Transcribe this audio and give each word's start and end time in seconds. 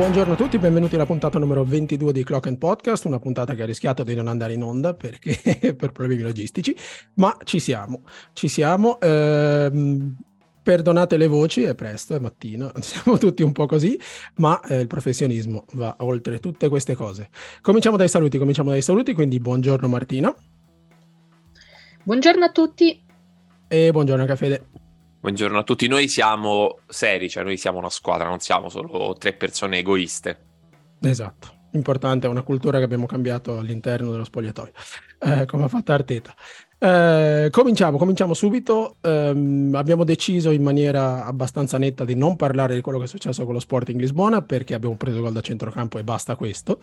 Buongiorno 0.00 0.32
a 0.32 0.36
tutti, 0.36 0.56
benvenuti 0.56 0.94
alla 0.94 1.04
puntata 1.04 1.38
numero 1.38 1.62
22 1.62 2.14
di 2.14 2.24
Clock 2.24 2.46
and 2.46 2.56
Podcast, 2.56 3.04
una 3.04 3.18
puntata 3.18 3.54
che 3.54 3.64
ha 3.64 3.66
rischiato 3.66 4.02
di 4.02 4.14
non 4.14 4.28
andare 4.28 4.54
in 4.54 4.62
onda 4.62 4.94
perché 4.94 5.36
per 5.76 5.92
problemi 5.92 6.22
logistici, 6.22 6.74
ma 7.16 7.36
ci 7.44 7.60
siamo, 7.60 8.04
ci 8.32 8.48
siamo. 8.48 8.98
Ehm, 8.98 10.16
perdonate 10.62 11.18
le 11.18 11.26
voci, 11.26 11.64
è 11.64 11.74
presto, 11.74 12.14
è 12.14 12.18
mattino, 12.18 12.72
siamo 12.80 13.18
tutti 13.18 13.42
un 13.42 13.52
po' 13.52 13.66
così, 13.66 14.00
ma 14.36 14.58
eh, 14.62 14.80
il 14.80 14.86
professionismo 14.86 15.66
va 15.74 15.94
oltre 15.98 16.40
tutte 16.40 16.70
queste 16.70 16.94
cose. 16.94 17.28
Cominciamo 17.60 17.98
dai 17.98 18.08
saluti, 18.08 18.38
cominciamo 18.38 18.70
dai 18.70 18.80
saluti, 18.80 19.12
quindi 19.12 19.38
buongiorno 19.38 19.86
Martina. 19.86 20.34
Buongiorno 22.04 22.44
a 22.46 22.50
tutti. 22.50 23.04
E 23.68 23.90
buongiorno 23.92 24.22
anche 24.22 24.32
a 24.32 24.36
Fede. 24.36 24.69
Buongiorno 25.20 25.58
a 25.58 25.64
tutti, 25.64 25.86
noi 25.86 26.08
siamo 26.08 26.78
seri, 26.88 27.28
cioè 27.28 27.44
noi 27.44 27.58
siamo 27.58 27.76
una 27.76 27.90
squadra, 27.90 28.26
non 28.26 28.38
siamo 28.38 28.70
solo 28.70 29.14
tre 29.18 29.34
persone 29.34 29.76
egoiste. 29.76 30.38
Esatto, 30.98 31.48
importante, 31.72 32.26
è 32.26 32.30
una 32.30 32.40
cultura 32.40 32.78
che 32.78 32.84
abbiamo 32.84 33.04
cambiato 33.04 33.58
all'interno 33.58 34.12
dello 34.12 34.24
spogliatoio, 34.24 34.72
eh, 35.18 35.44
come 35.44 35.64
ha 35.64 35.68
fatto 35.68 35.92
Arteta. 35.92 36.34
Eh, 36.78 37.48
cominciamo, 37.50 37.98
cominciamo 37.98 38.32
subito. 38.32 38.96
Eh, 39.02 39.70
abbiamo 39.74 40.04
deciso 40.04 40.52
in 40.52 40.62
maniera 40.62 41.26
abbastanza 41.26 41.76
netta 41.76 42.06
di 42.06 42.14
non 42.14 42.36
parlare 42.36 42.74
di 42.74 42.80
quello 42.80 42.96
che 42.96 43.04
è 43.04 43.08
successo 43.08 43.44
con 43.44 43.52
lo 43.52 43.60
Sporting 43.60 44.00
Lisbona 44.00 44.40
perché 44.40 44.72
abbiamo 44.72 44.96
preso 44.96 45.20
gol 45.20 45.32
da 45.32 45.42
centrocampo 45.42 45.98
e 45.98 46.02
basta 46.02 46.34
questo. 46.34 46.80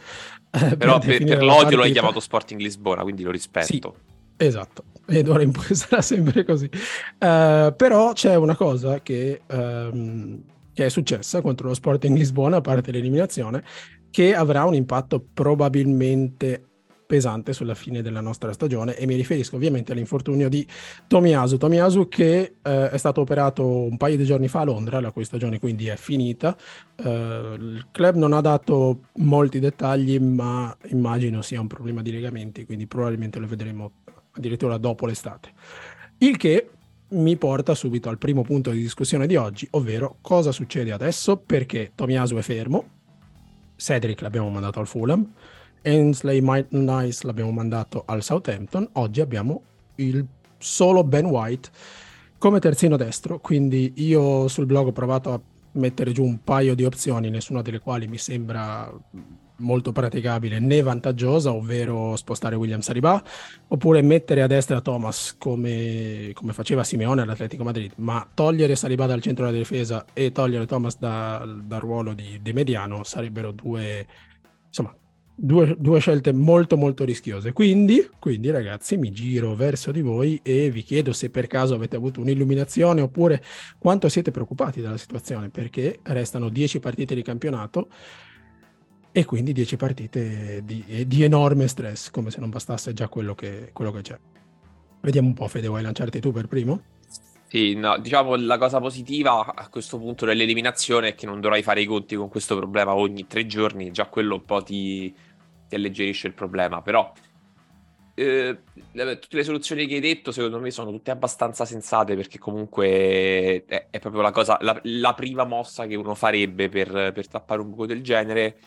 Eh, 0.52 0.78
Però 0.78 1.00
per, 1.00 1.24
per 1.24 1.44
l'odio 1.44 1.78
lo 1.78 1.82
hai 1.82 1.92
chiamato 1.92 2.20
Sporting 2.20 2.62
Lisbona, 2.62 3.02
quindi 3.02 3.24
lo 3.24 3.32
rispetto. 3.32 3.96
Sì, 4.38 4.46
esatto 4.46 4.84
e 5.08 5.24
d'ora 5.24 5.42
in 5.42 5.52
poi 5.52 5.64
sarà 5.74 6.02
sempre 6.02 6.44
così. 6.44 6.66
Uh, 6.66 7.74
però 7.76 8.14
c'è 8.14 8.36
una 8.36 8.56
cosa 8.56 9.02
che, 9.02 9.42
um, 9.48 10.42
che, 10.74 10.86
è 10.86 10.90
successa 10.90 11.42
contro 11.42 11.70
lo 11.70 11.74
Sporting 11.74 12.18
Lisbona, 12.18 12.58
a 12.58 12.62
parte 12.62 12.92
l'eliminazione, 12.92 13.64
che 14.12 14.36
avrà 14.36 14.66
un 14.66 14.74
impatto 14.74 15.24
probabilmente 15.34 16.64
pesante 17.08 17.54
sulla 17.54 17.74
fine 17.74 18.02
della 18.02 18.20
nostra 18.20 18.52
stagione 18.52 18.98
e 18.98 19.06
mi 19.06 19.16
riferisco 19.16 19.56
ovviamente 19.56 19.94
all'infortunio 19.94 20.50
di 20.50 20.68
Tomiasu. 21.08 21.56
Tomiasu 21.56 22.10
che 22.10 22.56
uh, 22.62 22.70
è 22.70 22.98
stato 22.98 23.22
operato 23.22 23.66
un 23.66 23.96
paio 23.96 24.18
di 24.18 24.26
giorni 24.26 24.50
fa 24.50 24.60
a 24.60 24.66
Londra, 24.66 25.00
la 25.00 25.12
cui 25.12 25.24
stagione 25.24 25.58
quindi 25.58 25.88
è 25.88 25.96
finita. 25.96 26.56
Uh, 26.98 27.54
il 27.54 27.88
club 27.92 28.16
non 28.16 28.34
ha 28.34 28.42
dato 28.42 29.04
molti 29.20 29.60
dettagli, 29.60 30.20
ma 30.20 30.76
immagino 30.90 31.42
sia 31.42 31.62
un 31.62 31.68
problema 31.68 32.02
di 32.02 32.12
legamenti, 32.12 32.66
quindi 32.66 32.88
probabilmente 32.88 33.40
lo 33.40 33.48
vedremo 33.48 33.92
addirittura 34.38 34.78
dopo 34.78 35.06
l'estate. 35.06 35.52
Il 36.20 36.38
che 36.38 36.70
mi 37.10 37.38
porta 37.38 37.74
subito 37.74 38.10
al 38.10 38.18
primo 38.18 38.42
punto 38.44 38.72
di 38.72 38.82
discussione 38.82 39.28
di 39.28 39.36
oggi, 39.36 39.68
ovvero 39.72 40.18
cosa 40.22 40.52
succede 40.52 40.92
adesso, 40.92 41.38
perché 41.38 41.92
Tomiasu 41.96 42.36
è 42.36 42.42
fermo, 42.42 42.90
Cedric 43.76 44.22
l'abbiamo 44.22 44.50
mandato 44.50 44.80
al 44.80 44.88
Fulham, 44.88 45.32
Ainsley 45.84 46.42
Nice 46.70 47.26
l'abbiamo 47.26 47.52
mandato 47.52 48.04
al 48.06 48.24
Southampton, 48.24 48.90
oggi 48.94 49.22
abbiamo 49.22 49.62
il 49.96 50.26
solo 50.58 51.04
Ben 51.04 51.26
White 51.26 51.70
come 52.38 52.60
terzino 52.60 52.98
destro, 52.98 53.40
quindi 53.40 53.94
io 53.98 54.48
sul 54.48 54.66
blog 54.66 54.88
ho 54.88 54.92
provato 54.92 55.34
a 55.34 55.42
mettere 55.74 56.12
giù 56.12 56.24
un 56.24 56.44
paio 56.44 56.76
di 56.76 56.84
opzioni, 56.84 57.30
nessuna 57.30 57.62
delle 57.62 57.80
quali 57.80 58.08
mi 58.08 58.18
sembra 58.18 58.92
molto 59.60 59.92
praticabile 59.92 60.60
né 60.60 60.82
vantaggiosa, 60.82 61.54
ovvero 61.54 62.16
spostare 62.16 62.56
William 62.56 62.82
Saliba, 62.82 63.22
oppure 63.68 64.02
mettere 64.02 64.42
a 64.42 64.48
destra 64.48 64.82
Thomas 64.82 65.36
come, 65.38 66.32
come 66.34 66.54
faceva 66.54 66.84
Simeone 66.84 67.22
all'Atletico 67.22 67.64
Madrid, 67.64 67.94
ma 67.98 68.28
togliere 68.34 68.76
Saliba 68.76 69.06
dal 69.06 69.22
centro 69.22 69.46
della 69.46 69.58
difesa 69.58 70.06
e 70.14 70.32
togliere 70.32 70.66
Thomas 70.66 70.98
da, 70.98 71.44
dal 71.64 71.80
ruolo 71.80 72.14
di, 72.14 72.40
di, 72.42 72.54
mediano 72.54 73.04
sarebbero 73.04 73.52
due, 73.52 74.06
insomma, 74.68 74.96
due, 75.34 75.76
due, 75.78 76.00
scelte 76.00 76.32
molto 76.34 76.78
molto 76.78 77.04
rischiose. 77.04 77.54
Quindi, 77.54 78.10
quindi 78.20 78.50
ragazzi 78.50 78.98
mi 78.98 79.12
giro 79.12 79.56
verso 79.56 79.92
di 79.92 80.02
voi 80.02 80.40
e 80.44 80.70
vi 80.70 80.84
chiedo 80.84 81.14
se 81.14 81.30
per 81.30 81.48
caso 81.48 81.76
avete 81.76 81.96
avuto 81.96 82.22
un'illuminazione 82.22 83.02
oppure 83.02 83.44
quanto 83.78 84.10
siete 84.10 84.32
preoccupati 84.32 84.82
dalla 84.82 84.98
situazione, 84.98 85.50
perché 85.50 86.00
restano 86.04 86.50
10 86.50 86.80
partite 86.80 87.16
di 87.16 87.22
campionato 87.22 87.90
e 89.18 89.26
quindi 89.26 89.52
10 89.52 89.78
partite 89.78 90.62
di, 90.64 91.08
di, 91.08 91.24
enorme 91.24 91.68
stress, 91.68 92.12
come 92.12 92.30
se 92.30 92.40
non 92.40 92.52
bastasse 92.52 92.94
già 92.94 93.08
quello 93.08 93.34
che, 93.34 93.72
quello 93.74 93.92
che 93.92 94.02
c'è. 94.02 94.20
Vediamo 95.02 95.30
un 95.30 95.34
po', 95.34 95.48
Fede, 95.48 95.68
vuoi 95.68 95.82
lanciarti 95.82 96.20
tu 96.20 96.32
per 96.32 96.46
primo? 96.46 96.84
Sì, 97.48 97.74
no, 97.74 97.98
diciamo 97.98 98.36
la 98.36 98.60
cosa 98.60 98.80
positiva 98.80 99.56
a 99.56 99.70
questo 99.70 99.98
punto 99.98 100.28
dell'eliminazione 100.28 101.08
è 101.08 101.16
che 101.16 101.26
non 101.26 101.42
dovrai 101.42 101.64
fare 101.64 101.82
i 101.82 101.86
conti 101.86 102.16
con 102.16 102.30
questo 102.30 102.56
problema 102.58 102.94
ogni 102.94 103.26
tre 103.26 103.48
giorni, 103.48 103.90
già 103.90 104.06
quello 104.06 104.36
un 104.36 104.46
po' 104.46 104.62
ti, 104.62 105.12
ti 105.68 105.74
alleggerisce 105.74 106.28
il 106.28 106.34
problema, 106.34 106.84
però 106.84 107.12
eh, 108.14 108.60
tutte 108.94 109.36
le 109.36 109.44
soluzioni 109.44 109.88
che 109.88 109.96
hai 109.96 110.00
detto 110.00 110.32
secondo 110.32 110.60
me 110.60 110.70
sono 110.70 110.92
tutte 110.92 111.10
abbastanza 111.10 111.66
sensate 111.66 112.16
perché 112.16 112.38
comunque 112.38 113.64
è, 113.66 113.88
è 113.90 114.00
proprio 114.00 114.22
la 114.22 114.32
cosa, 114.32 114.60
la, 114.62 114.80
la, 114.84 115.14
prima 115.16 115.44
mossa 115.44 115.88
che 115.88 115.96
uno 115.96 116.14
farebbe 116.14 116.70
per, 116.70 117.12
per 117.14 117.28
tappare 117.28 117.62
un 117.62 117.72
buco 117.72 117.88
del 117.88 118.04
genere 118.04 118.58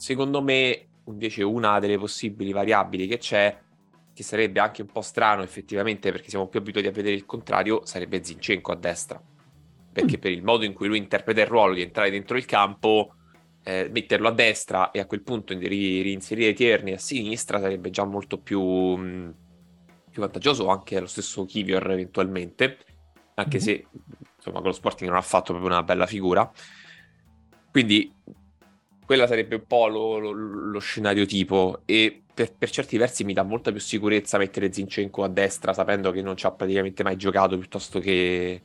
Secondo 0.00 0.40
me, 0.40 0.86
invece, 1.08 1.42
una 1.42 1.78
delle 1.78 1.98
possibili 1.98 2.52
variabili 2.52 3.06
che 3.06 3.18
c'è, 3.18 3.54
che 4.14 4.22
sarebbe 4.22 4.58
anche 4.58 4.80
un 4.80 4.88
po' 4.88 5.02
strano 5.02 5.42
effettivamente 5.42 6.10
perché 6.10 6.30
siamo 6.30 6.48
più 6.48 6.58
abituati 6.58 6.88
a 6.88 6.90
vedere 6.90 7.14
il 7.14 7.26
contrario, 7.26 7.84
sarebbe 7.84 8.24
Zinchenko 8.24 8.72
a 8.72 8.76
destra. 8.76 9.22
Perché 9.92 10.16
mm. 10.16 10.20
per 10.20 10.30
il 10.30 10.42
modo 10.42 10.64
in 10.64 10.72
cui 10.72 10.88
lui 10.88 10.96
interpreta 10.96 11.42
il 11.42 11.48
ruolo 11.48 11.74
di 11.74 11.82
entrare 11.82 12.10
dentro 12.10 12.38
il 12.38 12.46
campo, 12.46 13.12
eh, 13.62 13.90
metterlo 13.92 14.28
a 14.28 14.32
destra 14.32 14.90
e 14.90 15.00
a 15.00 15.04
quel 15.04 15.20
punto 15.20 15.52
ri- 15.52 16.00
reinserire 16.00 16.54
Tierney 16.54 16.94
a 16.94 16.98
sinistra 16.98 17.60
sarebbe 17.60 17.90
già 17.90 18.04
molto 18.04 18.38
più, 18.38 18.62
mh, 18.62 19.04
mm, 19.04 19.30
più 20.10 20.22
vantaggioso 20.22 20.68
anche 20.68 20.98
lo 20.98 21.06
stesso 21.08 21.44
Kivior 21.44 21.90
eventualmente, 21.90 22.78
anche 23.34 23.58
mm-hmm. 23.58 23.66
se 23.66 23.86
insomma 24.34 24.60
con 24.60 24.68
lo 24.68 24.72
Sporting 24.72 25.10
non 25.10 25.18
ha 25.18 25.22
fatto 25.22 25.52
proprio 25.52 25.74
una 25.74 25.82
bella 25.82 26.06
figura. 26.06 26.50
Quindi 27.70 28.10
quella 29.10 29.26
sarebbe 29.26 29.56
un 29.56 29.64
po' 29.66 29.88
lo, 29.88 30.18
lo, 30.18 30.30
lo 30.30 30.78
scenario 30.78 31.26
tipo. 31.26 31.80
E 31.84 32.22
per, 32.32 32.54
per, 32.56 32.70
certi 32.70 32.96
versi 32.96 33.24
mi 33.24 33.32
dà 33.32 33.42
molta 33.42 33.72
più 33.72 33.80
sicurezza 33.80 34.38
mettere 34.38 34.72
Zinchenko 34.72 35.24
a 35.24 35.28
destra 35.28 35.72
sapendo 35.72 36.12
che 36.12 36.22
non 36.22 36.36
ci 36.36 36.46
ha 36.46 36.52
praticamente 36.52 37.02
mai 37.02 37.16
giocato 37.16 37.58
piuttosto 37.58 37.98
che, 37.98 38.62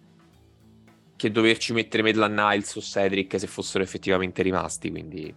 che 1.16 1.32
doverci 1.32 1.74
mettere 1.74 2.04
Medlan 2.04 2.36
Niles 2.36 2.76
o 2.76 2.82
Cedric 2.82 3.40
se 3.40 3.48
fossero 3.48 3.84
effettivamente 3.84 4.44
rimasti 4.44 4.92
quindi 4.92 5.34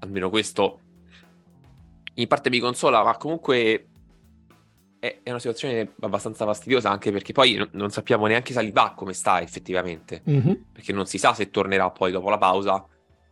almeno 0.00 0.28
questo 0.28 0.80
in 2.14 2.26
parte 2.26 2.50
mi 2.50 2.58
consola 2.58 3.04
ma 3.04 3.16
comunque 3.16 3.86
è, 4.98 5.20
è 5.22 5.30
una 5.30 5.38
situazione 5.38 5.92
abbastanza 6.00 6.44
fastidiosa 6.44 6.90
anche 6.90 7.12
perché 7.12 7.32
poi 7.32 7.54
non, 7.54 7.68
non 7.74 7.90
sappiamo 7.90 8.26
neanche 8.26 8.52
Saliba 8.52 8.92
come 8.96 9.12
sta 9.12 9.40
effettivamente. 9.40 10.22
Mm-hmm. 10.28 10.54
perché 10.72 10.92
non 10.92 11.06
si 11.06 11.16
sa 11.16 11.32
se 11.32 11.48
tornerà 11.48 11.88
poi 11.90 12.10
dopo 12.10 12.28
la 12.28 12.38
pausa 12.38 12.84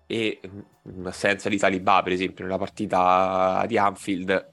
e 0.07 0.41
in 0.43 1.07
assenza 1.07 1.49
di 1.49 1.59
Saliba, 1.59 2.03
per 2.03 2.13
esempio, 2.13 2.45
nella 2.45 2.59
partita 2.59 3.65
di 3.67 3.79
Anfield, 3.79 4.51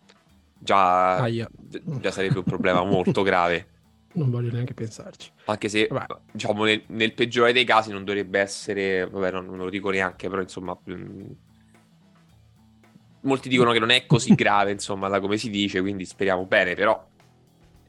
già, 0.57 1.17
ah, 1.17 1.29
già 1.29 2.11
sarebbe 2.11 2.37
un 2.37 2.43
problema 2.43 2.83
molto 2.83 3.21
grave. 3.23 3.67
Non 4.13 4.29
voglio 4.29 4.51
neanche 4.51 4.73
pensarci. 4.73 5.31
Anche 5.45 5.69
se, 5.69 5.87
vabbè. 5.89 6.19
diciamo, 6.31 6.63
nel, 6.65 6.83
nel, 6.87 7.13
peggiore 7.13 7.53
dei 7.53 7.63
casi 7.63 7.91
non 7.91 8.03
dovrebbe 8.03 8.39
essere, 8.39 9.07
vabbè, 9.07 9.31
non, 9.31 9.45
non 9.45 9.57
lo 9.57 9.69
dico 9.69 9.89
neanche, 9.89 10.29
però 10.29 10.41
insomma, 10.41 10.77
mh, 10.83 10.93
mm, 10.93 11.31
molti 13.21 13.49
dicono 13.49 13.71
che 13.71 13.79
non 13.79 13.89
è 13.89 14.05
così 14.05 14.33
grave, 14.35 14.71
insomma, 14.71 15.07
da 15.07 15.19
come 15.19 15.37
si 15.37 15.49
dice, 15.49 15.81
quindi 15.81 16.05
speriamo 16.05 16.45
bene, 16.45 16.75
però 16.75 17.07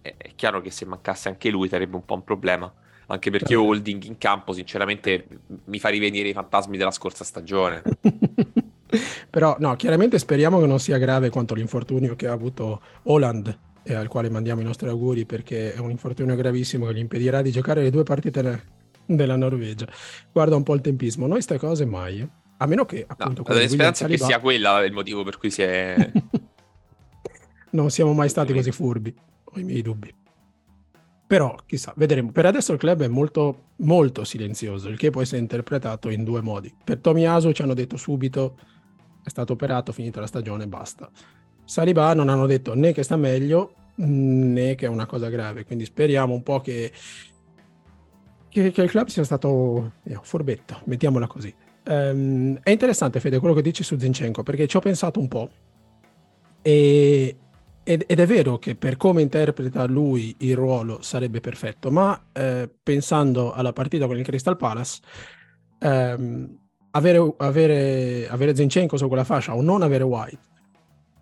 è, 0.00 0.15
è 0.17 0.35
chiaro 0.35 0.61
che 0.61 0.70
se 0.70 0.85
mancasse 0.85 1.29
anche 1.29 1.50
lui 1.50 1.69
sarebbe 1.69 1.97
un 1.97 2.05
po' 2.05 2.15
un 2.15 2.25
problema 2.25 2.73
anche 3.12 3.31
perché 3.31 3.55
certo. 3.55 3.64
Holding 3.64 4.05
in 4.05 4.19
campo 4.19 4.53
sinceramente 4.53 5.26
mi 5.67 5.79
fa 5.79 5.91
rivenire 5.91 6.29
i 6.29 6.32
fantasmi 6.32 6.76
della 6.79 6.91
scorsa 6.91 7.25
stagione. 7.25 7.82
Però 9.31 9.56
no, 9.59 9.76
chiaramente 9.76 10.19
speriamo 10.19 10.59
che 10.61 10.67
non 10.67 10.79
sia 10.79 10.99
grave 10.99 11.31
quanto 11.31 11.55
l'infortunio 11.55 12.17
che 12.17 12.26
ha 12.26 12.32
avuto 12.32 12.81
Holland 13.05 13.59
e 13.82 13.94
al 13.94 14.09
quale 14.09 14.31
mandiamo 14.31 14.61
i 14.61 14.64
nostri 14.64 14.88
auguri 14.88 15.25
perché 15.25 15.75
è 15.75 15.79
un 15.79 15.91
infortunio 15.91 16.35
gravissimo 16.35 16.87
che 16.87 16.94
gli 16.94 16.99
impedirà 16.99 17.43
di 17.43 17.50
giocare 17.50 17.82
le 17.82 17.91
due 17.91 18.03
partite 18.03 18.64
della 19.05 19.37
Norvegia. 19.37 19.87
Guarda 20.31 20.56
un 20.56 20.62
po' 20.62 20.75
il 20.75 20.81
tempismo, 20.81 21.26
noi 21.26 21.37
queste 21.37 21.58
cose 21.58 21.85
mai, 21.85 22.20
eh. 22.20 22.29
a 22.58 22.67
meno 22.67 22.85
che 22.87 23.05
appunto... 23.06 23.44
No, 23.47 23.55
la 23.55 23.69
speranza 23.69 24.06
è 24.06 24.08
che 24.08 24.19
sia 24.19 24.41
quella 24.41 24.85
il 24.85 24.93
motivo 24.93 25.23
per 25.23 25.38
cui 25.38 25.50
si 25.50 25.62
è... 25.62 26.12
non 27.70 27.91
siamo 27.91 28.12
mai 28.12 28.29
stati 28.29 28.53
così 28.53 28.70
furbi, 28.70 29.15
ho 29.44 29.58
i 29.58 29.65
miei 29.65 29.82
dubbi. 29.82 30.15
Però 31.32 31.56
chissà, 31.64 31.94
vedremo. 31.96 32.31
Per 32.31 32.44
adesso 32.44 32.75
il 32.75 32.79
club 32.79 33.05
è 33.05 33.08
molto, 33.08 33.69
molto 33.76 34.23
silenzioso, 34.23 34.90
il 34.90 34.99
che 34.99 35.08
può 35.08 35.23
essere 35.23 35.40
interpretato 35.40 36.11
in 36.11 36.25
due 36.25 36.43
modi. 36.43 36.70
Per 36.84 36.99
Tomiaso 36.99 37.55
ci 37.55 37.62
hanno 37.62 37.73
detto 37.73 37.96
subito, 37.96 38.58
è 39.25 39.31
stato 39.31 39.55
operato, 39.55 39.93
finita 39.93 40.20
la 40.20 40.26
stagione, 40.26 40.67
basta. 40.67 41.11
Saliba 41.64 42.12
non 42.12 42.29
hanno 42.29 42.44
detto 42.44 42.75
né 42.75 42.93
che 42.93 43.02
sta 43.02 43.17
meglio 43.17 43.76
né 43.94 44.75
che 44.75 44.84
è 44.84 44.88
una 44.90 45.06
cosa 45.06 45.31
grave, 45.31 45.64
quindi 45.64 45.87
speriamo 45.87 46.34
un 46.34 46.43
po' 46.43 46.61
che, 46.61 46.93
che, 48.50 48.70
che 48.70 48.82
il 48.82 48.90
club 48.90 49.06
sia 49.06 49.25
stato 49.25 49.93
eh, 50.02 50.19
furbetto, 50.20 50.82
mettiamola 50.84 51.26
così. 51.26 51.55
Um, 51.87 52.58
è 52.62 52.69
interessante, 52.69 53.20
Fede, 53.20 53.38
quello 53.38 53.55
che 53.55 53.62
dici 53.62 53.82
su 53.82 53.99
Zinchenko, 53.99 54.43
perché 54.43 54.67
ci 54.67 54.76
ho 54.76 54.81
pensato 54.81 55.19
un 55.19 55.29
po'. 55.29 55.49
E, 56.61 57.37
ed, 57.84 58.05
ed, 58.06 58.20
è 58.20 58.26
vero 58.26 58.58
che 58.58 58.75
per 58.75 58.96
come 58.96 59.23
interpreta 59.23 59.84
lui 59.87 60.34
il 60.38 60.55
ruolo 60.55 61.02
sarebbe 61.02 61.40
perfetto, 61.40 61.90
ma 61.90 62.29
eh, 62.32 62.69
pensando 62.82 63.52
alla 63.52 63.73
partita 63.73 64.06
con 64.06 64.17
il 64.17 64.25
Crystal 64.25 64.56
Palace, 64.56 65.00
ehm, 65.79 66.58
avere, 66.93 67.34
avere, 67.38 68.29
avere 68.29 68.55
Zinchenko 68.55 68.96
su 68.96 69.08
quella 69.08 69.25
fascia 69.25 69.55
o 69.55 69.62
non 69.62 69.82
avere 69.82 70.05
White 70.05 70.50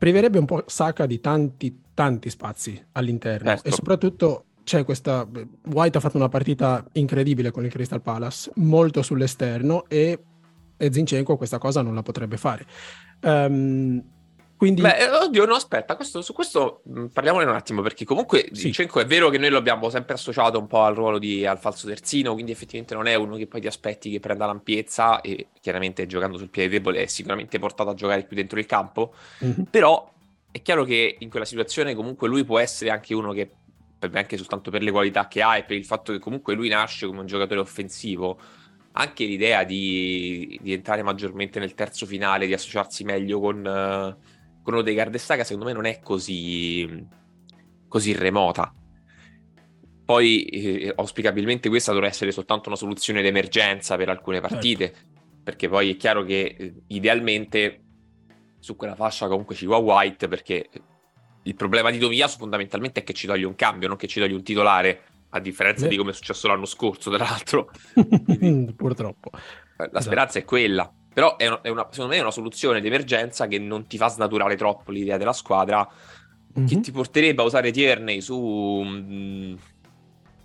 priverebbe 0.00 0.38
un 0.38 0.46
po' 0.46 0.64
Saka 0.66 1.04
di 1.04 1.20
tanti, 1.20 1.78
tanti 1.92 2.30
spazi 2.30 2.82
all'interno 2.92 3.50
certo. 3.50 3.68
e 3.68 3.70
soprattutto 3.70 4.44
c'è 4.64 4.82
questa 4.84 5.28
White 5.66 5.98
ha 5.98 6.00
fatto 6.00 6.16
una 6.16 6.28
partita 6.28 6.84
incredibile 6.92 7.50
con 7.50 7.64
il 7.64 7.70
Crystal 7.70 8.00
Palace, 8.00 8.50
molto 8.56 9.02
sull'esterno 9.02 9.84
e, 9.88 10.18
e 10.76 10.92
Zinchenko 10.92 11.36
questa 11.36 11.58
cosa 11.58 11.82
non 11.82 11.94
la 11.94 12.02
potrebbe 12.02 12.36
fare. 12.38 12.66
Um, 13.22 14.02
quindi... 14.60 14.82
Beh, 14.82 15.08
oddio, 15.08 15.46
no, 15.46 15.54
aspetta, 15.54 15.96
questo, 15.96 16.20
su 16.20 16.34
questo 16.34 16.82
mh, 16.84 17.06
parliamone 17.06 17.46
un 17.46 17.54
attimo, 17.54 17.80
perché 17.80 18.04
comunque 18.04 18.50
sì. 18.52 18.64
Zinchenko 18.64 19.00
è 19.00 19.06
vero 19.06 19.30
che 19.30 19.38
noi 19.38 19.48
lo 19.48 19.56
abbiamo 19.56 19.88
sempre 19.88 20.12
associato 20.12 20.58
un 20.58 20.66
po' 20.66 20.82
al 20.82 20.94
ruolo 20.94 21.18
di 21.18 21.46
al 21.46 21.58
falso 21.58 21.86
terzino, 21.86 22.34
quindi 22.34 22.52
effettivamente 22.52 22.92
non 22.92 23.06
è 23.06 23.14
uno 23.14 23.36
che 23.36 23.46
poi 23.46 23.62
ti 23.62 23.68
aspetti 23.68 24.10
che 24.10 24.20
prenda 24.20 24.44
l'ampiezza 24.44 25.22
e 25.22 25.46
chiaramente 25.62 26.04
giocando 26.04 26.36
sul 26.36 26.50
piede 26.50 26.68
debole 26.68 27.04
è 27.04 27.06
sicuramente 27.06 27.58
portato 27.58 27.88
a 27.88 27.94
giocare 27.94 28.24
più 28.24 28.36
dentro 28.36 28.58
il 28.58 28.66
campo, 28.66 29.14
mm-hmm. 29.42 29.62
però 29.70 30.12
è 30.50 30.60
chiaro 30.60 30.84
che 30.84 31.16
in 31.18 31.30
quella 31.30 31.46
situazione 31.46 31.94
comunque 31.94 32.28
lui 32.28 32.44
può 32.44 32.58
essere 32.58 32.90
anche 32.90 33.14
uno 33.14 33.32
che, 33.32 33.52
anche 34.12 34.36
soltanto 34.36 34.70
per 34.70 34.82
le 34.82 34.90
qualità 34.90 35.26
che 35.26 35.40
ha 35.40 35.56
e 35.56 35.64
per 35.64 35.78
il 35.78 35.86
fatto 35.86 36.12
che 36.12 36.18
comunque 36.18 36.52
lui 36.52 36.68
nasce 36.68 37.06
come 37.06 37.20
un 37.20 37.26
giocatore 37.26 37.60
offensivo, 37.60 38.38
anche 38.92 39.24
l'idea 39.24 39.64
di, 39.64 40.58
di 40.60 40.74
entrare 40.74 41.02
maggiormente 41.02 41.58
nel 41.58 41.72
terzo 41.72 42.04
finale, 42.04 42.46
di 42.46 42.52
associarsi 42.52 43.04
meglio 43.04 43.40
con... 43.40 43.64
Uh, 43.64 44.38
con 44.70 44.78
Odegaard 44.78 45.14
e 45.14 45.18
Saga 45.18 45.44
secondo 45.44 45.66
me 45.66 45.72
non 45.72 45.84
è 45.84 46.00
così, 46.00 47.06
così 47.88 48.12
remota. 48.12 48.72
Poi 50.04 50.44
eh, 50.44 50.92
auspicabilmente 50.96 51.68
questa 51.68 51.92
dovrà 51.92 52.06
essere 52.06 52.32
soltanto 52.32 52.68
una 52.68 52.78
soluzione 52.78 53.22
d'emergenza 53.22 53.96
per 53.96 54.08
alcune 54.08 54.38
certo. 54.38 54.54
partite, 54.54 54.92
certo. 54.92 55.08
perché 55.42 55.68
poi 55.68 55.90
è 55.90 55.96
chiaro 55.96 56.24
che 56.24 56.56
eh, 56.58 56.74
idealmente 56.88 57.82
su 58.58 58.76
quella 58.76 58.94
fascia 58.94 59.28
comunque 59.28 59.54
ci 59.54 59.66
va 59.66 59.76
White, 59.76 60.28
perché 60.28 60.68
il 61.42 61.54
problema 61.54 61.90
di 61.90 61.98
Tomiyasu 61.98 62.38
fondamentalmente 62.38 63.00
è 63.00 63.04
che 63.04 63.12
ci 63.12 63.26
toglie 63.26 63.46
un 63.46 63.54
cambio, 63.54 63.88
non 63.88 63.96
che 63.96 64.06
ci 64.08 64.20
toglie 64.20 64.34
un 64.34 64.42
titolare, 64.42 65.02
a 65.30 65.38
differenza 65.38 65.84
Beh. 65.84 65.90
di 65.90 65.96
come 65.96 66.10
è 66.10 66.14
successo 66.14 66.48
l'anno 66.48 66.66
scorso, 66.66 67.10
tra 67.10 67.24
l'altro. 67.24 67.70
Quindi, 68.24 68.74
Purtroppo. 68.74 69.30
La 69.76 69.86
esatto. 69.86 70.00
speranza 70.00 70.38
è 70.40 70.44
quella. 70.44 70.92
Però 71.20 71.36
è, 71.36 71.46
una, 71.46 71.60
è 71.60 71.68
una, 71.68 71.86
secondo 71.90 72.12
me 72.12 72.18
è 72.18 72.22
una 72.22 72.30
soluzione 72.30 72.80
d'emergenza 72.80 73.46
che 73.46 73.58
non 73.58 73.86
ti 73.86 73.98
fa 73.98 74.08
snaturare 74.08 74.56
troppo 74.56 74.90
l'idea 74.90 75.18
della 75.18 75.34
squadra, 75.34 75.86
mm-hmm. 75.86 76.66
che 76.66 76.80
ti 76.80 76.90
porterebbe 76.92 77.42
a 77.42 77.44
usare 77.44 77.70
Tierney 77.70 78.22
su, 78.22 78.38
mh, 78.38 79.14
mm, 79.14 79.54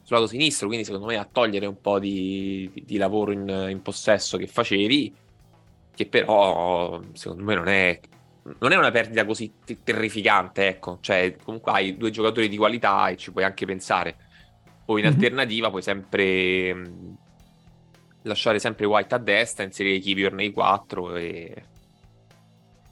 sul 0.02 0.18
lato 0.18 0.28
sinistro, 0.28 0.68
quindi 0.68 0.84
secondo 0.84 1.06
me 1.06 1.16
a 1.16 1.26
togliere 1.32 1.66
un 1.66 1.80
po' 1.80 1.98
di, 1.98 2.70
di, 2.74 2.84
di 2.84 2.98
lavoro 2.98 3.32
in, 3.32 3.68
in, 3.70 3.82
possesso 3.82 4.36
che 4.36 4.48
facevi, 4.48 5.16
che 5.96 6.08
però 6.08 7.00
secondo 7.14 7.44
me 7.46 7.56
non 7.56 7.70
è, 7.70 7.98
non 8.60 8.74
è 8.74 8.76
una 8.76 8.92
perdita 8.92 9.24
così 9.24 9.54
terrificante, 9.82 10.68
ecco, 10.68 10.98
cioè 11.00 11.38
comunque 11.42 11.72
hai 11.72 11.96
due 11.96 12.10
giocatori 12.10 12.50
di 12.50 12.58
qualità 12.58 13.08
e 13.08 13.16
ci 13.16 13.32
puoi 13.32 13.46
anche 13.46 13.66
pensare. 13.66 14.18
Poi 14.84 15.00
in 15.00 15.06
mm-hmm. 15.08 15.16
alternativa 15.16 15.70
puoi 15.70 15.82
sempre 15.82 16.74
mm, 16.74 17.14
lasciare 18.26 18.60
sempre 18.60 18.86
White 18.86 19.16
a 19.16 19.18
destra, 19.18 19.64
inserire 19.64 20.00
Kivior 20.00 20.34
nei 20.34 20.52
quattro 20.52 21.16
e... 21.16 21.54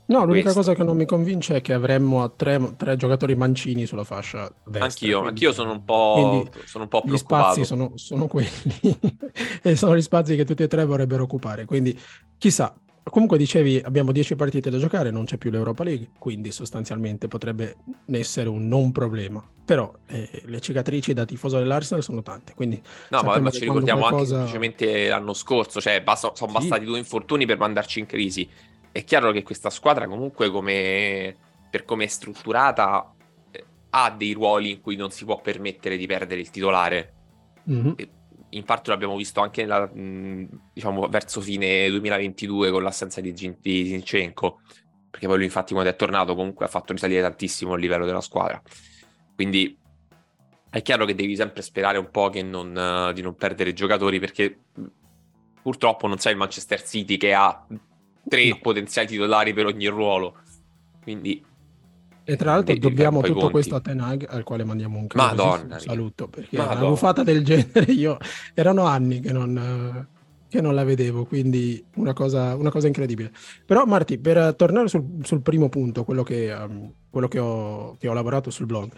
No, 0.05 0.25
l'unica 0.25 0.51
Questo. 0.51 0.59
cosa 0.59 0.73
che 0.75 0.83
non 0.83 0.97
mi 0.97 1.05
convince 1.05 1.55
è 1.55 1.61
che 1.61 1.71
avremmo 1.71 2.33
tre, 2.35 2.75
tre 2.75 2.97
giocatori 2.97 3.35
mancini 3.35 3.85
sulla 3.85 4.03
fascia 4.03 4.51
destra. 4.65 4.83
Anch'io, 4.83 5.21
quindi... 5.21 5.27
anch'io 5.29 5.51
sono 5.53 5.71
un 5.71 5.83
po', 5.85 6.49
sono 6.65 6.83
un 6.83 6.89
po 6.89 7.03
Gli 7.05 7.17
spazi 7.17 7.63
sono, 7.63 7.93
sono 7.95 8.27
quelli 8.27 8.49
e 9.63 9.75
sono 9.77 9.95
gli 9.95 10.01
spazi 10.01 10.35
che 10.35 10.43
tutti 10.43 10.63
e 10.63 10.67
tre 10.67 10.83
vorrebbero 10.83 11.23
occupare, 11.23 11.63
quindi 11.63 11.97
chissà, 12.37 12.75
Comunque 13.03 13.37
dicevi, 13.37 13.81
abbiamo 13.83 14.13
10 14.13 14.35
partite 14.35 14.69
da 14.69 14.77
giocare, 14.77 15.11
non 15.11 15.25
c'è 15.25 15.37
più 15.37 15.51
l'Europa 15.51 15.83
League, 15.83 16.11
quindi 16.17 16.51
sostanzialmente 16.51 17.27
potrebbe 17.27 17.75
essere 18.11 18.47
un 18.47 18.67
non 18.67 18.93
problema. 18.93 19.45
Però 19.65 19.93
eh, 20.07 20.41
le 20.45 20.61
cicatrici 20.61 21.13
da 21.13 21.25
tifoso 21.25 21.57
dell'Arsenal 21.57 22.01
sono 22.01 22.21
tante, 22.21 22.53
quindi... 22.53 22.81
No, 23.09 23.21
ma 23.21 23.51
ci 23.51 23.59
ricordiamo 23.59 23.99
qualcosa... 24.01 24.37
anche 24.37 24.49
semplicemente 24.51 25.07
l'anno 25.09 25.33
scorso, 25.33 25.81
cioè 25.81 26.01
basta, 26.01 26.31
sono 26.33 26.51
sì. 26.51 26.57
bastati 26.57 26.85
due 26.85 26.97
infortuni 26.97 27.45
per 27.45 27.57
mandarci 27.57 27.99
in 27.99 28.05
crisi. 28.05 28.47
È 28.91 29.03
chiaro 29.03 29.31
che 29.31 29.43
questa 29.43 29.69
squadra 29.69 30.07
comunque 30.07 30.49
come, 30.49 31.35
per 31.69 31.83
come 31.83 32.05
è 32.05 32.07
strutturata 32.07 33.13
eh, 33.51 33.65
ha 33.89 34.11
dei 34.11 34.31
ruoli 34.31 34.71
in 34.71 34.81
cui 34.81 34.95
non 34.95 35.11
si 35.11 35.25
può 35.25 35.41
permettere 35.41 35.97
di 35.97 36.07
perdere 36.07 36.39
il 36.39 36.49
titolare. 36.49 37.13
Mm-hmm. 37.69 37.93
E, 37.97 38.09
in 38.55 38.63
parte 38.63 38.89
l'abbiamo 38.89 39.15
visto 39.15 39.41
anche 39.41 39.61
nella, 39.61 39.89
diciamo, 40.73 41.07
verso 41.07 41.41
fine 41.41 41.89
2022 41.89 42.71
con 42.71 42.83
l'assenza 42.83 43.21
di, 43.21 43.33
di 43.33 43.85
Zinchenko, 43.87 44.61
perché 45.09 45.27
poi 45.27 45.37
lui 45.37 45.45
infatti 45.45 45.73
quando 45.73 45.91
è 45.91 45.95
tornato 45.95 46.35
comunque 46.35 46.65
ha 46.65 46.69
fatto 46.69 46.93
risalire 46.93 47.21
tantissimo 47.21 47.75
il 47.75 47.81
livello 47.81 48.05
della 48.05 48.21
squadra. 48.21 48.61
Quindi 49.35 49.77
è 50.69 50.81
chiaro 50.81 51.05
che 51.05 51.15
devi 51.15 51.35
sempre 51.35 51.61
sperare 51.61 51.97
un 51.97 52.09
po' 52.09 52.31
non, 52.43 52.75
uh, 53.09 53.13
di 53.13 53.21
non 53.21 53.35
perdere 53.35 53.73
giocatori 53.73 54.19
perché 54.19 54.57
purtroppo 55.61 56.07
non 56.07 56.17
sei 56.17 56.33
il 56.33 56.37
Manchester 56.37 56.83
City 56.83 57.17
che 57.17 57.33
ha 57.33 57.65
tre 58.27 58.49
no. 58.49 58.59
potenziali 58.61 59.07
titolari 59.07 59.53
per 59.53 59.65
ogni 59.67 59.87
ruolo. 59.87 60.37
Quindi 61.01 61.43
e 62.23 62.35
tra 62.35 62.51
l'altro 62.51 62.75
dobbiamo 62.77 63.21
tutto 63.21 63.33
conti. 63.33 63.51
questo 63.51 63.75
a 63.75 63.81
Tenag 63.81 64.27
al 64.29 64.43
quale 64.43 64.63
mandiamo 64.63 64.97
un 64.97 65.07
Madonna, 65.13 65.79
saluto 65.79 66.27
perché 66.27 66.57
Madonna. 66.57 66.79
una 66.79 66.89
buffata 66.89 67.23
del 67.23 67.43
genere 67.43 67.91
io 67.91 68.17
erano 68.53 68.85
anni 68.85 69.19
che 69.19 69.33
non, 69.33 70.07
che 70.53 70.61
non 70.61 70.75
la 70.75 70.83
vedevo, 70.83 71.25
quindi 71.25 71.83
una 71.95 72.13
cosa, 72.13 72.55
una 72.55 72.69
cosa, 72.69 72.85
incredibile. 72.85 73.31
Però 73.65 73.85
Marti, 73.85 74.19
per 74.19 74.53
tornare 74.55 74.87
sul, 74.87 75.03
sul 75.23 75.41
primo 75.41 75.67
punto, 75.67 76.03
quello, 76.03 76.21
che, 76.21 76.53
um, 76.53 76.93
quello 77.09 77.27
che, 77.27 77.39
ho, 77.39 77.97
che, 77.99 78.07
ho, 78.07 78.13
lavorato 78.13 78.51
sul 78.51 78.67
blog, 78.67 78.91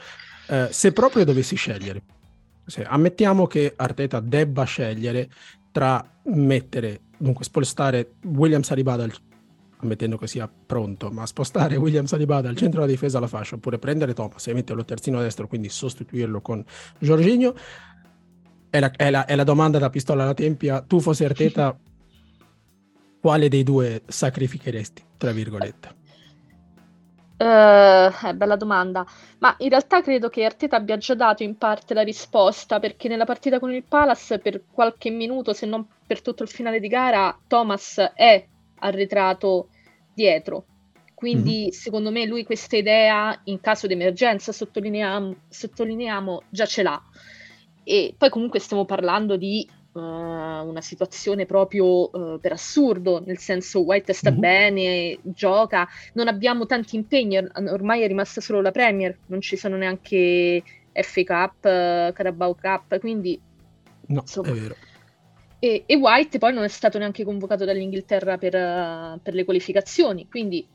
eh, 0.50 0.68
se 0.70 0.92
proprio 0.92 1.24
dovessi 1.24 1.56
scegliere, 1.56 2.04
se 2.66 2.84
ammettiamo 2.84 3.48
che 3.48 3.72
Arteta 3.74 4.20
debba 4.20 4.66
scegliere 4.66 5.30
tra 5.72 6.06
mettere, 6.26 7.02
dunque 7.18 7.46
spostare 7.46 8.16
William 8.24 8.62
Saliba 8.62 8.98
dal 8.98 9.14
ammettendo 9.80 10.18
che 10.18 10.28
sia 10.28 10.50
pronto, 10.66 11.12
ma 11.12 11.26
spostare 11.26 11.76
William 11.76 12.06
Saliba 12.06 12.42
dal 12.42 12.56
centro 12.56 12.82
della 12.82 12.92
difesa 12.92 13.18
alla 13.18 13.28
fascia 13.28 13.56
oppure 13.56 13.78
prendere 13.78 14.14
Thomas 14.14 14.48
e 14.48 14.54
metterlo 14.54 14.86
terzino 14.86 15.22
destro, 15.22 15.48
quindi 15.48 15.70
sostituirlo 15.70 16.42
con 16.42 16.64
Jorginho, 17.00 17.56
è 18.70 18.80
la, 18.80 18.92
è, 18.92 19.10
la, 19.10 19.26
è 19.26 19.36
la, 19.36 19.44
domanda 19.44 19.78
da 19.78 19.90
pistola 19.90 20.24
alla 20.24 20.34
tempia. 20.34 20.82
Tu 20.82 21.00
fossi 21.00 21.24
Arteta, 21.24 21.78
quale 23.22 23.48
dei 23.48 23.64
due 23.64 24.02
sacrificheresti, 24.06 25.04
tra 25.18 25.32
virgolette? 25.32 26.04
Uh, 27.38 27.46
è 27.46 28.34
bella 28.34 28.56
domanda, 28.56 29.06
ma 29.40 29.56
in 29.60 29.68
realtà 29.68 30.02
credo 30.02 30.30
che 30.30 30.46
Arteta 30.46 30.78
abbia 30.78 30.96
già 30.96 31.16
dato 31.16 31.44
in 31.44 31.58
parte 31.58 31.94
la 31.94 32.02
risposta 32.02 32.80
perché 32.80 33.10
nella 33.10 33.26
partita 33.26 33.60
con 33.60 33.74
il 33.74 33.84
Palace 33.84 34.40
per 34.40 34.64
qualche 34.72 35.10
minuto, 35.10 35.52
se 35.52 35.66
non 35.66 35.86
per 36.08 36.22
tutto 36.22 36.44
il 36.44 36.50
finale 36.50 36.80
di 36.80 36.88
gara, 36.88 37.38
Thomas 37.46 38.00
è 38.14 38.46
arretrato 38.86 39.70
dietro. 40.14 40.66
Quindi 41.14 41.62
mm-hmm. 41.62 41.70
secondo 41.70 42.12
me 42.12 42.26
lui 42.26 42.44
questa 42.44 42.76
idea 42.76 43.40
in 43.46 43.62
caso 43.62 43.88
di 43.88 43.94
emergenza, 43.94 44.52
sottolineiamo, 44.52 45.36
sottolineiamo, 45.48 46.44
già 46.50 46.66
ce 46.66 46.84
l'ha. 46.84 47.02
E 47.84 48.14
poi 48.18 48.30
comunque 48.30 48.60
stiamo 48.60 48.84
parlando 48.84 49.38
di 49.38 49.68
uh, 49.94 50.00
una 50.00 50.82
situazione 50.82 51.46
proprio 51.46 52.10
uh, 52.10 52.40
per 52.40 52.52
assurdo, 52.52 53.24
nel 53.26 53.38
senso 53.38 53.84
White 53.84 54.12
sta 54.12 54.32
mm-hmm. 54.32 54.40
bene, 54.40 55.20
gioca, 55.24 55.88
non 56.14 56.28
abbiamo 56.28 56.66
tanti 56.66 56.96
impegni, 56.96 57.38
ormai 57.38 58.02
è 58.02 58.08
rimasta 58.08 58.42
solo 58.42 58.62
la 58.62 58.72
Premier, 58.72 59.18
non 59.28 59.40
ci 59.40 59.56
sono 59.56 59.78
neanche 59.78 60.64
FA 60.92 61.24
Cup, 61.24 61.62
Carabao 62.14 62.56
Cup, 62.56 63.00
quindi... 63.00 63.40
No, 64.08 64.22
insomma, 64.22 64.50
è 64.50 64.54
vero 64.54 64.76
e, 65.66 65.84
e, 65.88 65.96
White 65.96 66.38
poi 66.38 66.54
non 66.54 66.64
è 66.64 66.68
stato 66.68 67.00
neanche 67.00 67.24
convocato 67.24 67.66
dall'Inghilterra 67.66 68.38
per, 68.38 68.54
uh, 68.54 69.20
per 69.20 69.34
le 69.34 69.44
qualificazioni, 69.44 70.28
quindi... 70.30 70.68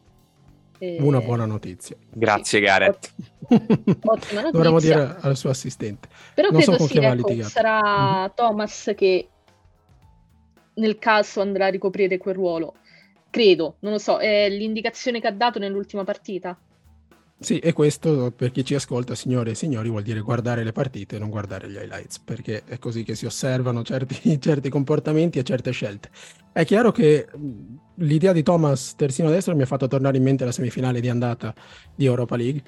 Eh... 0.81 0.97
Una 0.99 1.21
buona 1.21 1.45
notizia. 1.45 1.95
Grazie 2.11 2.59
sì, 2.59 2.65
Gareth. 2.65 3.13
Ottima 4.03 4.41
notizia. 4.43 4.51
Dovremmo 4.51 4.81
dire 4.81 5.17
al 5.21 5.37
suo 5.37 5.51
assistente. 5.51 6.09
Però 6.35 6.51
non 6.51 6.61
credo 6.61 6.79
so 6.79 6.87
sì, 6.89 6.99
ecco, 6.99 7.43
sarà 7.45 7.81
mm-hmm. 8.19 8.31
Thomas 8.35 8.93
che 8.97 9.29
nel 10.75 10.99
caso 10.99 11.41
andrà 11.41 11.67
a 11.67 11.71
ricoprire 11.71 12.19
quel 12.19 12.35
ruolo. 12.35 12.75
Credo, 13.31 13.77
non 13.81 13.93
lo 13.93 13.99
so, 13.99 14.19
è 14.19 14.49
l'indicazione 14.49 15.21
che 15.21 15.29
ha 15.29 15.33
dato 15.33 15.61
nell'ultima 15.61 16.03
partita. 16.03 16.59
Sì, 17.43 17.59
e 17.59 17.73
questo 17.73 18.33
per 18.37 18.51
chi 18.51 18.63
ci 18.67 18.75
ascolta, 18.75 19.15
signore 19.15 19.53
e 19.53 19.55
signori, 19.55 19.89
vuol 19.89 20.03
dire 20.03 20.21
guardare 20.21 20.63
le 20.63 20.73
partite 20.73 21.17
e 21.17 21.19
non 21.19 21.31
guardare 21.31 21.71
gli 21.71 21.77
highlights, 21.77 22.19
perché 22.19 22.65
è 22.67 22.79
così 22.79 23.03
che 23.03 23.15
si 23.15 23.25
osservano 23.25 23.83
certi, 23.83 24.37
certi 24.39 24.69
comportamenti 24.69 25.39
e 25.39 25.43
certe 25.43 25.71
scelte. 25.71 26.11
È 26.53 26.67
chiaro 26.67 26.93
che 26.93 27.27
l'idea 27.95 28.33
di 28.33 28.43
Thomas 28.43 28.95
terzino 28.95 29.31
destro 29.31 29.57
mi 29.57 29.63
ha 29.63 29.67
fatto 29.67 29.89
tornare 29.89 30.19
in 30.19 30.23
mente 30.23 30.45
la 30.45 30.53
semifinale 30.53 31.01
di 31.01 31.09
andata 31.09 31.55
di 31.95 32.05
Europa 32.05 32.37
League 32.37 32.63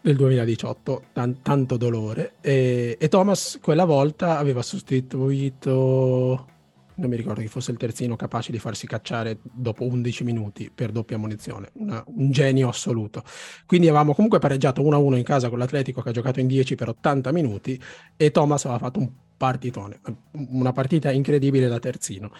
del 0.00 0.16
2018, 0.16 1.04
tan- 1.12 1.40
tanto 1.42 1.76
dolore. 1.76 2.34
E-, 2.40 2.96
e 2.98 3.08
Thomas 3.08 3.60
quella 3.62 3.84
volta 3.84 4.38
aveva 4.38 4.62
sostituito 4.62 6.48
non 6.96 7.10
mi 7.10 7.16
ricordo 7.16 7.40
chi 7.40 7.48
fosse 7.48 7.70
il 7.70 7.76
terzino 7.76 8.16
capace 8.16 8.52
di 8.52 8.58
farsi 8.58 8.86
cacciare 8.86 9.38
dopo 9.42 9.84
11 9.84 10.24
minuti 10.24 10.70
per 10.74 10.92
doppia 10.92 11.18
munizione, 11.18 11.70
Una, 11.74 12.02
un 12.06 12.30
genio 12.30 12.68
assoluto. 12.68 13.22
Quindi 13.66 13.88
avevamo 13.88 14.14
comunque 14.14 14.38
pareggiato 14.38 14.82
1-1 14.82 15.16
in 15.16 15.22
casa 15.22 15.48
con 15.48 15.58
l'Atletico 15.58 16.00
che 16.00 16.10
ha 16.10 16.12
giocato 16.12 16.40
in 16.40 16.46
10 16.46 16.74
per 16.74 16.88
80 16.88 17.32
minuti 17.32 17.80
e 18.16 18.30
Thomas 18.30 18.64
aveva 18.64 18.80
fatto 18.80 18.98
un 18.98 19.10
partitone, 19.36 20.00
una 20.32 20.72
partita 20.72 21.10
incredibile 21.10 21.68
da 21.68 21.78
terzino. 21.78 22.32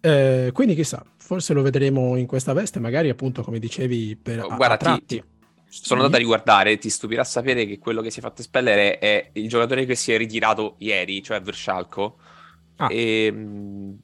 Eh, 0.00 0.50
quindi 0.52 0.74
chissà, 0.74 1.04
forse 1.16 1.54
lo 1.54 1.62
vedremo 1.62 2.16
in 2.16 2.26
questa 2.26 2.52
veste, 2.52 2.78
magari 2.78 3.08
appunto 3.08 3.42
come 3.42 3.58
dicevi 3.58 4.16
per 4.16 4.44
oh, 4.44 4.54
Guarda, 4.54 5.00
ti, 5.04 5.22
sono 5.68 6.00
andato 6.00 6.16
a 6.16 6.20
riguardare, 6.20 6.76
ti 6.76 6.90
stupirà 6.90 7.24
sapere 7.24 7.64
che 7.66 7.78
quello 7.78 8.02
che 8.02 8.10
si 8.10 8.18
è 8.18 8.22
fatto 8.22 8.42
espellere 8.42 8.98
è 8.98 9.30
il 9.32 9.48
giocatore 9.48 9.86
che 9.86 9.94
si 9.94 10.12
è 10.12 10.18
ritirato 10.18 10.74
ieri, 10.78 11.22
cioè 11.22 11.40
Verschalco 11.40 12.18
Ah. 12.76 12.88
E, 12.90 13.30
mh, 13.30 13.98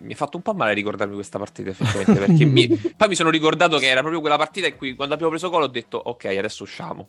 mi 0.00 0.12
ha 0.12 0.16
fatto 0.16 0.36
un 0.36 0.42
po' 0.42 0.54
male 0.54 0.74
ricordarmi 0.74 1.14
questa 1.14 1.38
partita 1.38 1.70
effettivamente 1.70 2.26
perché 2.26 2.44
mi... 2.44 2.68
poi 2.96 3.08
mi 3.08 3.14
sono 3.14 3.30
ricordato 3.30 3.78
che 3.78 3.86
era 3.86 4.00
proprio 4.00 4.20
quella 4.20 4.36
partita 4.36 4.66
in 4.66 4.76
cui 4.76 4.94
quando 4.94 5.14
abbiamo 5.14 5.32
preso 5.32 5.50
gol 5.50 5.62
ho 5.62 5.68
detto 5.68 5.98
ok 5.98 6.24
adesso 6.26 6.62
usciamo. 6.62 7.08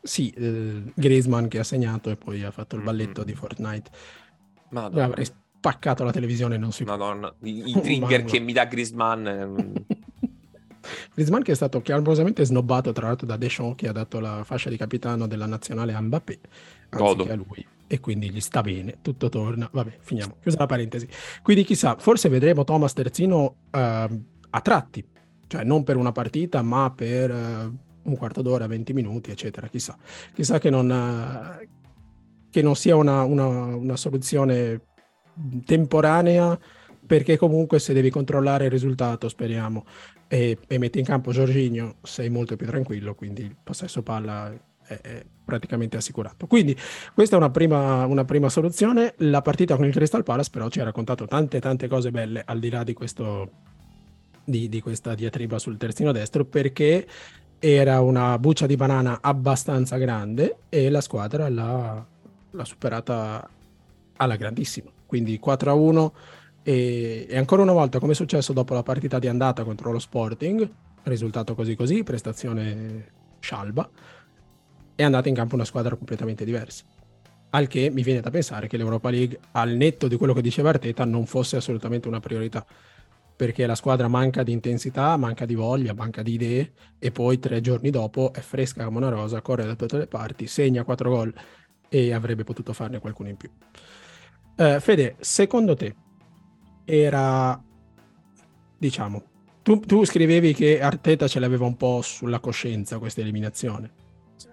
Sì, 0.00 0.30
eh, 0.30 0.82
Griezmann 0.94 1.46
che 1.46 1.58
ha 1.58 1.64
segnato 1.64 2.10
e 2.10 2.16
poi 2.16 2.42
ha 2.42 2.50
fatto 2.50 2.76
il 2.76 2.82
balletto 2.82 3.22
mm. 3.22 3.24
di 3.24 3.34
Fortnite. 3.34 3.90
Madonna. 4.70 5.04
avrei 5.04 5.24
spaccato 5.24 6.04
la 6.04 6.12
televisione 6.12 6.56
non 6.56 6.72
si 6.72 6.84
Madonna, 6.84 7.32
i, 7.42 7.70
i 7.70 7.72
trigger 7.80 8.24
che 8.24 8.38
mi 8.38 8.52
dà 8.52 8.66
Griezmann 8.66 9.26
eh, 9.26 9.48
Griezmann 11.14 11.42
che 11.42 11.52
è 11.52 11.54
stato 11.54 11.80
clamorosamente 11.80 12.44
snobbato 12.44 12.92
tra 12.92 13.06
l'altro 13.06 13.26
da 13.26 13.36
Deschamps 13.36 13.76
che 13.76 13.88
ha 13.88 13.92
dato 13.92 14.20
la 14.20 14.44
fascia 14.44 14.68
di 14.70 14.76
capitano 14.76 15.26
della 15.26 15.46
nazionale 15.46 15.94
a 15.94 16.00
Mbappé 16.00 16.38
anziché 16.90 17.32
a 17.32 17.34
lui 17.34 17.66
e 17.88 18.00
quindi 18.00 18.30
gli 18.30 18.40
sta 18.40 18.60
bene, 18.60 18.98
tutto 19.02 19.28
torna. 19.28 19.68
Vabbè, 19.72 19.96
finiamo, 19.98 20.36
chiusa 20.40 20.58
la 20.58 20.66
parentesi. 20.66 21.08
Quindi 21.42 21.64
chissà, 21.64 21.96
forse 21.98 22.28
vedremo 22.28 22.62
Thomas 22.62 22.92
Terzino 22.92 23.56
uh, 23.70 23.78
a 23.78 24.60
tratti, 24.62 25.04
cioè 25.48 25.64
non 25.64 25.82
per 25.82 25.96
una 25.96 26.12
partita, 26.12 26.62
ma 26.62 26.92
per 26.94 27.30
uh, 27.30 27.78
un 28.02 28.16
quarto 28.16 28.42
d'ora, 28.42 28.66
20 28.66 28.92
minuti, 28.92 29.30
eccetera. 29.30 29.66
Chissà, 29.68 29.96
chissà 30.34 30.58
che 30.58 30.70
non, 30.70 30.88
uh, 30.90 31.66
che 32.50 32.62
non 32.62 32.76
sia 32.76 32.94
una, 32.94 33.24
una, 33.24 33.46
una 33.46 33.96
soluzione 33.96 34.82
temporanea 35.64 36.58
perché 37.06 37.38
comunque 37.38 37.78
se 37.78 37.94
devi 37.94 38.10
controllare 38.10 38.66
il 38.66 38.70
risultato, 38.70 39.30
speriamo, 39.30 39.86
e, 40.28 40.58
e 40.66 40.78
metti 40.78 40.98
in 40.98 41.06
campo 41.06 41.32
Giorginio, 41.32 41.96
sei 42.02 42.28
molto 42.28 42.54
più 42.54 42.66
tranquillo, 42.66 43.14
quindi 43.14 43.42
il 43.42 43.56
possesso 43.64 44.02
palla 44.02 44.52
è, 44.88 45.00
è 45.00 45.24
praticamente 45.44 45.96
assicurato. 45.96 46.46
Quindi 46.46 46.76
questa 47.14 47.36
è 47.36 47.38
una 47.38 47.50
prima, 47.50 48.06
una 48.06 48.24
prima, 48.24 48.48
soluzione. 48.48 49.14
La 49.18 49.42
partita 49.42 49.76
con 49.76 49.84
il 49.84 49.92
Crystal 49.92 50.22
Palace 50.22 50.50
però 50.50 50.68
ci 50.68 50.80
ha 50.80 50.84
raccontato 50.84 51.26
tante 51.26 51.60
tante 51.60 51.86
cose 51.86 52.10
belle 52.10 52.42
al 52.44 52.58
di 52.58 52.70
là 52.70 52.82
di, 52.82 52.94
questo, 52.94 53.50
di, 54.44 54.68
di 54.68 54.80
questa 54.80 55.14
diatriba 55.14 55.58
sul 55.58 55.76
terzino 55.76 56.12
destro 56.12 56.44
perché 56.44 57.06
era 57.58 58.00
una 58.00 58.38
buccia 58.38 58.66
di 58.66 58.76
banana 58.76 59.18
abbastanza 59.20 59.96
grande 59.96 60.58
e 60.68 60.90
la 60.90 61.00
squadra 61.00 61.48
l'ha, 61.48 62.06
l'ha 62.50 62.64
superata 62.64 63.48
alla 64.16 64.36
grandissima. 64.36 64.90
Quindi 65.06 65.38
4 65.38 65.70
a 65.70 65.74
1 65.74 66.12
e, 66.62 67.26
e, 67.28 67.36
ancora 67.36 67.62
una 67.62 67.72
volta 67.72 67.98
come 67.98 68.12
è 68.12 68.14
successo 68.14 68.52
dopo 68.52 68.74
la 68.74 68.82
partita 68.82 69.18
di 69.18 69.28
andata 69.28 69.64
contro 69.64 69.90
lo 69.90 69.98
Sporting, 69.98 70.68
risultato 71.04 71.54
così 71.54 71.74
così, 71.74 72.02
prestazione 72.02 73.16
scialba 73.40 73.88
è 74.98 75.04
andata 75.04 75.28
in 75.28 75.34
campo 75.36 75.54
una 75.54 75.64
squadra 75.64 75.94
completamente 75.94 76.44
diversa. 76.44 76.82
Al 77.50 77.68
che 77.68 77.88
mi 77.88 78.02
viene 78.02 78.20
da 78.20 78.30
pensare 78.30 78.66
che 78.66 78.76
l'Europa 78.76 79.10
League, 79.10 79.38
al 79.52 79.70
netto 79.70 80.08
di 80.08 80.16
quello 80.16 80.32
che 80.32 80.42
diceva 80.42 80.70
Arteta, 80.70 81.04
non 81.04 81.24
fosse 81.24 81.54
assolutamente 81.54 82.08
una 82.08 82.18
priorità. 82.18 82.66
Perché 83.36 83.64
la 83.66 83.76
squadra 83.76 84.08
manca 84.08 84.42
di 84.42 84.50
intensità, 84.50 85.16
manca 85.16 85.46
di 85.46 85.54
voglia, 85.54 85.94
manca 85.94 86.22
di 86.22 86.32
idee, 86.32 86.72
e 86.98 87.12
poi 87.12 87.38
tre 87.38 87.60
giorni 87.60 87.90
dopo 87.90 88.32
è 88.32 88.40
fresca 88.40 88.84
come 88.86 88.96
una 88.96 89.08
rosa, 89.08 89.40
corre 89.40 89.66
da 89.66 89.76
tutte 89.76 89.98
le 89.98 90.08
parti, 90.08 90.48
segna 90.48 90.82
quattro 90.82 91.10
gol 91.10 91.32
e 91.88 92.12
avrebbe 92.12 92.42
potuto 92.42 92.72
farne 92.72 92.98
qualcuno 92.98 93.28
in 93.28 93.36
più. 93.36 93.50
Uh, 94.56 94.80
Fede, 94.80 95.14
secondo 95.20 95.76
te 95.76 95.94
era, 96.84 97.62
diciamo, 98.76 99.22
tu, 99.62 99.78
tu 99.78 100.04
scrivevi 100.04 100.54
che 100.54 100.80
Arteta 100.80 101.28
ce 101.28 101.38
l'aveva 101.38 101.66
un 101.66 101.76
po' 101.76 102.02
sulla 102.02 102.40
coscienza 102.40 102.98
questa 102.98 103.20
eliminazione 103.20 103.97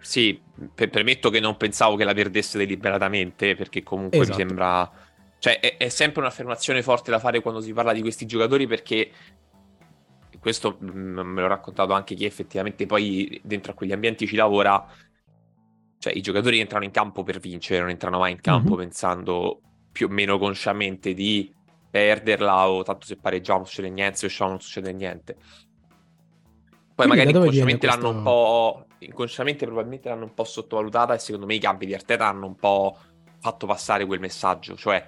sì, 0.01 0.41
per, 0.73 0.89
premetto 0.89 1.29
che 1.29 1.39
non 1.39 1.57
pensavo 1.57 1.95
che 1.95 2.03
la 2.03 2.13
perdesse 2.13 2.57
deliberatamente, 2.57 3.55
perché 3.55 3.83
comunque 3.83 4.19
esatto. 4.19 4.37
mi 4.37 4.45
sembra... 4.45 4.91
Cioè, 5.37 5.59
è, 5.59 5.77
è, 5.77 5.89
sempre 5.89 6.21
un'affermazione 6.21 6.81
forte 6.81 7.11
da 7.11 7.19
fare 7.19 7.41
quando 7.41 7.61
si 7.61 7.71
parla 7.73 7.93
di 7.93 8.01
questi 8.01 8.25
giocatori, 8.25 8.65
perché 8.67 9.11
questo 10.39 10.77
mm, 10.83 11.19
me 11.19 11.41
l'ho 11.41 11.47
raccontato 11.47 11.93
anche 11.93 12.15
chi 12.15 12.25
effettivamente 12.25 12.85
poi 12.85 13.39
dentro 13.43 13.71
a 13.71 13.75
quegli 13.75 13.91
ambienti 13.91 14.27
ci 14.27 14.35
lavora. 14.35 14.85
Cioè, 15.97 16.13
i 16.13 16.21
giocatori 16.21 16.59
entrano 16.59 16.85
in 16.85 16.91
campo 16.91 17.23
per 17.23 17.39
vincere, 17.39 17.81
non 17.81 17.89
entrano 17.89 18.19
mai 18.19 18.31
in 18.31 18.41
campo 18.41 18.69
mm-hmm. 18.69 18.79
pensando 18.79 19.61
più 19.91 20.07
o 20.07 20.09
meno 20.09 20.37
consciamente 20.37 21.13
di 21.13 21.53
perderla 21.89 22.69
o 22.69 22.83
tanto 22.83 23.05
se 23.05 23.15
pareggiamo 23.15 23.59
non 23.59 23.67
succede 23.67 23.89
niente, 23.89 24.17
se 24.17 24.25
usciamo 24.25 24.51
non 24.51 24.59
succede 24.59 24.93
niente. 24.93 25.35
Poi 26.95 27.07
Quindi 27.07 27.09
magari 27.17 27.29
inconsciamente 27.29 27.87
questo... 27.87 28.01
l'hanno 28.05 28.17
un 28.17 28.23
po'. 28.23 28.85
Inconsciamente 29.05 29.65
probabilmente 29.65 30.09
l'hanno 30.09 30.25
un 30.25 30.33
po' 30.33 30.43
sottovalutata 30.43 31.13
e 31.13 31.19
secondo 31.19 31.45
me 31.45 31.55
i 31.55 31.59
campi 31.59 31.85
di 31.85 31.93
Arteta 31.93 32.27
hanno 32.27 32.47
un 32.47 32.55
po' 32.55 32.97
fatto 33.39 33.67
passare 33.67 34.05
quel 34.05 34.19
messaggio. 34.19 34.75
Cioè, 34.75 35.05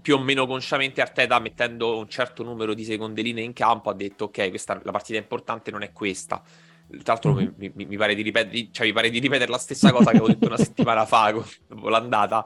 più 0.00 0.14
o 0.14 0.18
meno 0.18 0.46
consciamente 0.46 1.00
Arteta 1.00 1.38
mettendo 1.38 1.98
un 1.98 2.08
certo 2.08 2.42
numero 2.42 2.74
di 2.74 2.84
seconde 2.84 3.22
linee 3.22 3.44
in 3.44 3.52
campo 3.52 3.90
ha 3.90 3.94
detto 3.94 4.24
ok, 4.24 4.48
questa, 4.48 4.80
la 4.82 4.92
partita 4.92 5.18
importante 5.18 5.70
non 5.70 5.82
è 5.82 5.92
questa. 5.92 6.42
Tra 6.86 7.14
l'altro 7.14 7.34
mm-hmm. 7.34 7.52
mi, 7.56 7.72
mi, 7.74 7.86
mi, 7.86 7.96
pare 7.96 8.14
ripetere, 8.14 8.68
cioè, 8.70 8.86
mi, 8.86 8.92
pare 8.92 9.10
di 9.10 9.18
ripetere, 9.18 9.50
la 9.50 9.58
stessa 9.58 9.90
cosa 9.90 10.10
che 10.10 10.16
avevo 10.18 10.28
detto 10.28 10.46
una 10.46 10.56
settimana 10.58 11.04
fa 11.04 11.32
dopo 11.66 11.88
l'andata. 11.88 12.44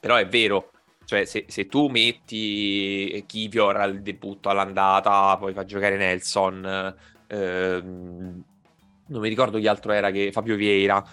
Però 0.00 0.16
è 0.16 0.26
vero, 0.26 0.70
cioè 1.04 1.24
se, 1.24 1.44
se 1.48 1.66
tu 1.66 1.86
metti 1.86 3.22
Kivior 3.26 3.76
al 3.76 4.00
debutto 4.02 4.48
all'andata, 4.48 5.36
poi 5.36 5.52
fa 5.52 5.64
giocare 5.64 5.96
Nelson, 5.96 6.94
Ehm, 7.32 8.44
non 9.06 9.20
mi 9.20 9.28
ricordo 9.28 9.58
chi 9.58 9.66
altro 9.66 9.92
era 9.92 10.10
che 10.10 10.32
Fabio 10.32 10.56
Vieira. 10.56 11.04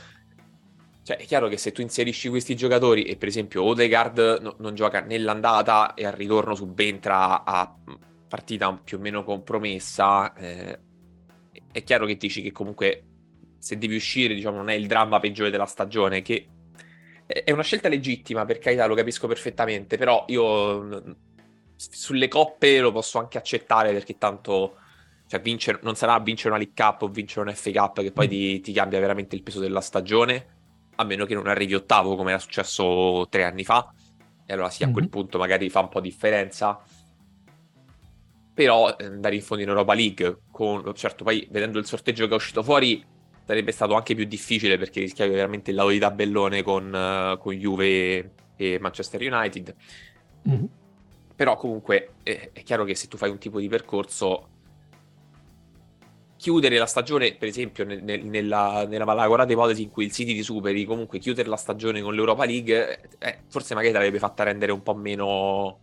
Cioè, 1.04 1.18
è 1.18 1.26
chiaro 1.26 1.48
che 1.48 1.58
se 1.58 1.72
tu 1.72 1.82
inserisci 1.82 2.30
questi 2.30 2.56
giocatori 2.56 3.04
e 3.04 3.16
per 3.16 3.28
esempio 3.28 3.64
Odegaard 3.64 4.40
no, 4.42 4.56
non 4.60 4.76
gioca 4.76 5.02
nell'andata 5.02 5.94
e 5.96 6.06
al 6.06 6.14
ritorno 6.14 6.54
subentra 6.54 7.44
a 7.44 7.76
partita 8.28 8.72
più 8.84 8.98
o 8.98 9.00
meno 9.00 9.24
compromessa, 9.24 10.34
eh, 10.36 10.80
è 11.72 11.84
chiaro 11.84 12.06
che 12.06 12.16
dici 12.16 12.42
che 12.42 12.52
comunque 12.52 13.04
se 13.58 13.78
devi 13.78 13.96
uscire, 13.96 14.34
diciamo, 14.34 14.58
non 14.58 14.70
è 14.70 14.74
il 14.74 14.88
dramma 14.88 15.20
peggiore 15.20 15.50
della 15.50 15.66
stagione, 15.66 16.22
che 16.22 16.48
è 17.26 17.52
una 17.52 17.64
scelta 17.64 17.90
legittima, 17.90 18.46
per 18.46 18.58
carità, 18.58 18.88
lo 18.88 18.96
capisco 18.96 19.28
perfettamente, 19.28 19.98
però 19.98 20.26
io 20.30 21.16
sulle 21.76 22.28
coppe 22.28 22.80
lo 22.80 22.92
posso 22.92 23.20
anche 23.20 23.38
accettare 23.38 23.94
perché 23.94 24.18
tanto 24.18 24.79
cioè, 25.30 25.42
vincere, 25.42 25.78
non 25.84 25.96
sarà 25.96 26.20
vincere 26.20 26.50
una 26.50 26.58
League 26.58 26.74
Cup 26.76 27.04
o 27.04 27.08
vincere 27.08 27.48
un 27.48 27.56
FA 27.56 27.70
Cup 27.72 28.02
che 28.02 28.12
poi 28.12 28.26
mm. 28.26 28.30
ti, 28.30 28.60
ti, 28.62 28.74
cambia 28.74 29.00
veramente 29.00 29.36
il 29.36 29.44
peso 29.44 29.60
della 29.60 29.80
stagione, 29.80 30.46
a 30.96 31.04
meno 31.04 31.26
che 31.26 31.36
non 31.36 31.46
arrivi 31.46 31.76
ottavo 31.76 32.16
come 32.16 32.32
era 32.32 32.40
successo 32.40 33.28
tre 33.30 33.44
anni 33.44 33.64
fa. 33.64 33.94
E 34.44 34.54
allora 34.54 34.72
sì, 34.72 34.82
a 34.82 34.90
quel 34.90 35.04
mm-hmm. 35.04 35.12
punto 35.12 35.38
magari 35.38 35.70
fa 35.70 35.82
un 35.82 35.90
po' 35.90 36.00
differenza. 36.00 36.82
Però 38.56 38.90
eh, 38.98 39.06
andare 39.06 39.36
in 39.36 39.44
fondo 39.44 39.62
in 39.62 39.70
Europa 39.70 39.94
League, 39.94 40.40
con, 40.50 40.92
certo 40.96 41.24
poi 41.24 41.48
vedendo 41.52 41.78
il 41.78 41.86
sorteggio 41.86 42.26
che 42.26 42.32
è 42.32 42.36
uscito 42.36 42.64
fuori, 42.64 43.06
sarebbe 43.46 43.72
stato 43.72 43.94
anche 43.94 44.16
più 44.16 44.26
difficile 44.26 44.80
perché 44.80 45.00
rischiavi 45.02 45.32
veramente 45.32 45.70
il 45.70 45.76
lato 45.76 45.90
di 45.90 46.00
tabellone 46.00 46.64
con, 46.64 46.92
uh, 46.92 47.38
con 47.38 47.54
Juve 47.54 48.32
e 48.56 48.80
Manchester 48.80 49.22
United. 49.22 49.76
Mm-hmm. 50.50 50.66
Però 51.36 51.56
comunque 51.56 52.14
è, 52.24 52.50
è 52.52 52.64
chiaro 52.64 52.84
che 52.84 52.96
se 52.96 53.08
tu 53.08 53.16
fai 53.16 53.30
un 53.30 53.38
tipo 53.38 53.60
di 53.60 53.68
percorso 53.68 54.58
chiudere 56.40 56.78
la 56.78 56.86
stagione, 56.86 57.36
per 57.36 57.50
esempio, 57.50 57.84
nel, 57.84 58.02
nel, 58.02 58.24
nella, 58.24 58.86
nella 58.88 59.04
malaugurata 59.04 59.52
ipotesi 59.52 59.84
in 59.84 59.90
cui 59.90 60.06
il 60.06 60.14
City 60.14 60.34
ti 60.34 60.42
superi, 60.42 60.86
comunque 60.86 61.20
chiudere 61.20 61.50
la 61.50 61.58
stagione 61.58 62.02
con 62.02 62.16
l'Europa 62.16 62.46
League, 62.46 63.02
eh, 63.20 63.40
forse 63.50 63.74
magari 63.74 63.92
ti 63.92 63.98
avrebbe 63.98 64.20
fatta 64.20 64.44
rendere 64.44 64.72
un 64.72 64.82
po' 64.82 64.96
meno. 64.96 65.80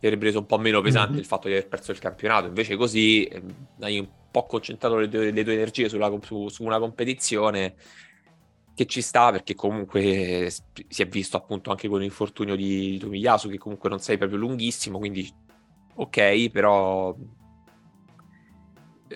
ti 0.00 0.06
avrebbe 0.06 0.24
reso 0.24 0.38
un 0.38 0.46
po' 0.46 0.56
meno 0.56 0.80
pesante 0.80 1.10
mm-hmm. 1.10 1.20
il 1.20 1.26
fatto 1.26 1.48
di 1.48 1.54
aver 1.54 1.68
perso 1.68 1.90
il 1.92 1.98
campionato. 1.98 2.46
Invece, 2.46 2.76
così 2.76 3.24
eh, 3.24 3.42
hai 3.80 3.98
un 3.98 4.08
po' 4.30 4.46
concentrato 4.46 4.96
le 4.96 5.08
tue, 5.08 5.30
le 5.30 5.44
tue 5.44 5.52
energie 5.52 5.90
sulla, 5.90 6.10
su, 6.22 6.48
su, 6.48 6.64
una 6.64 6.78
competizione 6.78 7.74
che 8.74 8.86
ci 8.86 9.02
sta 9.02 9.30
perché 9.32 9.54
comunque 9.54 10.50
si 10.88 11.02
è 11.02 11.06
visto 11.06 11.36
appunto 11.36 11.70
anche 11.70 11.88
con 11.88 12.00
l'infortunio 12.00 12.56
di, 12.56 12.92
di 12.92 12.98
Tomiyasu 12.98 13.50
che 13.50 13.58
comunque 13.58 13.90
non 13.90 13.98
sei 13.98 14.16
proprio 14.16 14.38
lunghissimo, 14.38 14.98
quindi 14.98 15.30
ok, 15.96 16.48
però 16.48 17.14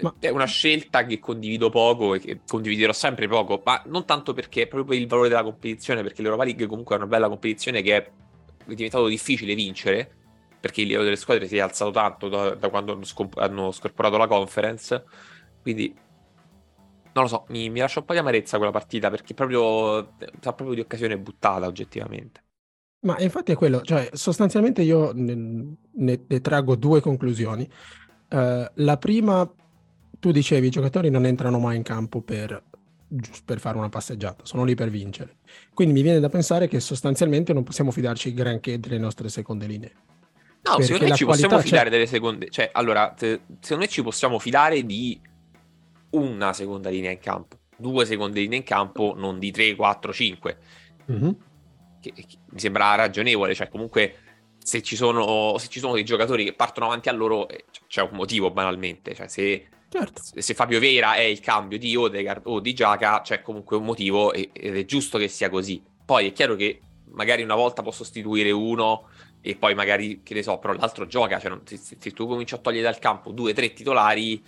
ma... 0.01 0.15
è 0.19 0.29
una 0.29 0.47
scelta 0.47 1.05
che 1.05 1.19
condivido 1.19 1.71
poco 1.71 2.15
e 2.15 2.21
che 2.21 2.41
condividerò 2.47 2.93
sempre 2.93 3.29
poco, 3.29 3.61
ma 3.65 3.83
non 3.87 4.05
tanto 4.05 4.33
perché 4.33 4.63
è 4.63 4.67
proprio 4.67 4.89
per 4.89 4.99
il 4.99 5.07
valore 5.07 5.29
della 5.29 5.43
competizione, 5.43 6.03
perché 6.03 6.23
l'Europa 6.23 6.45
League 6.45 6.67
comunque 6.67 6.95
è 6.95 6.99
una 6.99 7.09
bella 7.09 7.29
competizione 7.29 7.83
che 7.83 7.97
è 7.97 8.11
diventato 8.67 9.07
difficile 9.07 9.55
vincere, 9.55 10.11
perché 10.61 10.81
il 10.81 10.87
livello 10.87 11.05
delle 11.05 11.17
squadre 11.17 11.49
si 11.49 11.57
è 11.57 11.61
alzato 11.61 11.91
tanto 11.91 12.29
da, 12.29 12.55
da 12.55 12.69
quando 12.69 12.93
hanno, 12.93 13.05
scomp- 13.05 13.39
hanno 13.39 13.73
scorporato 13.73 14.17
la 14.17 14.27
conference, 14.27 15.05
quindi 15.61 15.95
non 17.15 17.25
lo 17.25 17.29
so, 17.29 17.45
mi, 17.49 17.69
mi 17.69 17.81
lascia 17.81 18.01
un 18.01 18.07
po' 18.07 18.13
di 18.15 18.21
amarezza 18.21 18.57
quella 18.57 18.73
partita 18.73 19.11
perché 19.11 19.35
proprio, 19.35 20.15
sa 20.41 20.53
proprio 20.53 20.75
di 20.75 20.81
occasione 20.81 21.19
buttata 21.19 21.67
oggettivamente. 21.67 22.43
Ma 23.01 23.19
infatti 23.19 23.53
è 23.53 23.57
quello, 23.57 23.83
cioè 23.83 24.09
sostanzialmente 24.13 24.83
io 24.83 25.11
ne, 25.13 25.77
ne, 25.93 26.25
ne 26.27 26.41
traggo 26.41 26.77
due 26.77 27.01
conclusioni. 27.01 27.69
Uh, 28.31 28.65
la 28.75 28.97
prima, 28.97 29.53
tu 30.23 30.31
dicevi, 30.31 30.69
i 30.69 30.71
giocatori 30.71 31.11
non 31.11 31.27
entrano 31.27 31.59
mai 31.59 31.75
in 31.75 31.83
campo 31.83 32.21
per, 32.21 32.63
per 33.45 33.59
fare 33.59 33.77
una 33.77 33.89
passeggiata, 33.89 34.45
sono 34.45 34.63
lì 34.63 34.77
per 34.77 34.89
vincere. 34.89 35.39
Quindi 35.75 35.95
mi 35.95 36.03
viene 36.03 36.21
da 36.21 36.29
pensare 36.29 36.69
che 36.69 36.79
sostanzialmente 36.79 37.53
non 37.53 37.65
possiamo 37.65 37.91
fidarci 37.91 38.33
granché 38.33 38.79
delle 38.79 38.99
nostre 38.99 39.29
seconde 39.29 39.67
linee. 39.67 39.93
No, 40.63 40.81
secondo 40.81 41.09
me 41.09 41.17
ci 41.17 41.25
possiamo 41.25 41.59
fidare 41.59 41.91
delle 41.91 42.07
seconde, 42.07 42.51
cioè 42.51 42.71
allora, 42.73 43.09
te, 43.11 43.41
secondo 43.59 43.83
me 43.83 43.91
ci 43.91 44.01
possiamo 44.05 44.39
fidare 44.39 44.87
di 44.87 45.21
una 46.11 46.53
seconda 46.53 46.89
linea 46.89 47.11
in 47.11 47.19
campo, 47.19 47.57
due 47.77 48.05
seconde 48.07 48.39
linee 48.39 48.59
in 48.59 48.65
campo, 48.65 49.15
non 49.17 49.41
di 49.41 49.51
3, 49.51 49.75
4, 49.75 50.13
5. 50.13 50.59
Mm-hmm. 51.11 51.31
Che, 52.01 52.13
che 52.13 52.27
mi 52.49 52.61
sembra 52.61 52.95
ragionevole, 52.95 53.57
cioè 53.57 53.69
comunque 53.69 54.15
se 54.63 54.83
ci, 54.83 54.95
sono, 54.95 55.59
se 55.59 55.67
ci 55.67 55.81
sono 55.81 55.95
dei 55.95 56.05
giocatori 56.05 56.45
che 56.45 56.53
partono 56.53 56.87
avanti 56.87 57.09
a 57.09 57.13
loro 57.13 57.49
eh, 57.49 57.65
c'è 57.89 58.03
un 58.03 58.11
motivo 58.13 58.53
banalmente, 58.53 59.17
cioè 59.17 59.27
se, 59.27 59.67
certo. 59.93 60.23
se 60.35 60.55
Fabio 60.55 60.81
Vera 60.81 61.15
è 61.15 61.23
il 61.23 61.41
cambio 61.41 61.79
di 61.79 61.95
Odegaard 61.95 62.43
o 62.47 62.61
di 62.61 62.73
Giaca 62.73 63.21
c'è 63.21 63.43
comunque 63.43 63.77
un 63.77 63.85
motivo 63.85 64.33
ed 64.33 64.51
è 64.53 64.85
giusto 64.85 65.19
che 65.19 65.29
sia 65.29 65.51
così. 65.51 65.83
Poi 66.05 66.29
è 66.29 66.33
chiaro 66.33 66.57
che 66.57 66.81
magari 67.11 67.43
una 67.43 67.55
volta 67.55 67.83
può 67.83 67.93
sostituire 67.93 68.51
uno 68.51 69.09
e 69.41 69.57
poi 69.57 69.75
magari, 69.75 70.23
che 70.23 70.35
ne 70.35 70.43
so, 70.43 70.59
però 70.59 70.73
l'altro 70.73 71.07
gioca, 71.07 71.39
cioè 71.39 71.59
se, 71.65 71.97
se 71.99 72.11
tu 72.13 72.27
cominci 72.27 72.55
a 72.55 72.59
togliere 72.59 72.85
dal 72.85 72.99
campo 72.99 73.33
due, 73.33 73.53
tre 73.53 73.73
titolari 73.73 74.43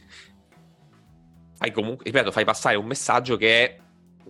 fai 1.57 1.73
comunque, 1.73 2.05
ripeto, 2.05 2.31
fai 2.31 2.45
passare 2.45 2.77
un 2.77 2.87
messaggio 2.87 3.37
che 3.37 3.79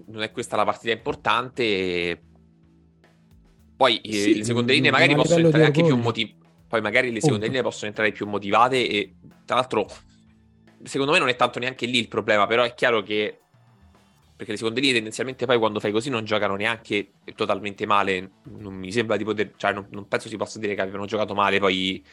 non 0.07 0.23
è 0.23 0.31
questa 0.31 0.57
la 0.57 0.65
partita 0.65 0.93
importante. 0.93 2.23
Poi 3.77 4.01
eh, 4.01 4.13
sì, 4.13 4.37
le 4.37 4.45
seconde 4.45 4.73
linee 4.73 4.91
magari 4.91 5.15
possono 5.15 5.45
entrare 5.45 5.67
anche 5.67 5.83
più 5.83 5.97
motivate. 5.97 6.43
Poi 6.69 6.81
magari 6.81 7.13
le 7.13 7.21
seconde 7.21 7.47
linee 7.47 7.63
possono 7.63 7.89
entrare 7.89 8.13
più 8.13 8.27
motivate 8.27 8.89
e 8.89 9.15
tra 9.45 9.57
l'altro 9.57 9.87
secondo 10.85 11.13
me 11.13 11.19
non 11.19 11.29
è 11.29 11.37
tanto 11.37 11.59
neanche 11.59 11.87
lì 11.87 11.99
il 11.99 12.09
problema, 12.09 12.47
però 12.47 12.63
è 12.63 12.75
chiaro 12.75 13.03
che 13.03 13.39
perché 14.37 14.53
le 14.53 14.59
seconde 14.59 14.81
linee 14.81 14.97
tendenzialmente 14.97 15.47
poi 15.47 15.59
quando 15.59 15.79
fai 15.79 15.93
così 15.93 16.11
non 16.11 16.25
giocano 16.25 16.57
neanche 16.57 17.13
totalmente 17.37 17.87
male, 17.87 18.33
non 18.59 18.75
mi 18.75 18.91
sembra 18.91 19.17
di 19.17 19.25
poter, 19.25 19.53
cioè 19.57 19.73
non, 19.73 19.87
non 19.91 20.09
penso 20.09 20.29
si 20.29 20.37
possa 20.37 20.59
dire 20.59 20.75
che 20.75 20.81
avevano 20.81 21.07
giocato 21.07 21.35
male, 21.35 21.59
poi 21.59 22.05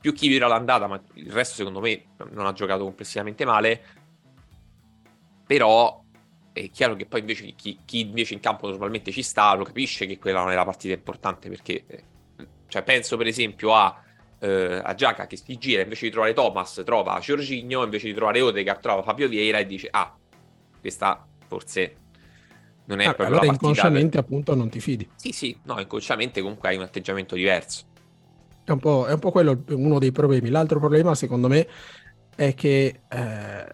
più 0.00 0.12
chi 0.12 0.34
era 0.34 0.48
l'andata, 0.48 0.86
ma 0.86 1.00
il 1.14 1.30
resto 1.30 1.54
secondo 1.54 1.80
me 1.80 2.06
non 2.32 2.46
ha 2.46 2.52
giocato 2.52 2.84
complessivamente 2.84 3.44
male. 3.44 3.82
Però 5.46 6.02
è 6.52 6.70
chiaro 6.70 6.94
che 6.94 7.06
poi 7.06 7.20
invece 7.20 7.52
chi, 7.54 7.78
chi, 7.84 8.00
invece 8.00 8.34
in 8.34 8.40
campo 8.40 8.68
normalmente 8.68 9.10
ci 9.12 9.22
sta 9.22 9.54
lo 9.54 9.64
capisce 9.64 10.06
che 10.06 10.18
quella 10.18 10.40
non 10.40 10.50
è 10.50 10.54
la 10.54 10.64
partita 10.64 10.94
importante 10.94 11.48
perché 11.48 11.84
eh, 11.86 12.04
cioè 12.68 12.82
penso 12.82 13.16
per 13.16 13.26
esempio 13.26 13.74
a, 13.74 14.02
eh, 14.38 14.80
a 14.82 14.94
Giaca 14.94 15.26
che 15.26 15.36
si 15.36 15.56
gira 15.58 15.82
invece 15.82 16.06
di 16.06 16.10
trovare 16.10 16.32
Thomas 16.32 16.82
trova 16.84 17.18
Giorginio 17.20 17.82
invece 17.82 18.06
di 18.08 18.14
trovare 18.14 18.40
Odegaard 18.40 18.80
trova 18.80 19.02
Fabio 19.02 19.28
Vieira 19.28 19.58
e 19.58 19.66
dice 19.66 19.88
ah 19.90 20.14
questa 20.80 21.26
forse 21.46 21.96
non 22.86 23.00
è 23.00 23.06
ah, 23.06 23.14
proprio 23.14 23.38
allora 23.38 23.50
inconsciamente 23.50 24.16
per... 24.16 24.20
appunto 24.20 24.54
non 24.54 24.68
ti 24.68 24.80
fidi. 24.80 25.08
Sì 25.16 25.32
sì 25.32 25.58
no 25.64 25.80
inconsciamente 25.80 26.40
comunque 26.40 26.68
hai 26.68 26.76
un 26.76 26.82
atteggiamento 26.82 27.34
diverso. 27.34 27.84
È 28.64 28.70
un 28.70 28.78
po', 28.78 29.06
è 29.06 29.12
un 29.12 29.18
po 29.18 29.30
quello 29.30 29.62
uno 29.70 29.98
dei 29.98 30.12
problemi. 30.12 30.48
L'altro 30.50 30.78
problema 30.78 31.14
secondo 31.14 31.48
me 31.48 31.66
è 32.34 32.54
che 32.54 33.00
eh, 33.08 33.66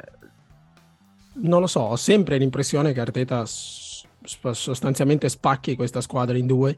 non 1.35 1.61
lo 1.61 1.67
so, 1.67 1.81
ho 1.81 1.97
sempre 1.97 2.39
l'impressione 2.39 2.93
che 2.93 3.01
Arteta 3.01 3.45
sostanzialmente 3.47 5.29
spacchi 5.29 5.77
questa 5.77 6.01
squadra 6.01 6.37
in 6.37 6.47
due 6.47 6.77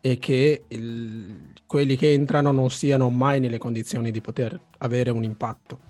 e 0.00 0.18
che 0.18 0.64
il, 0.68 1.52
quelli 1.66 1.96
che 1.96 2.12
entrano 2.12 2.52
non 2.52 2.70
siano 2.70 3.10
mai 3.10 3.40
nelle 3.40 3.58
condizioni 3.58 4.10
di 4.10 4.20
poter 4.20 4.58
avere 4.78 5.10
un 5.10 5.24
impatto 5.24 5.80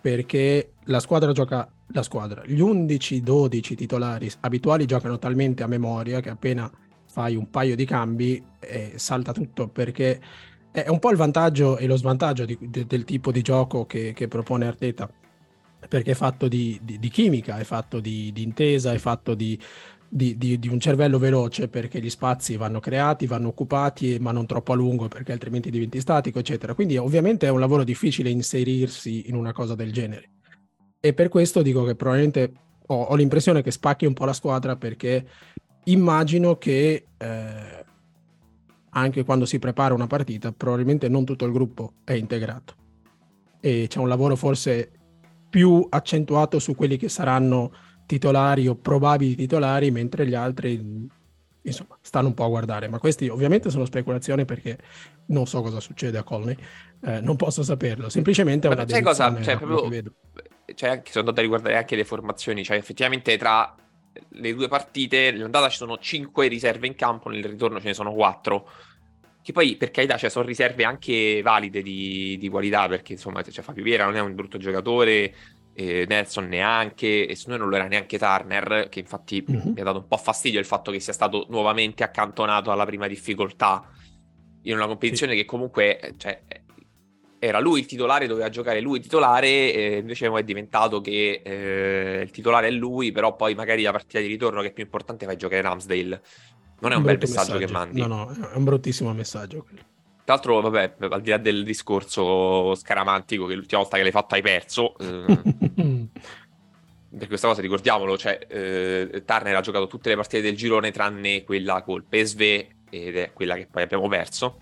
perché 0.00 0.72
la 0.84 1.00
squadra 1.00 1.32
gioca 1.32 1.70
la 1.92 2.02
squadra 2.02 2.42
gli 2.46 2.60
11-12 2.60 3.74
titolari 3.74 4.30
abituali 4.40 4.86
giocano 4.86 5.18
talmente 5.18 5.62
a 5.62 5.66
memoria 5.66 6.20
che 6.20 6.30
appena 6.30 6.70
fai 7.06 7.36
un 7.36 7.50
paio 7.50 7.76
di 7.76 7.84
cambi 7.84 8.42
eh, 8.60 8.92
salta 8.96 9.32
tutto 9.32 9.68
perché 9.68 10.20
è 10.70 10.88
un 10.88 11.00
po' 11.00 11.10
il 11.10 11.16
vantaggio 11.16 11.76
e 11.76 11.86
lo 11.86 11.96
svantaggio 11.96 12.44
di, 12.44 12.56
de, 12.60 12.86
del 12.86 13.04
tipo 13.04 13.32
di 13.32 13.42
gioco 13.42 13.84
che, 13.86 14.12
che 14.14 14.28
propone 14.28 14.66
Arteta 14.66 15.10
perché 15.88 16.12
è 16.12 16.14
fatto 16.14 16.46
di, 16.46 16.78
di, 16.82 16.98
di 16.98 17.08
chimica, 17.08 17.58
è 17.58 17.64
fatto 17.64 18.00
di, 18.00 18.30
di, 18.32 18.42
intesa, 18.42 18.92
è 18.92 18.98
fatto 18.98 19.34
di, 19.34 19.58
un 20.12 20.80
cervello 20.80 21.18
veloce 21.18 21.68
perché 21.68 22.00
gli 22.00 22.10
spazi 22.10 22.56
vanno 22.56 22.80
creati, 22.80 23.26
vanno 23.26 23.48
occupati, 23.48 24.18
ma 24.18 24.32
non 24.32 24.46
troppo 24.46 24.72
a 24.72 24.74
lungo 24.74 25.08
perché 25.08 25.32
altrimenti 25.32 25.70
diventi 25.70 26.00
statico, 26.00 26.38
eccetera. 26.38 26.74
Quindi 26.74 26.96
ovviamente 26.96 27.46
è 27.46 27.50
un 27.50 27.60
lavoro 27.60 27.84
difficile 27.84 28.30
inserirsi 28.30 29.28
in 29.28 29.36
una 29.36 29.52
cosa 29.52 29.74
del 29.74 29.92
genere. 29.92 30.30
E 31.00 31.14
per 31.14 31.28
questo 31.28 31.62
dico 31.62 31.84
che 31.84 31.94
probabilmente 31.94 32.52
ho, 32.86 33.02
ho 33.02 33.14
l'impressione 33.14 33.62
che 33.62 33.70
spacchi 33.70 34.06
un 34.06 34.14
po' 34.14 34.24
la 34.24 34.32
squadra 34.32 34.76
perché 34.76 35.26
immagino 35.84 36.56
che 36.56 37.06
eh, 37.16 37.84
anche 38.90 39.24
quando 39.24 39.46
si 39.46 39.58
prepara 39.58 39.94
una 39.94 40.06
partita 40.06 40.52
probabilmente 40.52 41.08
non 41.08 41.24
tutto 41.24 41.46
il 41.46 41.52
gruppo 41.52 41.92
è 42.04 42.12
integrato 42.12 42.74
e 43.60 43.86
c'è 43.88 43.98
un 43.98 44.08
lavoro 44.08 44.36
forse 44.36 44.90
più 45.48 45.86
accentuato 45.88 46.58
su 46.58 46.74
quelli 46.74 46.96
che 46.96 47.08
saranno 47.08 47.72
titolari 48.10 48.66
o 48.66 48.74
probabili 48.74 49.36
titolari, 49.36 49.92
mentre 49.92 50.26
gli 50.26 50.34
altri 50.34 51.08
insomma 51.62 51.96
stanno 52.00 52.26
un 52.26 52.34
po' 52.34 52.44
a 52.44 52.48
guardare. 52.48 52.88
Ma 52.88 52.98
questi 52.98 53.28
ovviamente 53.28 53.70
sono 53.70 53.84
speculazioni 53.84 54.44
perché 54.44 54.78
non 55.26 55.46
so 55.46 55.62
cosa 55.62 55.78
succede 55.78 56.18
a 56.18 56.24
Colney, 56.24 56.56
eh, 57.04 57.20
non 57.20 57.36
posso 57.36 57.62
saperlo. 57.62 58.08
Semplicemente 58.08 58.66
è 58.66 58.72
una 58.72 58.88
sai 58.88 59.02
cosa? 59.02 59.40
Cioè, 59.40 59.56
proprio, 59.58 60.12
cioè, 60.74 61.02
sono 61.04 61.20
andato 61.20 61.38
a 61.38 61.42
riguardare 61.42 61.76
anche 61.76 61.94
le 61.94 62.04
formazioni, 62.04 62.64
cioè 62.64 62.76
effettivamente 62.76 63.36
tra 63.36 63.76
le 64.30 64.54
due 64.54 64.66
partite, 64.66 65.30
nell'andata 65.30 65.68
ci 65.68 65.76
sono 65.76 65.96
5 65.96 66.48
riserve 66.48 66.88
in 66.88 66.96
campo, 66.96 67.28
nel 67.28 67.44
ritorno 67.44 67.78
ce 67.78 67.86
ne 67.86 67.94
sono 67.94 68.12
4 68.12 68.68
che 69.42 69.52
poi, 69.52 69.76
per 69.76 69.90
carità, 69.90 70.18
cioè, 70.18 70.28
sono 70.28 70.44
riserve 70.44 70.84
anche 70.84 71.40
valide 71.42 71.80
di, 71.80 72.36
di 72.38 72.48
qualità, 72.48 72.86
perché 72.88 73.12
insomma, 73.12 73.42
cioè, 73.42 73.64
Fabio 73.64 73.82
Viera 73.82 74.04
non 74.04 74.16
è 74.16 74.20
un 74.20 74.34
brutto 74.34 74.58
giocatore, 74.58 75.34
eh, 75.74 76.04
Nelson 76.08 76.46
neanche, 76.46 77.26
e 77.26 77.34
se 77.34 77.48
noi 77.48 77.58
non 77.58 77.68
lo 77.68 77.76
era 77.76 77.86
neanche 77.86 78.18
Turner, 78.18 78.88
che 78.88 79.00
infatti 79.00 79.44
mm-hmm. 79.48 79.72
mi 79.72 79.80
ha 79.80 79.84
dato 79.84 79.98
un 79.98 80.06
po' 80.06 80.16
fastidio 80.16 80.58
il 80.58 80.66
fatto 80.66 80.90
che 80.90 81.00
sia 81.00 81.12
stato 81.12 81.46
nuovamente 81.48 82.02
accantonato 82.02 82.70
alla 82.70 82.84
prima 82.84 83.06
difficoltà 83.06 83.88
in 84.62 84.74
una 84.74 84.86
competizione 84.86 85.32
sì. 85.32 85.38
che 85.38 85.44
comunque 85.46 86.14
cioè, 86.18 86.42
era 87.38 87.58
lui 87.58 87.80
il 87.80 87.86
titolare, 87.86 88.26
doveva 88.26 88.50
giocare 88.50 88.80
lui 88.80 88.98
il 88.98 89.02
titolare, 89.02 89.72
e 89.72 89.96
invece 89.98 90.30
è 90.30 90.42
diventato 90.42 91.00
che 91.00 91.40
eh, 91.42 92.20
il 92.22 92.30
titolare 92.30 92.68
è 92.68 92.70
lui, 92.70 93.12
però 93.12 93.34
poi 93.34 93.54
magari 93.54 93.82
la 93.82 93.92
partita 93.92 94.20
di 94.20 94.26
ritorno 94.26 94.60
che 94.60 94.68
è 94.68 94.72
più 94.72 94.84
importante 94.84 95.24
fai 95.24 95.36
giocare 95.36 95.62
Ramsdale. 95.62 96.22
Non 96.80 96.92
è 96.92 96.94
un, 96.94 97.00
un 97.00 97.06
bel 97.06 97.18
messaggio, 97.18 97.54
messaggio, 97.54 97.66
che 97.66 97.72
mandi. 97.72 98.00
No, 98.00 98.06
no, 98.06 98.50
è 98.50 98.56
un 98.56 98.64
bruttissimo 98.64 99.12
messaggio 99.12 99.62
quello. 99.62 99.82
Tra 100.30 100.38
l'altro, 100.38 100.60
vabbè, 100.60 100.94
al 101.12 101.22
di 101.22 101.30
là 101.30 101.38
del 101.38 101.64
discorso 101.64 102.76
scaramantico 102.76 103.46
che 103.46 103.56
l'ultima 103.56 103.80
volta 103.80 103.96
che 103.96 104.04
l'hai 104.04 104.12
fatto 104.12 104.36
hai 104.36 104.42
perso, 104.42 104.96
eh, 104.98 105.24
per 107.18 107.26
questa 107.26 107.48
cosa 107.48 107.60
ricordiamolo, 107.60 108.16
cioè 108.16 108.38
eh, 108.48 109.24
Turner 109.24 109.56
ha 109.56 109.60
giocato 109.60 109.88
tutte 109.88 110.08
le 110.08 110.14
partite 110.14 110.40
del 110.40 110.54
girone 110.54 110.92
tranne 110.92 111.42
quella 111.42 111.82
col 111.82 112.04
PSV 112.04 112.40
ed 112.90 113.16
è 113.16 113.32
quella 113.32 113.56
che 113.56 113.66
poi 113.66 113.82
abbiamo 113.82 114.06
perso. 114.06 114.60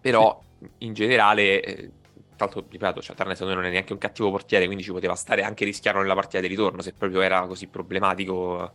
Però 0.00 0.42
in 0.78 0.94
generale, 0.94 1.62
eh, 1.62 1.90
tra 2.34 2.46
l'altro, 2.46 2.66
ripeto, 2.68 3.02
cioè, 3.02 3.14
Turner 3.14 3.36
secondo 3.36 3.54
me 3.54 3.60
non 3.60 3.70
è 3.70 3.72
neanche 3.72 3.92
un 3.92 4.00
cattivo 4.00 4.32
portiere, 4.32 4.64
quindi 4.66 4.82
ci 4.82 4.90
poteva 4.90 5.14
stare 5.14 5.42
anche 5.42 5.64
rischiarlo 5.64 6.00
nella 6.00 6.14
partita 6.14 6.40
di 6.40 6.48
ritorno 6.48 6.82
se 6.82 6.92
proprio 6.92 7.20
era 7.20 7.46
così 7.46 7.68
problematico 7.68 8.72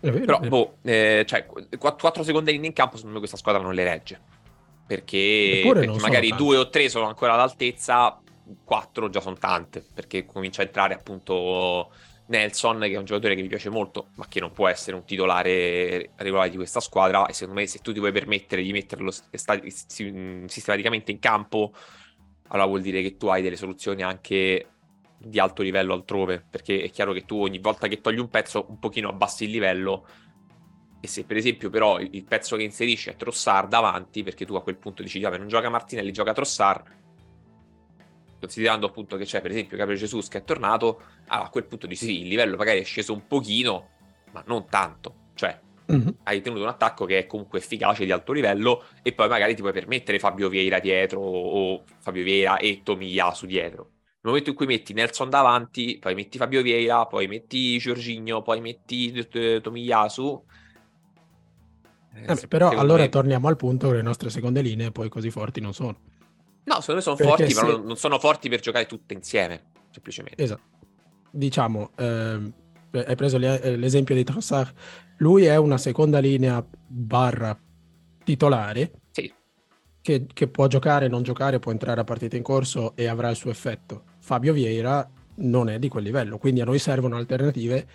Vero, 0.00 0.18
Però, 0.18 0.38
boh, 0.40 0.76
eh, 0.82 1.24
cioè, 1.26 1.46
4 1.78 2.22
secondi 2.22 2.54
in 2.54 2.72
campo, 2.72 2.96
secondo 2.96 3.14
me 3.14 3.18
questa 3.18 3.36
squadra 3.36 3.60
non 3.60 3.74
le 3.74 3.84
regge. 3.84 4.20
Perché, 4.86 5.62
perché 5.70 6.00
magari 6.00 6.30
due 6.34 6.56
o 6.56 6.70
tre 6.70 6.88
sono 6.88 7.08
ancora 7.08 7.34
all'altezza, 7.34 8.18
quattro 8.64 9.10
già 9.10 9.20
sono 9.20 9.36
tante, 9.36 9.84
perché 9.92 10.24
comincia 10.24 10.62
a 10.62 10.64
entrare 10.64 10.94
appunto 10.94 11.90
Nelson, 12.28 12.80
che 12.80 12.92
è 12.92 12.96
un 12.96 13.04
giocatore 13.04 13.34
che 13.34 13.42
mi 13.42 13.48
piace 13.48 13.68
molto, 13.68 14.08
ma 14.14 14.26
che 14.28 14.40
non 14.40 14.52
può 14.52 14.66
essere 14.68 14.96
un 14.96 15.04
titolare 15.04 16.10
regolare 16.16 16.50
di 16.50 16.56
questa 16.56 16.80
squadra. 16.80 17.26
E 17.26 17.34
secondo 17.34 17.60
me, 17.60 17.66
se 17.66 17.80
tu 17.80 17.92
ti 17.92 17.98
puoi 17.98 18.12
permettere 18.12 18.62
di 18.62 18.72
metterlo 18.72 19.12
sistematicamente 19.30 21.10
in 21.10 21.18
campo, 21.18 21.72
allora 22.48 22.66
vuol 22.66 22.80
dire 22.80 23.02
che 23.02 23.16
tu 23.16 23.26
hai 23.26 23.42
delle 23.42 23.56
soluzioni 23.56 24.02
anche 24.02 24.66
di 25.18 25.38
alto 25.38 25.62
livello 25.62 25.94
altrove. 25.94 26.44
Perché 26.48 26.82
è 26.82 26.90
chiaro 26.90 27.12
che 27.12 27.24
tu 27.24 27.40
ogni 27.40 27.58
volta 27.58 27.88
che 27.88 28.00
togli 28.00 28.18
un 28.18 28.28
pezzo, 28.28 28.66
un 28.68 28.78
pochino 28.78 29.08
abbassi 29.08 29.44
il 29.44 29.50
livello. 29.50 30.06
E 31.00 31.06
se 31.06 31.24
per 31.24 31.36
esempio, 31.36 31.70
però, 31.70 31.98
il, 32.00 32.24
pezzo 32.24 32.56
che 32.56 32.62
inserisci 32.62 33.10
è 33.10 33.16
Trossard 33.16 33.68
davanti, 33.68 34.22
perché 34.22 34.44
tu 34.44 34.54
a 34.54 34.62
quel 34.62 34.76
punto 34.76 35.02
dici, 35.02 35.20
vabbè, 35.20 35.38
non 35.38 35.48
gioca 35.48 35.68
Martinelli, 35.68 36.12
gioca 36.12 36.32
Trossard 36.32 36.96
considerando 38.40 38.86
appunto 38.86 39.16
che 39.16 39.24
c'è 39.24 39.40
per 39.40 39.50
esempio 39.50 39.76
Gabriele 39.76 40.00
Jesus 40.00 40.28
che 40.28 40.38
è 40.38 40.44
tornato, 40.44 41.02
allora 41.26 41.48
a 41.48 41.50
quel 41.50 41.64
punto 41.64 41.86
dici 41.86 42.06
sì, 42.06 42.20
il 42.22 42.28
livello 42.28 42.56
magari 42.56 42.80
è 42.80 42.84
sceso 42.84 43.12
un 43.12 43.26
pochino, 43.26 43.88
ma 44.32 44.42
non 44.46 44.66
tanto. 44.68 45.26
Cioè, 45.34 45.58
mm-hmm. 45.92 46.08
hai 46.24 46.40
tenuto 46.40 46.62
un 46.62 46.68
attacco 46.68 47.04
che 47.04 47.18
è 47.18 47.26
comunque 47.26 47.58
efficace 47.58 48.04
di 48.04 48.12
alto 48.12 48.32
livello 48.32 48.84
e 49.02 49.12
poi 49.12 49.28
magari 49.28 49.54
ti 49.54 49.60
puoi 49.60 49.72
permettere 49.72 50.18
Fabio 50.18 50.48
Vieira 50.48 50.78
dietro 50.78 51.20
o 51.20 51.82
Fabio 51.98 52.22
Vieira 52.22 52.58
e 52.58 52.80
Tomiyasu 52.82 53.46
dietro. 53.46 53.90
Nel 54.20 54.32
momento 54.32 54.50
in 54.50 54.56
cui 54.56 54.66
metti 54.66 54.92
Nelson 54.92 55.30
davanti, 55.30 55.98
poi 56.00 56.14
metti 56.14 56.38
Fabio 56.38 56.60
Vieira, 56.60 57.06
poi 57.06 57.28
metti 57.28 57.78
Giorginio, 57.78 58.42
poi 58.42 58.60
metti 58.60 59.26
Tomiyasu. 59.62 60.44
Eh, 62.14 62.32
eh, 62.32 62.48
però 62.48 62.70
allora 62.70 63.02
me... 63.02 63.08
torniamo 63.10 63.46
al 63.46 63.54
punto 63.54 63.90
che 63.90 63.94
le 63.94 64.02
nostre 64.02 64.28
seconde 64.28 64.60
linee 64.60 64.90
poi 64.90 65.08
così 65.08 65.30
forti 65.30 65.60
non 65.60 65.72
sono. 65.72 65.96
No, 66.64 66.80
secondo 66.80 66.94
me 66.94 67.00
sono 67.00 67.16
Perché 67.16 67.30
forti, 67.30 67.54
se... 67.54 67.62
ma 67.62 67.76
non 67.76 67.96
sono 67.96 68.18
forti 68.18 68.48
per 68.48 68.58
giocare 68.58 68.86
tutte 68.86 69.14
insieme, 69.14 69.70
semplicemente. 69.92 70.42
Esatto. 70.42 70.62
Diciamo, 71.30 71.92
ehm, 71.96 72.52
hai 72.90 73.14
preso 73.14 73.38
eh, 73.38 73.76
l'esempio 73.76 74.16
di 74.16 74.24
Trossard, 74.24 74.74
lui 75.18 75.44
è 75.44 75.56
una 75.56 75.78
seconda 75.78 76.18
linea 76.18 76.64
barra 76.86 77.56
titolare. 78.24 78.90
Che, 80.08 80.24
che, 80.32 80.48
può 80.48 80.66
giocare, 80.68 81.06
non 81.06 81.22
giocare, 81.22 81.58
può 81.58 81.70
entrare 81.70 82.00
a 82.00 82.04
partita 82.04 82.34
in 82.34 82.42
corso 82.42 82.96
e 82.96 83.06
avrà 83.06 83.28
il 83.28 83.36
suo 83.36 83.50
effetto. 83.50 84.04
Fabio 84.20 84.54
Vieira 84.54 85.06
non 85.40 85.68
è 85.68 85.78
di 85.78 85.88
quel 85.90 86.02
livello, 86.02 86.38
quindi 86.38 86.62
a 86.62 86.64
noi 86.64 86.78
servono 86.78 87.16
alternative 87.16 87.86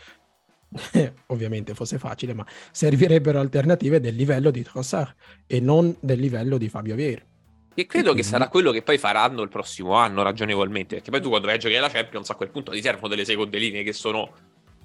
ovviamente 1.28 1.74
fosse 1.74 1.98
facile, 1.98 2.36
ma 2.36 2.46
servirebbero 2.72 3.40
alternative 3.40 4.00
del 4.00 4.16
livello 4.16 4.52
di 4.52 4.62
Trossard 4.62 5.16
e 5.48 5.60
non 5.60 5.96
del 6.00 6.20
livello 6.20 6.60
di 6.60 6.70
Fabio 6.70 6.94
Vieira. 6.94 7.24
Che 7.74 7.88
credo 7.88 8.12
quindi... 8.12 8.22
che 8.22 8.28
sarà 8.28 8.48
quello 8.48 8.70
che 8.70 8.84
poi 8.84 9.00
faranno 9.00 9.42
il 9.42 9.50
prossimo 9.50 9.94
anno, 9.94 10.22
ragionevolmente. 10.22 10.96
Perché 10.98 11.10
poi 11.10 11.22
tu 11.22 11.30
quando 11.30 11.48
vai 11.48 11.56
a 11.56 11.60
giocare 11.60 11.82
la 11.82 11.90
Champions 11.90 12.30
a 12.30 12.36
quel 12.36 12.52
punto 12.52 12.72
ti 12.72 12.82
servono 12.82 13.08
delle 13.08 13.26
seconde 13.26 13.58
linee 13.58 13.82
che 13.82 13.94
sono 13.94 14.32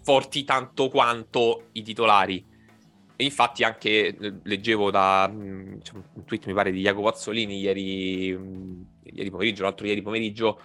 forti 0.02 0.44
tanto 0.44 0.88
quanto 0.88 1.64
i 1.72 1.82
titolari. 1.82 2.56
E 3.20 3.24
infatti 3.24 3.64
anche 3.64 4.14
eh, 4.16 4.34
leggevo 4.44 4.92
da 4.92 5.28
diciamo, 5.28 6.04
un 6.12 6.24
tweet, 6.24 6.46
mi 6.46 6.52
pare, 6.52 6.70
di 6.70 6.82
Jacopo 6.82 7.08
Azzolini 7.08 7.58
ieri, 7.58 8.28
ieri 8.28 9.28
pomeriggio, 9.28 9.64
l'altro 9.64 9.88
ieri 9.88 10.02
pomeriggio, 10.02 10.60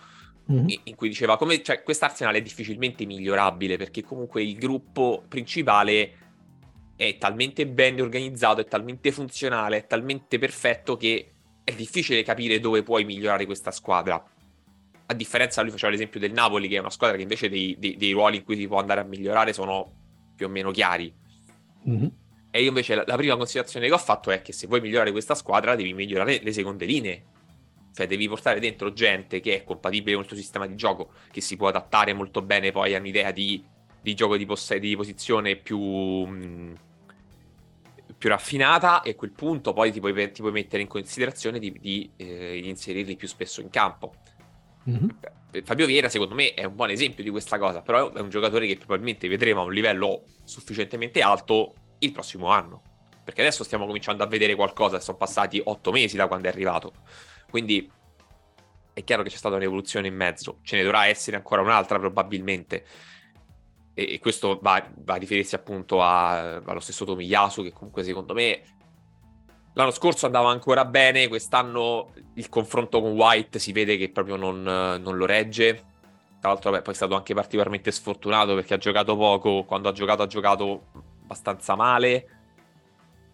mm-hmm. 0.51 0.67
in 0.83 0.95
cui 0.95 1.07
diceva 1.07 1.35
come 1.35 1.63
cioè, 1.63 1.81
quest'Arsenal 1.81 2.35
è 2.35 2.43
difficilmente 2.43 3.07
migliorabile 3.07 3.75
perché 3.77 4.03
comunque 4.03 4.43
il 4.43 4.55
gruppo 4.55 5.23
principale 5.27 6.11
è 6.95 7.17
talmente 7.17 7.65
ben 7.65 7.99
organizzato, 7.99 8.61
è 8.61 8.65
talmente 8.65 9.11
funzionale, 9.11 9.77
è 9.77 9.87
talmente 9.87 10.37
perfetto 10.37 10.95
che 10.95 11.31
è 11.63 11.73
difficile 11.73 12.21
capire 12.21 12.59
dove 12.59 12.83
puoi 12.83 13.03
migliorare 13.03 13.47
questa 13.47 13.71
squadra. 13.71 14.23
A 15.07 15.13
differenza, 15.15 15.63
lui 15.63 15.71
faceva 15.71 15.91
l'esempio 15.91 16.19
del 16.19 16.33
Napoli, 16.33 16.67
che 16.67 16.75
è 16.75 16.79
una 16.79 16.91
squadra 16.91 17.15
che 17.15 17.23
invece 17.23 17.49
dei, 17.49 17.75
dei, 17.79 17.97
dei 17.97 18.11
ruoli 18.11 18.37
in 18.37 18.43
cui 18.43 18.57
si 18.57 18.67
può 18.67 18.77
andare 18.77 19.01
a 19.01 19.05
migliorare 19.05 19.53
sono 19.53 19.91
più 20.35 20.45
o 20.45 20.49
meno 20.49 20.69
chiari. 20.69 21.11
Mm-hmm. 21.89 22.07
E 22.55 22.61
io 22.61 22.67
invece 22.67 22.93
la, 22.93 23.03
la, 23.07 23.15
prima 23.15 23.35
considerazione 23.35 23.87
che 23.87 23.93
ho 23.93 23.97
fatto 23.97 24.29
è 24.29 24.43
che 24.43 24.53
se 24.53 24.67
vuoi 24.67 24.79
migliorare 24.79 25.11
questa 25.11 25.33
squadra 25.33 25.75
devi 25.75 25.91
migliorare 25.95 26.39
le 26.43 26.53
seconde 26.53 26.85
linee. 26.85 27.23
Cioè 27.91 28.05
devi 28.05 28.27
portare 28.27 28.59
dentro 28.59 28.93
gente 28.93 29.39
che 29.39 29.55
è 29.55 29.63
compatibile 29.63 30.13
con 30.13 30.21
il 30.21 30.27
tuo 30.27 30.37
sistema 30.37 30.67
di 30.67 30.75
gioco, 30.75 31.13
che 31.31 31.41
si 31.41 31.57
può 31.57 31.69
adattare 31.69 32.13
molto 32.13 32.43
bene 32.43 32.71
poi 32.71 32.93
a 32.93 32.99
un'idea 32.99 33.31
di, 33.31 33.63
di 33.99 34.13
gioco 34.13 34.37
di, 34.37 34.45
poss- 34.45 34.75
di 34.75 34.95
posizione 34.95 35.55
più... 35.55 35.79
Mh, 35.79 36.75
più 38.15 38.29
raffinata 38.29 39.01
e 39.01 39.09
a 39.09 39.15
quel 39.15 39.31
punto 39.31 39.73
poi 39.73 39.91
ti 39.91 39.99
puoi, 39.99 40.13
ti 40.31 40.39
puoi 40.39 40.53
mettere 40.53 40.81
in 40.81 40.87
considerazione 40.87 41.59
di, 41.59 41.75
di 41.77 42.09
eh, 42.15 42.57
inserirli 42.63 43.17
più 43.17 43.27
spesso 43.27 43.59
in 43.59 43.69
campo. 43.69 44.13
Mm-hmm. 44.89 45.09
Fabio 45.63 45.85
Vieira 45.85 46.07
secondo 46.07 46.33
me 46.33 46.53
è 46.53 46.63
un 46.63 46.75
buon 46.75 46.89
esempio 46.89 47.21
di 47.21 47.29
questa 47.29 47.57
cosa, 47.57 47.81
però 47.81 48.13
è 48.13 48.21
un 48.21 48.29
giocatore 48.29 48.65
che 48.65 48.77
probabilmente 48.77 49.27
vedremo 49.27 49.61
a 49.61 49.63
un 49.65 49.73
livello 49.73 50.23
sufficientemente 50.45 51.21
alto 51.21 51.73
il 52.03 52.11
prossimo 52.11 52.47
anno, 52.47 52.81
perché 53.23 53.41
adesso 53.41 53.63
stiamo 53.63 53.85
cominciando 53.85 54.23
a 54.23 54.27
vedere 54.27 54.55
qualcosa, 54.55 54.99
sono 54.99 55.17
passati 55.17 55.61
otto 55.63 55.91
mesi 55.91 56.15
da 56.15 56.27
quando 56.27 56.47
è 56.47 56.51
arrivato, 56.51 56.93
quindi 57.49 57.89
è 58.93 59.03
chiaro 59.03 59.23
che 59.23 59.29
c'è 59.29 59.37
stata 59.37 59.55
un'evoluzione 59.55 60.07
in 60.07 60.15
mezzo, 60.15 60.59
ce 60.63 60.75
ne 60.75 60.83
dovrà 60.83 61.07
essere 61.07 61.35
ancora 61.35 61.61
un'altra 61.61 61.99
probabilmente, 61.99 62.85
e, 63.93 64.13
e 64.13 64.19
questo 64.19 64.59
va, 64.61 64.85
va, 64.97 65.13
a 65.13 65.17
riferirsi 65.17 65.55
appunto 65.55 66.01
a, 66.01 66.55
allo 66.55 66.79
stesso 66.79 67.05
Tomiyasu 67.05 67.63
che 67.63 67.71
comunque 67.71 68.03
secondo 68.03 68.33
me 68.33 68.61
l'anno 69.73 69.91
scorso 69.91 70.25
andava 70.25 70.49
ancora 70.49 70.85
bene, 70.85 71.27
quest'anno 71.27 72.13
il 72.35 72.49
confronto 72.49 73.01
con 73.01 73.11
White 73.11 73.59
si 73.59 73.71
vede 73.71 73.97
che 73.97 74.09
proprio 74.09 74.35
non, 74.35 74.61
non 74.61 75.17
lo 75.17 75.25
regge. 75.25 75.91
Tra 76.39 76.51
l'altro, 76.51 76.71
vabbè, 76.71 76.83
poi 76.83 76.93
è 76.93 76.95
stato 76.95 77.15
anche 77.15 77.33
particolarmente 77.33 77.91
sfortunato 77.91 78.53
perché 78.53 78.73
ha 78.73 78.77
giocato 78.77 79.15
poco. 79.15 79.63
Quando 79.63 79.89
ha 79.89 79.93
giocato, 79.93 80.23
ha 80.23 80.27
giocato 80.27 80.87
abbastanza 81.23 81.75
male. 81.75 82.27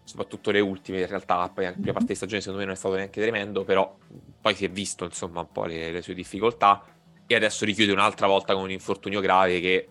Soprattutto 0.04 0.52
le 0.52 0.60
ultime, 0.60 1.02
in 1.02 1.08
realtà. 1.08 1.49
Poi 1.49 1.65
la 1.65 1.73
prima 1.73 1.93
parte 1.93 2.08
di 2.08 2.15
stagione, 2.15 2.41
secondo 2.41 2.60
me, 2.60 2.65
non 2.65 2.75
è 2.75 2.78
stato 2.78 2.95
neanche 2.95 3.21
tremendo. 3.21 3.63
Però 3.63 3.97
poi 4.41 4.56
si 4.56 4.65
è 4.65 4.69
visto, 4.69 5.04
insomma, 5.06 5.41
un 5.41 5.52
po' 5.52 5.65
le, 5.65 5.91
le 5.91 6.02
sue 6.02 6.13
difficoltà. 6.13 6.84
E 7.28 7.36
adesso 7.36 7.65
richiude 7.65 7.91
un'altra 7.91 8.25
volta 8.25 8.54
con 8.54 8.63
un 8.63 8.71
infortunio 8.71 9.19
grave 9.19 9.60
che 9.60 9.89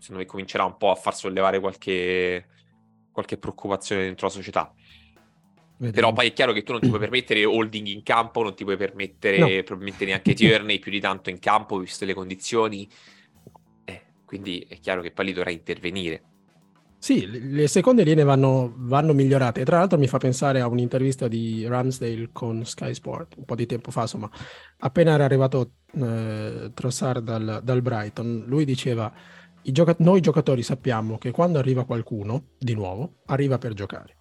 secondo 0.00 0.22
me 0.22 0.26
comincerà 0.26 0.64
un 0.64 0.76
po' 0.76 0.90
a 0.90 0.94
far 0.94 1.14
sollevare 1.14 1.60
qualche, 1.60 2.46
qualche 3.12 3.36
preoccupazione 3.36 4.02
dentro 4.02 4.26
la 4.26 4.32
società. 4.32 4.72
Vediamo. 5.76 5.92
Però 5.92 6.12
poi 6.12 6.28
è 6.28 6.32
chiaro 6.32 6.52
che 6.52 6.62
tu 6.62 6.72
non 6.72 6.80
ti 6.80 6.88
puoi 6.88 7.00
permettere 7.00 7.44
holding 7.44 7.86
in 7.86 8.02
campo, 8.02 8.42
non 8.42 8.54
ti 8.54 8.64
puoi 8.64 8.76
permettere 8.76 9.38
no. 9.38 9.62
probabilmente 9.62 10.04
neanche 10.04 10.32
Tierney 10.34 10.78
più 10.78 10.90
di 10.90 11.00
tanto 11.00 11.30
in 11.30 11.38
campo, 11.38 11.78
viste 11.78 12.04
le 12.04 12.14
condizioni. 12.14 12.88
Eh, 13.84 14.02
quindi 14.24 14.66
è 14.68 14.78
chiaro 14.80 15.02
che 15.02 15.10
poi 15.10 15.26
lì 15.26 15.32
dovrà 15.32 15.50
intervenire. 15.50 16.22
Sì, 17.02 17.26
le 17.50 17.66
seconde 17.66 18.04
linee 18.04 18.24
vanno, 18.24 18.74
vanno, 18.76 19.14
migliorate. 19.14 19.64
Tra 19.64 19.78
l'altro 19.78 19.96
mi 19.96 20.06
fa 20.06 20.18
pensare 20.18 20.60
a 20.60 20.68
un'intervista 20.68 21.28
di 21.28 21.66
Ramsdale 21.66 22.28
con 22.30 22.62
Sky 22.66 22.92
Sport 22.92 23.36
un 23.38 23.46
po' 23.46 23.54
di 23.54 23.64
tempo 23.64 23.90
fa, 23.90 24.02
insomma, 24.02 24.28
appena 24.80 25.12
era 25.12 25.24
arrivato 25.24 25.76
eh, 25.94 26.70
Trossard 26.74 27.24
dal, 27.24 27.60
dal 27.64 27.80
Brighton, 27.80 28.44
lui 28.46 28.66
diceva 28.66 29.10
gioca- 29.62 29.96
noi 30.00 30.20
giocatori 30.20 30.62
sappiamo 30.62 31.16
che 31.16 31.30
quando 31.30 31.58
arriva 31.58 31.86
qualcuno 31.86 32.48
di 32.58 32.74
nuovo, 32.74 33.14
arriva 33.26 33.56
per 33.56 33.72
giocare. 33.72 34.16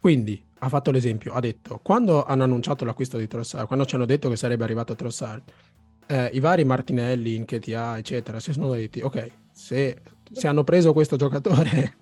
Quindi 0.00 0.44
ha 0.58 0.68
fatto 0.68 0.90
l'esempio, 0.90 1.34
ha 1.34 1.40
detto, 1.40 1.78
quando 1.84 2.24
hanno 2.24 2.42
annunciato 2.42 2.84
l'acquisto 2.84 3.16
di 3.16 3.28
Trossard, 3.28 3.68
quando 3.68 3.86
ci 3.86 3.94
hanno 3.94 4.06
detto 4.06 4.28
che 4.28 4.36
sarebbe 4.36 4.64
arrivato 4.64 4.96
Trossard, 4.96 5.42
eh, 6.08 6.30
i 6.32 6.40
vari 6.40 6.64
Martinelli, 6.64 7.36
Inchetia, 7.36 7.96
eccetera, 7.96 8.40
si 8.40 8.52
sono 8.52 8.72
detti, 8.72 9.00
ok, 9.02 9.30
se, 9.52 10.02
se 10.32 10.48
hanno 10.48 10.64
preso 10.64 10.92
questo 10.92 11.16
giocatore 11.16 11.96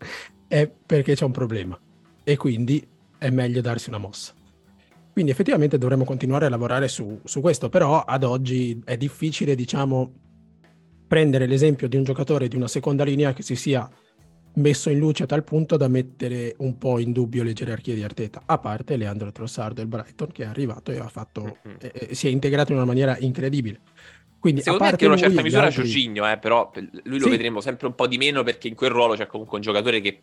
è 0.49 0.67
perché 0.69 1.15
c'è 1.15 1.25
un 1.25 1.33
problema 1.33 1.79
e 2.23 2.37
quindi 2.37 2.87
è 3.19 3.31
meglio 3.31 3.61
darsi 3.61 3.89
una 3.89 3.99
mossa. 3.99 4.33
Quindi 5.13 5.31
effettivamente 5.31 5.79
dovremmo 5.79 6.05
continuare 6.05 6.47
a 6.47 6.49
lavorare 6.49 6.89
su, 6.89 7.21
su 7.23 7.41
questo, 7.41 7.69
però 7.69 8.01
ad 8.01 8.25
oggi 8.25 8.83
è 8.85 8.97
difficile, 8.97 9.55
diciamo, 9.55 10.13
prendere 11.07 11.47
l'esempio 11.47 11.87
di 11.87 11.97
un 11.97 12.03
giocatore 12.03 12.49
di 12.49 12.57
una 12.57 12.67
seconda 12.67 13.05
linea 13.05 13.33
che 13.33 13.43
si 13.43 13.55
sia 13.55 13.89
messo 14.55 14.91
in 14.91 14.99
luce 14.99 15.25
a 15.25 15.27
tal 15.27 15.45
punto 15.45 15.77
da 15.77 15.89
mettere 15.89 16.55
un 16.59 16.79
po' 16.79 16.99
in 16.99 17.13
dubbio 17.13 17.43
le 17.43 17.53
gerarchie 17.53 17.95
di 17.95 18.03
Arteta, 18.03 18.43
a 18.47 18.59
parte 18.59 18.97
Leandro 18.97 19.33
Trossard 19.33 19.75
del 19.75 19.87
Brighton 19.87 20.33
che 20.33 20.45
è 20.45 20.47
arrivato 20.47 20.91
e 20.91 20.99
ha 20.99 21.09
fatto, 21.09 21.59
eh, 21.81 22.15
si 22.15 22.29
è 22.29 22.31
integrato 22.31 22.73
in 22.73 22.79
una 22.79 22.87
maniera 22.87 23.17
incredibile. 23.19 23.81
Quindi, 24.45 24.61
Secondo 24.61 24.85
me 24.85 24.91
anche 24.91 25.05
in 25.05 25.11
una 25.11 25.21
certa 25.21 25.41
misura 25.41 25.63
altri... 25.63 25.85
Giorginio, 25.85 26.29
eh, 26.29 26.37
però 26.37 26.71
lui 27.05 27.19
lo 27.19 27.25
sì. 27.25 27.31
vedremo 27.31 27.63
sempre 27.63 27.87
un 27.87 27.95
po' 27.95 28.07
di 28.07 28.19
meno 28.19 28.43
perché 28.43 28.69
in 28.69 28.75
quel 28.75 28.91
ruolo 28.91 29.15
c'è 29.15 29.27
comunque 29.27 29.57
un 29.57 29.63
giocatore 29.63 30.03
che 30.03 30.21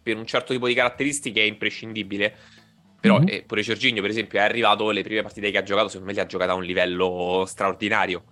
per 0.00 0.16
un 0.16 0.26
certo 0.26 0.52
tipo 0.52 0.68
di 0.68 0.74
caratteristiche 0.74 1.40
è 1.40 1.44
imprescindibile. 1.44 2.36
Però 3.00 3.18
mm-hmm. 3.18 3.28
eh, 3.28 3.42
pure 3.42 3.62
Giorginio, 3.62 4.00
per 4.00 4.10
esempio, 4.10 4.38
è 4.38 4.42
arrivato, 4.42 4.90
le 4.92 5.02
prime 5.02 5.22
partite 5.22 5.50
che 5.50 5.58
ha 5.58 5.62
giocato, 5.64 5.88
secondo 5.88 6.06
me 6.06 6.14
le 6.16 6.22
ha 6.22 6.26
giocate 6.26 6.52
a 6.52 6.54
un 6.54 6.62
livello 6.62 7.44
straordinario 7.46 8.22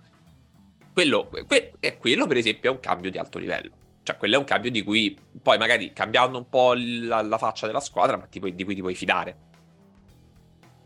quello, 0.93 1.27
que- 1.27 1.73
quello, 1.97 2.27
per 2.27 2.37
esempio, 2.37 2.69
è 2.69 2.73
un 2.73 2.79
cambio 2.79 3.11
di 3.11 3.17
alto 3.17 3.39
livello. 3.39 3.71
Cioè, 4.03 4.15
quello 4.15 4.35
è 4.35 4.37
un 4.37 4.43
cambio 4.45 4.69
di 4.69 4.83
cui 4.83 5.17
poi 5.41 5.57
magari 5.57 5.91
cambiando 5.91 6.37
un 6.37 6.47
po' 6.47 6.73
la, 6.75 7.21
la 7.21 7.37
faccia 7.37 7.65
della 7.65 7.79
squadra, 7.79 8.15
ma 8.15 8.27
puoi, 8.29 8.53
di 8.53 8.63
cui 8.63 8.75
ti 8.75 8.81
puoi 8.81 8.95
fidare. 8.95 9.37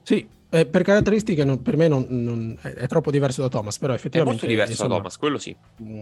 Sì, 0.04 0.28
eh, 0.50 0.66
per 0.66 0.82
caratteristiche 0.84 1.44
non, 1.44 1.62
per 1.62 1.76
me 1.76 1.88
non, 1.88 2.06
non, 2.10 2.58
è, 2.62 2.70
è, 2.70 2.88
troppo 2.88 3.12
diverso 3.12 3.42
da 3.42 3.50
Thomas, 3.50 3.78
però 3.78 3.94
effettivamente... 3.94 4.46
È 4.46 4.48
molto 4.48 4.48
diverso 4.48 4.72
insomma, 4.72 4.90
da 4.90 4.96
Thomas, 4.98 5.18
quello 5.18 5.38
sì. 5.38 5.56
Mm, 5.82 6.00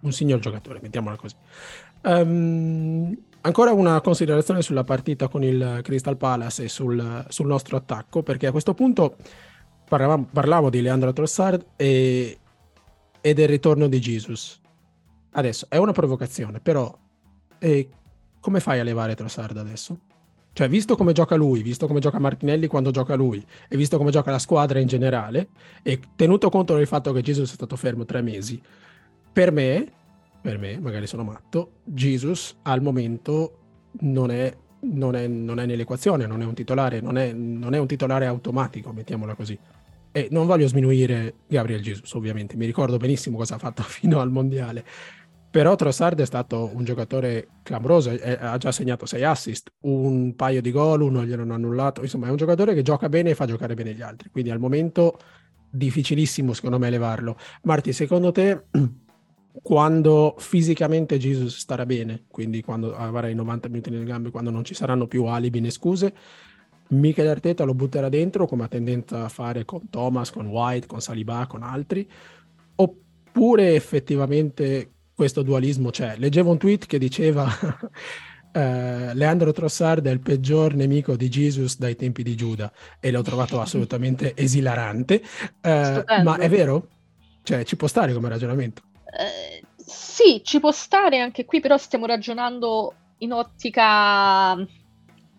un 0.00 0.12
signor 0.12 0.38
giocatore, 0.38 0.78
mettiamola 0.80 1.16
così. 1.16 1.34
Um, 2.02 3.16
ancora 3.42 3.72
una 3.72 4.00
considerazione 4.00 4.62
sulla 4.62 4.84
partita 4.84 5.28
con 5.28 5.44
il 5.44 5.80
Crystal 5.82 6.16
Palace 6.16 6.64
e 6.64 6.68
sul, 6.68 7.24
sul 7.28 7.46
nostro 7.46 7.76
attacco, 7.76 8.22
perché 8.22 8.46
a 8.46 8.50
questo 8.50 8.72
punto 8.72 9.16
parlavamo, 9.88 10.28
parlavo 10.32 10.70
di 10.70 10.80
Leandro 10.80 11.12
Trossard 11.12 11.64
e, 11.76 12.38
e, 13.20 13.34
del 13.34 13.48
ritorno 13.48 13.88
di 13.88 13.98
Jesus. 14.00 14.58
Adesso 15.32 15.66
è 15.68 15.76
una 15.76 15.92
provocazione, 15.92 16.60
però 16.60 16.96
eh, 17.58 17.88
come 18.40 18.60
fai 18.60 18.80
a 18.80 18.84
levare 18.84 19.14
Trossard 19.14 19.56
adesso? 19.56 19.98
Cioè, 20.54 20.68
visto 20.68 20.96
come 20.96 21.12
gioca 21.12 21.34
lui, 21.34 21.62
visto 21.62 21.86
come 21.86 22.00
gioca 22.00 22.18
Martinelli 22.18 22.66
quando 22.66 22.90
gioca 22.90 23.14
lui, 23.14 23.44
e 23.68 23.76
visto 23.76 23.96
come 23.96 24.10
gioca 24.10 24.30
la 24.30 24.38
squadra 24.38 24.78
in 24.80 24.86
generale, 24.86 25.48
e 25.82 25.98
tenuto 26.14 26.50
conto 26.50 26.74
del 26.74 26.86
fatto 26.86 27.12
che 27.12 27.22
Jesus 27.22 27.50
è 27.50 27.54
stato 27.54 27.74
fermo 27.76 28.04
tre 28.04 28.20
mesi, 28.20 28.60
per 29.32 29.50
me, 29.50 29.90
per 30.42 30.58
me, 30.58 30.78
magari 30.78 31.06
sono 31.06 31.22
matto, 31.22 31.76
Jesus 31.84 32.56
al 32.62 32.82
momento 32.82 33.58
non 34.00 34.30
è, 34.30 34.54
non 34.80 35.14
è, 35.14 35.26
non 35.26 35.58
è 35.58 35.64
nell'equazione, 35.64 36.26
non 36.26 36.42
è 36.42 36.44
un 36.44 36.54
titolare, 36.54 37.00
non 37.00 37.16
è, 37.16 37.32
non 37.32 37.72
è 37.72 37.78
un 37.78 37.86
titolare 37.86 38.26
automatico, 38.26 38.92
mettiamola 38.92 39.34
così. 39.34 39.58
E 40.14 40.28
non 40.30 40.44
voglio 40.44 40.68
sminuire 40.68 41.36
Gabriel 41.46 41.80
Jesus, 41.80 42.12
ovviamente, 42.12 42.56
mi 42.56 42.66
ricordo 42.66 42.98
benissimo 42.98 43.38
cosa 43.38 43.54
ha 43.54 43.58
fatto 43.58 43.82
fino 43.88 44.20
al 44.20 44.30
mondiale 44.30 44.84
però 45.52 45.76
Trossard 45.76 46.18
è 46.18 46.24
stato 46.24 46.70
un 46.72 46.82
giocatore 46.82 47.48
clamoroso, 47.62 48.08
è, 48.08 48.38
ha 48.40 48.56
già 48.56 48.72
segnato 48.72 49.04
6 49.04 49.22
assist, 49.22 49.70
un 49.80 50.34
paio 50.34 50.62
di 50.62 50.70
gol, 50.70 51.02
uno 51.02 51.26
gliel'hanno 51.26 51.52
annullato, 51.52 52.00
insomma 52.00 52.28
è 52.28 52.30
un 52.30 52.36
giocatore 52.36 52.72
che 52.72 52.80
gioca 52.80 53.10
bene 53.10 53.30
e 53.30 53.34
fa 53.34 53.44
giocare 53.44 53.74
bene 53.74 53.92
gli 53.92 54.00
altri, 54.00 54.30
quindi 54.30 54.50
al 54.50 54.58
momento 54.58 55.18
difficilissimo 55.70 56.54
secondo 56.54 56.78
me 56.78 56.88
levarlo. 56.88 57.36
Marti, 57.64 57.92
secondo 57.92 58.32
te 58.32 58.64
quando 59.62 60.36
fisicamente 60.38 61.18
Jesus 61.18 61.58
starà 61.58 61.84
bene, 61.84 62.24
quindi 62.30 62.62
quando 62.62 62.96
avrà 62.96 63.28
i 63.28 63.34
90 63.34 63.68
minuti 63.68 63.90
nelle 63.90 64.04
gambe, 64.04 64.30
quando 64.30 64.48
non 64.48 64.64
ci 64.64 64.72
saranno 64.72 65.06
più 65.06 65.26
alibi 65.26 65.60
né 65.60 65.68
scuse, 65.68 66.14
Michele 66.88 67.28
Arteta 67.28 67.64
lo 67.64 67.74
butterà 67.74 68.08
dentro 68.08 68.46
come 68.46 68.64
ha 68.64 68.68
tendenza 68.68 69.24
a 69.24 69.28
fare 69.28 69.66
con 69.66 69.90
Thomas, 69.90 70.30
con 70.30 70.46
White, 70.46 70.86
con 70.86 71.02
Saliba, 71.02 71.46
con 71.46 71.62
altri, 71.62 72.08
oppure 72.76 73.74
effettivamente 73.74 74.92
questo 75.22 75.42
dualismo 75.42 75.90
c'è. 75.90 76.16
Leggevo 76.16 76.50
un 76.50 76.58
tweet 76.58 76.86
che 76.86 76.98
diceva 76.98 77.46
eh, 78.52 79.14
Leandro 79.14 79.52
Trossard 79.52 80.04
è 80.04 80.10
il 80.10 80.18
peggior 80.18 80.74
nemico 80.74 81.14
di 81.14 81.28
Jesus 81.28 81.78
dai 81.78 81.94
tempi 81.94 82.24
di 82.24 82.34
Giuda 82.34 82.72
e 82.98 83.12
l'ho 83.12 83.22
trovato 83.22 83.60
assolutamente 83.62 84.34
esilarante, 84.34 85.22
eh, 85.60 86.04
ma 86.24 86.38
è 86.38 86.48
vero? 86.48 86.88
Cioè 87.44 87.62
ci 87.62 87.76
può 87.76 87.86
stare 87.86 88.12
come 88.12 88.28
ragionamento? 88.28 88.82
Eh, 89.16 89.62
sì, 89.76 90.42
ci 90.42 90.58
può 90.58 90.72
stare 90.72 91.20
anche 91.20 91.44
qui, 91.44 91.60
però 91.60 91.76
stiamo 91.76 92.06
ragionando 92.06 92.94
in 93.18 93.32
ottica 93.32 94.56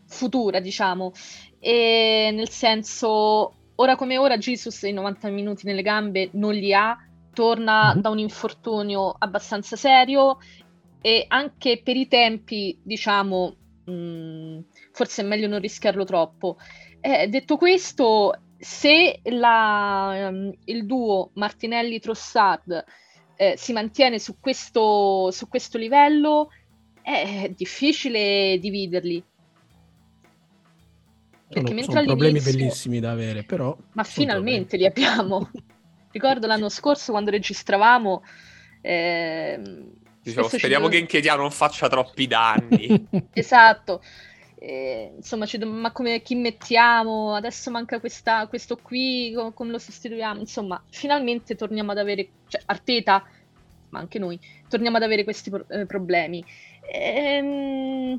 futura, 0.08 0.62
diciamo, 0.62 1.12
e 1.60 2.32
nel 2.32 2.50
senso, 2.50 3.54
ora 3.76 3.98
come 3.98 4.18
ora 4.18 4.38
Jesus 4.38 4.84
i 4.84 4.94
90 4.94 5.30
minuti 5.30 5.66
nelle 5.66 5.82
gambe 5.82 6.30
non 6.32 6.54
li 6.54 6.74
ha, 6.74 6.98
torna 7.34 7.92
mm-hmm. 7.92 8.02
da 8.02 8.10
un 8.10 8.20
infortunio 8.20 9.16
abbastanza 9.18 9.76
serio 9.76 10.38
e 11.02 11.26
anche 11.28 11.82
per 11.84 11.98
i 11.98 12.08
tempi, 12.08 12.80
diciamo, 12.82 13.56
mh, 13.86 13.92
mm, 13.92 14.60
forse 14.92 15.22
è 15.22 15.26
meglio 15.26 15.48
non 15.48 15.60
rischiarlo 15.60 16.06
troppo. 16.06 16.58
Eh, 17.02 17.28
detto 17.28 17.58
questo, 17.58 18.34
se 18.58 19.20
la, 19.24 20.30
um, 20.32 20.54
il 20.66 20.86
duo 20.86 21.32
Martinelli-Trossard 21.34 22.86
eh, 23.36 23.56
si 23.58 23.74
mantiene 23.74 24.20
su 24.20 24.40
questo, 24.40 25.30
su 25.32 25.50
questo 25.50 25.78
livello, 25.78 26.50
è 27.02 27.52
difficile 27.54 28.58
dividerli. 28.60 29.22
Sono, 31.50 31.82
sono 31.82 32.04
problemi 32.04 32.40
bellissimi 32.40 33.00
da 33.00 33.12
avere, 33.12 33.44
però... 33.44 33.78
Ma 33.92 34.04
finalmente 34.04 34.78
problemi. 34.78 34.84
li 34.84 34.86
abbiamo. 34.86 35.52
Ricordo 36.14 36.46
l'anno 36.48 36.70
scorso 36.70 37.12
quando 37.12 37.32
registravamo... 37.32 38.24
Eh, 38.82 39.60
diciamo, 40.22 40.48
speriamo 40.48 40.88
che 40.88 40.98
Inchedia 40.98 41.36
non 41.36 41.50
faccia 41.50 41.90
troppi 41.90 42.28
danni. 42.28 43.08
esatto. 43.34 44.02
Eh, 44.60 45.12
insomma, 45.16 45.46
do- 45.46 45.66
ma 45.68 45.92
come 45.92 46.22
chi 46.22 46.36
mettiamo? 46.36 47.34
Adesso 47.34 47.72
manca 47.72 48.00
questa, 48.00 48.46
questo 48.48 48.78
qui, 48.78 49.34
come, 49.36 49.54
come 49.54 49.72
lo 49.72 49.80
sostituiamo? 49.80 50.40
Insomma, 50.40 50.82
finalmente 50.90 51.56
torniamo 51.56 51.92
ad 51.92 51.98
avere, 51.98 52.30
cioè 52.48 52.62
Arteta, 52.68 53.26
ma 53.90 54.00
anche 54.00 54.20
noi, 54.20 54.40
torniamo 54.70 54.98
ad 54.98 55.04
avere 55.04 55.24
questi 55.24 55.50
pro- 55.50 55.66
eh, 55.68 55.86
problemi. 55.88 56.46
Ehm, 56.94 58.18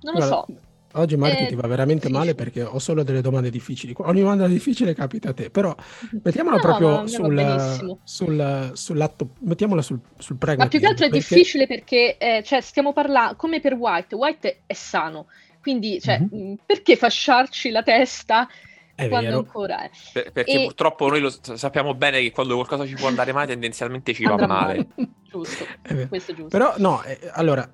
non 0.00 0.12
lo 0.12 0.12
Guarda, 0.12 0.26
so. 0.26 0.46
Oggi 0.96 1.16
Marti 1.16 1.44
eh, 1.44 1.46
ti 1.46 1.54
va 1.56 1.66
veramente 1.66 2.06
sì. 2.06 2.12
male 2.12 2.34
perché 2.34 2.62
ho 2.62 2.78
solo 2.78 3.02
delle 3.02 3.20
domande 3.20 3.50
difficili. 3.50 3.92
Ogni 3.98 4.20
domanda 4.20 4.46
difficile 4.46 4.94
capita 4.94 5.30
a 5.30 5.32
te, 5.32 5.50
però 5.50 5.74
mettiamola 6.22 6.56
no, 6.56 6.62
proprio 6.62 7.06
sul, 7.06 7.98
sul, 8.04 8.70
sull'atto, 8.74 9.30
mettiamola 9.40 9.82
sul, 9.82 9.98
sul 10.18 10.36
pragmatismo. 10.36 10.64
Ma 10.64 10.68
più 10.68 10.78
che 10.78 10.86
altro 10.86 11.06
è 11.06 11.10
perché... 11.10 11.34
difficile 11.34 11.66
perché 11.66 12.16
eh, 12.16 12.42
cioè, 12.44 12.60
stiamo 12.60 12.92
parlando, 12.92 13.34
come 13.36 13.60
per 13.60 13.74
White, 13.74 14.14
White 14.14 14.60
è 14.66 14.72
sano, 14.72 15.26
quindi 15.60 16.00
cioè, 16.00 16.20
mm-hmm. 16.20 16.54
perché 16.64 16.94
fasciarci 16.94 17.70
la 17.70 17.82
testa 17.82 18.48
è 18.94 19.08
quando 19.08 19.28
vero. 19.28 19.38
ancora 19.40 19.82
è? 19.82 19.90
Per, 20.12 20.30
perché 20.30 20.60
e... 20.60 20.64
purtroppo 20.64 21.08
noi 21.08 21.20
lo 21.20 21.34
sappiamo 21.42 21.94
bene 21.94 22.20
che 22.20 22.30
quando 22.30 22.54
qualcosa 22.54 22.86
ci 22.86 22.94
può 22.94 23.08
andare 23.08 23.32
male 23.32 23.48
tendenzialmente 23.48 24.14
ci 24.14 24.22
va 24.24 24.36
male. 24.36 24.46
male. 24.46 24.86
giusto, 25.28 25.66
questo 26.08 26.30
è 26.30 26.34
giusto. 26.34 26.56
Però 26.56 26.74
no, 26.76 27.02
eh, 27.02 27.18
allora 27.32 27.68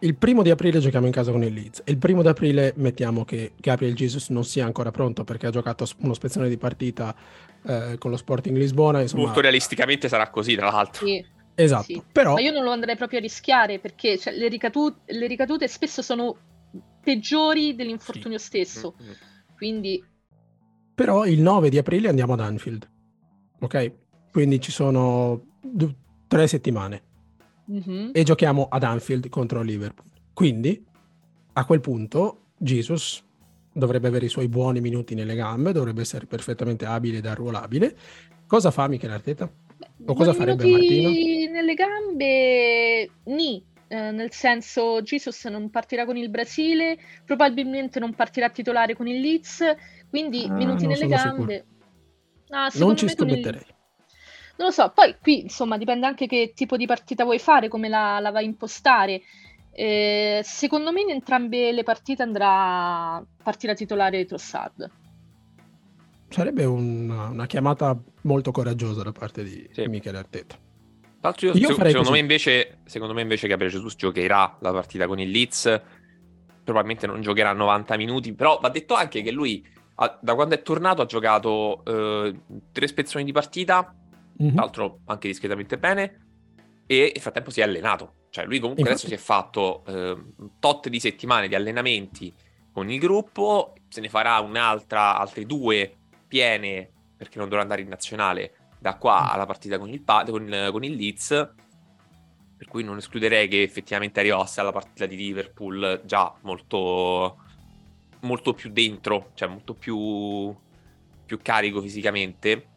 il 0.00 0.16
primo 0.16 0.42
di 0.42 0.50
aprile 0.50 0.80
giochiamo 0.80 1.06
in 1.06 1.12
casa 1.12 1.30
con 1.30 1.42
il 1.42 1.52
Leeds. 1.52 1.82
Il 1.86 1.98
primo 1.98 2.22
di 2.22 2.28
aprile 2.28 2.72
mettiamo 2.76 3.24
che 3.24 3.52
Gabriel 3.56 3.94
Jesus 3.94 4.28
non 4.28 4.44
sia 4.44 4.64
ancora 4.64 4.90
pronto 4.90 5.24
perché 5.24 5.46
ha 5.46 5.50
giocato 5.50 5.86
uno 5.98 6.14
spezzone 6.14 6.48
di 6.48 6.58
partita 6.58 7.14
eh, 7.64 7.96
con 7.98 8.10
lo 8.10 8.16
Sporting 8.16 8.56
Lisbona. 8.56 9.00
Insomma... 9.00 9.24
Molto 9.24 9.40
realisticamente 9.40 10.08
sarà 10.08 10.28
così, 10.28 10.56
tra 10.56 10.70
l'altro. 10.70 11.06
Sì. 11.06 11.24
Esatto, 11.54 11.84
sì. 11.84 12.02
però... 12.10 12.34
Ma 12.34 12.40
io 12.40 12.52
non 12.52 12.64
lo 12.64 12.72
andrei 12.72 12.96
proprio 12.96 13.20
a 13.20 13.22
rischiare 13.22 13.78
perché 13.78 14.18
cioè, 14.18 14.34
le, 14.34 14.48
ricadute, 14.48 15.12
le, 15.14 15.26
ricadute, 15.26 15.68
spesso 15.68 16.02
sono 16.02 16.36
peggiori 17.00 17.74
dell'infortunio 17.74 18.38
sì. 18.38 18.44
stesso. 18.44 18.94
Mm-hmm. 19.00 19.12
Quindi... 19.56 20.04
Però 20.94 21.24
il 21.24 21.40
9 21.40 21.70
di 21.70 21.78
aprile 21.78 22.08
andiamo 22.08 22.34
ad 22.34 22.40
Anfield, 22.40 22.88
ok? 23.60 23.92
Quindi 24.30 24.60
ci 24.60 24.70
sono 24.70 25.58
d- 25.60 25.94
tre 26.26 26.46
settimane 26.46 27.02
mm-hmm. 27.70 28.10
e 28.12 28.22
giochiamo 28.22 28.68
ad 28.70 28.82
Anfield 28.82 29.28
contro 29.28 29.62
Liverpool. 29.62 30.08
Quindi 30.32 30.84
a 31.52 31.64
quel 31.64 31.80
punto 31.80 32.40
Jesus 32.58 33.22
dovrebbe 33.72 34.08
avere 34.08 34.26
i 34.26 34.28
suoi 34.28 34.48
buoni 34.48 34.80
minuti 34.80 35.14
nelle 35.14 35.34
gambe, 35.34 35.72
dovrebbe 35.72 36.00
essere 36.00 36.26
perfettamente 36.26 36.84
abile 36.84 37.18
ed 37.18 37.26
arruolabile. 37.26 37.96
Cosa 38.46 38.70
fa 38.70 38.88
Michele 38.88 39.14
Arteta? 39.14 39.50
O 40.06 40.14
cosa 40.14 40.32
farebbe 40.32 40.68
Martino? 40.68 41.10
Nelle 41.50 41.74
gambe, 41.74 43.10
ni. 43.24 43.64
Eh, 43.86 44.10
nel 44.10 44.32
senso, 44.32 45.02
Jesus 45.02 45.44
non 45.44 45.70
partirà 45.70 46.04
con 46.04 46.16
il 46.16 46.30
Brasile, 46.30 46.98
probabilmente 47.24 48.00
non 48.00 48.14
partirà 48.14 48.48
titolare 48.48 48.96
con 48.96 49.06
il 49.06 49.20
Leeds, 49.20 49.62
quindi 50.08 50.46
ah, 50.48 50.52
minuti 50.52 50.86
nelle 50.86 51.06
gambe. 51.06 51.64
Ah, 52.48 52.70
non 52.74 52.96
ci 52.96 53.08
scommetterei. 53.08 53.73
Non 54.56 54.68
lo 54.68 54.70
so, 54.70 54.92
poi 54.94 55.16
qui 55.20 55.42
insomma 55.42 55.76
dipende 55.76 56.06
anche 56.06 56.26
che 56.26 56.52
tipo 56.54 56.76
di 56.76 56.86
partita 56.86 57.24
vuoi 57.24 57.38
fare, 57.38 57.68
come 57.68 57.88
la, 57.88 58.20
la 58.20 58.30
vai 58.30 58.44
a 58.44 58.46
impostare. 58.46 59.22
Eh, 59.72 60.40
secondo 60.44 60.92
me 60.92 61.00
in 61.00 61.10
entrambe 61.10 61.72
le 61.72 61.82
partite 61.82 62.22
andrà 62.22 63.20
partirà 63.42 63.74
titolare 63.74 64.24
Trossard. 64.24 64.90
Sarebbe 66.28 66.64
una, 66.64 67.28
una, 67.28 67.46
chiamata 67.46 67.96
molto 68.22 68.52
coraggiosa 68.52 69.02
da 69.02 69.12
parte 69.12 69.42
di 69.42 69.68
sì. 69.72 69.86
Michele 69.86 70.18
Arteta. 70.18 70.56
Io, 71.38 71.52
io 71.52 71.74
se, 71.74 71.84
secondo, 71.86 72.10
me 72.10 72.18
invece, 72.18 72.78
secondo 72.84 73.14
me 73.14 73.22
invece 73.22 73.48
Gabriele 73.48 73.72
Jesus 73.72 73.96
giocherà 73.96 74.56
la 74.60 74.72
partita 74.72 75.06
con 75.06 75.18
il 75.18 75.30
Leeds, 75.30 75.80
probabilmente 76.62 77.06
non 77.06 77.20
giocherà 77.22 77.52
90 77.52 77.96
minuti, 77.96 78.34
però 78.34 78.58
va 78.60 78.68
detto 78.68 78.94
anche 78.94 79.22
che 79.22 79.30
lui 79.30 79.66
da 79.94 80.34
quando 80.34 80.56
è 80.56 80.62
tornato 80.62 81.02
ha 81.02 81.06
giocato 81.06 81.84
eh, 81.84 82.34
tre 82.72 82.86
spezzoni 82.88 83.24
di 83.24 83.32
partita 83.32 83.94
mm-hmm. 84.42 84.52
tra 84.52 84.62
l'altro 84.62 85.00
anche 85.06 85.28
discretamente 85.28 85.78
bene, 85.78 86.20
e 86.86 87.10
nel 87.12 87.22
frattempo 87.22 87.50
si 87.50 87.60
è 87.60 87.64
allenato. 87.64 88.14
Cioè 88.30 88.46
lui 88.46 88.58
comunque 88.58 88.82
Infatti. 88.82 89.06
adesso 89.06 89.16
si 89.16 89.22
è 89.22 89.24
fatto 89.24 89.84
eh, 89.86 90.10
un 90.38 90.50
tot 90.58 90.88
di 90.88 90.98
settimane 90.98 91.46
di 91.48 91.54
allenamenti 91.54 92.32
con 92.72 92.90
il 92.90 92.98
gruppo, 92.98 93.74
se 93.88 94.00
ne 94.00 94.08
farà 94.08 94.40
un'altra, 94.40 95.16
altre 95.16 95.46
due 95.46 95.94
piene, 96.26 96.90
perché 97.16 97.38
non 97.38 97.48
dovrà 97.48 97.62
andare 97.62 97.82
in 97.82 97.88
nazionale, 97.88 98.54
da 98.80 98.96
qua 98.96 99.22
mm. 99.22 99.28
alla 99.30 99.46
partita 99.46 99.78
con 99.78 99.88
il, 99.88 100.02
con, 100.04 100.68
con 100.72 100.82
il 100.82 100.94
Leeds, 100.94 101.28
per 102.56 102.68
cui 102.68 102.82
non 102.82 102.96
escluderei 102.96 103.46
che 103.46 103.62
effettivamente 103.62 104.18
arrivasse 104.18 104.60
alla 104.60 104.72
partita 104.72 105.06
di 105.06 105.16
Liverpool 105.16 106.02
già 106.04 106.34
molto, 106.42 107.38
molto 108.20 108.52
più 108.52 108.70
dentro, 108.70 109.30
cioè 109.34 109.48
molto 109.48 109.74
più, 109.74 110.52
più 111.24 111.38
carico 111.40 111.80
fisicamente. 111.80 112.70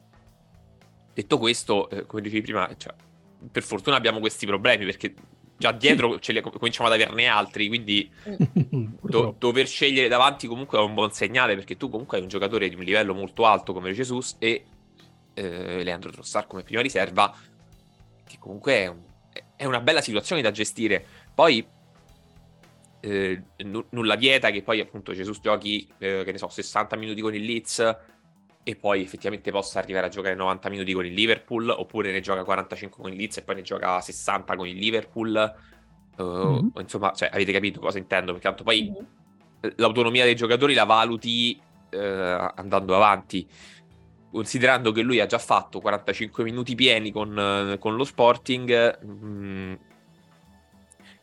Detto 1.18 1.40
questo, 1.40 1.90
eh, 1.90 2.06
come 2.06 2.22
dicevi 2.22 2.42
prima, 2.42 2.70
cioè, 2.78 2.94
per 3.52 3.64
fortuna 3.64 3.96
abbiamo 3.96 4.20
questi 4.20 4.46
problemi 4.46 4.86
perché 4.86 5.16
già 5.58 5.72
dietro 5.72 6.20
ce 6.20 6.32
li, 6.32 6.42
cominciamo 6.42 6.90
ad 6.90 6.94
averne 6.94 7.26
altri, 7.26 7.68
quindi 7.68 8.08
do, 9.02 9.34
dover 9.36 9.66
scegliere 9.66 10.10
davanti 10.10 10.46
comunque 10.46 10.78
è 10.78 10.82
un 10.82 10.94
buon 10.94 11.12
segnale 11.12 11.56
perché 11.56 11.76
tu 11.76 11.90
comunque 11.90 12.18
hai 12.18 12.24
un 12.24 12.30
giocatore 12.30 12.70
di 12.70 12.76
un 12.76 12.84
livello 12.84 13.16
molto 13.16 13.48
alto 13.48 13.74
come 13.74 13.94
Jesus 13.94 14.36
e 14.38 14.64
eh, 15.34 15.84
Leandro 15.84 16.12
Trossard 16.12 16.46
come 16.46 16.62
prima 16.62 16.84
riserva, 16.84 17.36
che 18.24 18.38
comunque 18.38 18.74
è, 18.74 18.86
un, 18.86 19.02
è 19.56 19.66
una 19.66 19.82
bella 19.82 20.02
situazione 20.02 20.44
da 20.44 20.52
gestire. 20.52 21.04
Poi 21.34 21.66
eh, 23.00 23.42
n- 23.64 23.86
nulla 23.90 24.16
vieta 24.16 24.52
che 24.52 24.62
poi 24.62 24.82
appunto 24.82 25.14
Jesus 25.14 25.40
giochi, 25.40 25.88
eh, 25.98 26.22
che 26.24 26.32
ne 26.32 26.38
so, 26.38 26.48
60 26.48 26.96
minuti 26.96 27.22
con 27.22 27.34
il 27.34 27.44
Leeds 27.44 27.98
e 28.68 28.76
poi 28.76 29.02
effettivamente 29.02 29.50
possa 29.50 29.80
arrivare 29.80 30.08
a 30.08 30.10
giocare 30.10 30.36
90 30.36 30.68
minuti 30.68 30.92
con 30.92 31.06
il 31.06 31.14
Liverpool, 31.14 31.70
oppure 31.70 32.12
ne 32.12 32.20
gioca 32.20 32.44
45 32.44 33.02
con 33.02 33.10
il 33.10 33.18
Leeds 33.18 33.38
e 33.38 33.42
poi 33.44 33.56
ne 33.56 33.62
gioca 33.62 34.02
60 34.02 34.58
con 34.58 34.68
il 34.68 34.76
Liverpool. 34.76 35.56
Uh, 36.18 36.24
mm-hmm. 36.24 36.68
Insomma, 36.80 37.14
cioè, 37.14 37.30
avete 37.32 37.54
capito 37.54 37.80
cosa 37.80 37.98
intendo? 37.98 38.34
Perché 38.34 38.46
tanto 38.46 38.66
poi 38.66 38.92
mm-hmm. 38.92 39.72
l'autonomia 39.78 40.26
dei 40.26 40.36
giocatori 40.36 40.74
la 40.74 40.84
valuti 40.84 41.58
uh, 41.92 41.98
andando 41.98 42.94
avanti. 42.94 43.48
Considerando 44.30 44.92
che 44.92 45.02
lui 45.02 45.22
ha 45.22 45.28
già 45.28 45.40
fatto 45.40 45.80
45 45.80 46.44
minuti 46.44 46.76
pieni 46.76 47.10
con, 47.14 47.72
uh, 47.72 47.78
con 47.78 47.96
lo 47.96 48.04
Sporting, 48.04 49.00
mm, 49.06 49.74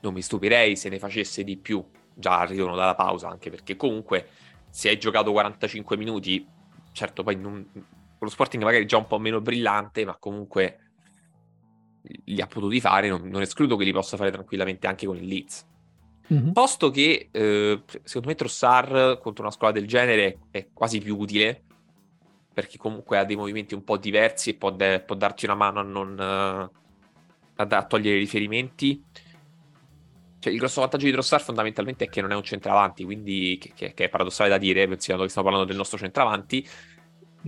non 0.01 0.15
mi 0.15 0.23
stupirei 0.23 0.77
se 0.77 0.89
ne 0.89 0.99
facesse 0.99 1.45
di 1.45 1.59
più 1.59 1.85
già 2.15 2.41
al 2.41 2.49
ritorno 2.49 2.75
dalla 2.75 2.95
pausa, 2.95 3.29
anche 3.29 3.51
perché 3.51 3.77
comunque 3.77 4.29
se 4.71 4.89
hai 4.89 4.99
giocato 4.99 5.31
45 5.31 5.99
minuti, 5.99 6.63
certo 6.95 7.23
poi 7.23 7.37
non, 7.37 7.69
con 7.73 7.85
lo 8.19 8.29
Sporting 8.31 8.63
magari 8.63 8.87
già 8.87 8.97
un 8.97 9.07
po' 9.07 9.19
meno 9.19 9.41
brillante, 9.41 10.05
ma 10.05 10.17
comunque 10.17 10.79
li 12.25 12.41
ha 12.41 12.47
potuti 12.47 12.81
fare, 12.81 13.09
non, 13.09 13.29
non 13.29 13.43
escludo 13.43 13.77
che 13.77 13.85
li 13.85 13.93
possa 13.93 14.17
fare 14.17 14.31
tranquillamente 14.31 14.87
anche 14.87 15.07
con 15.07 15.17
il 15.17 15.27
Leeds. 15.27 15.67
Mm-hmm. 16.33 16.53
Posto 16.53 16.91
che 16.91 17.29
eh, 17.31 17.83
secondo 18.03 18.29
me 18.29 18.35
Trossard 18.35 19.19
contro 19.19 19.43
una 19.43 19.53
squadra 19.53 19.79
del 19.79 19.89
genere 19.89 20.39
è 20.51 20.69
quasi 20.73 21.01
più 21.01 21.19
utile 21.19 21.65
perché 22.55 22.79
comunque 22.79 23.19
ha 23.19 23.25
dei 23.25 23.37
movimenti 23.37 23.75
un 23.75 23.85
po' 23.85 23.99
diversi 23.99 24.51
e 24.51 24.55
può, 24.55 24.71
de- 24.71 25.01
può 25.01 25.17
darti 25.17 25.45
una 25.45 25.55
mano 25.55 25.81
a 25.81 25.83
non 25.83 26.13
uh, 26.13 26.23
a, 27.57 27.67
a 27.69 27.85
togliere 27.85 28.17
i 28.17 28.21
riferimenti 28.21 29.03
cioè, 30.45 30.53
il 30.53 30.59
grosso 30.59 30.83
vantaggio 30.83 31.07
di 31.07 31.13
Trossard 31.13 31.43
fondamentalmente 31.43 32.05
è 32.05 32.09
che 32.11 32.21
non 32.21 32.31
è 32.31 32.35
un 32.35 32.43
centravanti, 32.43 33.03
quindi 33.03 33.57
che, 33.59 33.73
che, 33.75 33.95
che 33.95 34.05
è 34.05 34.09
paradossale 34.11 34.51
da 34.51 34.59
dire, 34.59 34.87
considerando 34.87 35.25
che 35.25 35.31
stiamo 35.31 35.49
parlando 35.49 35.67
del 35.67 35.79
nostro 35.79 35.97
centravanti, 35.97 36.69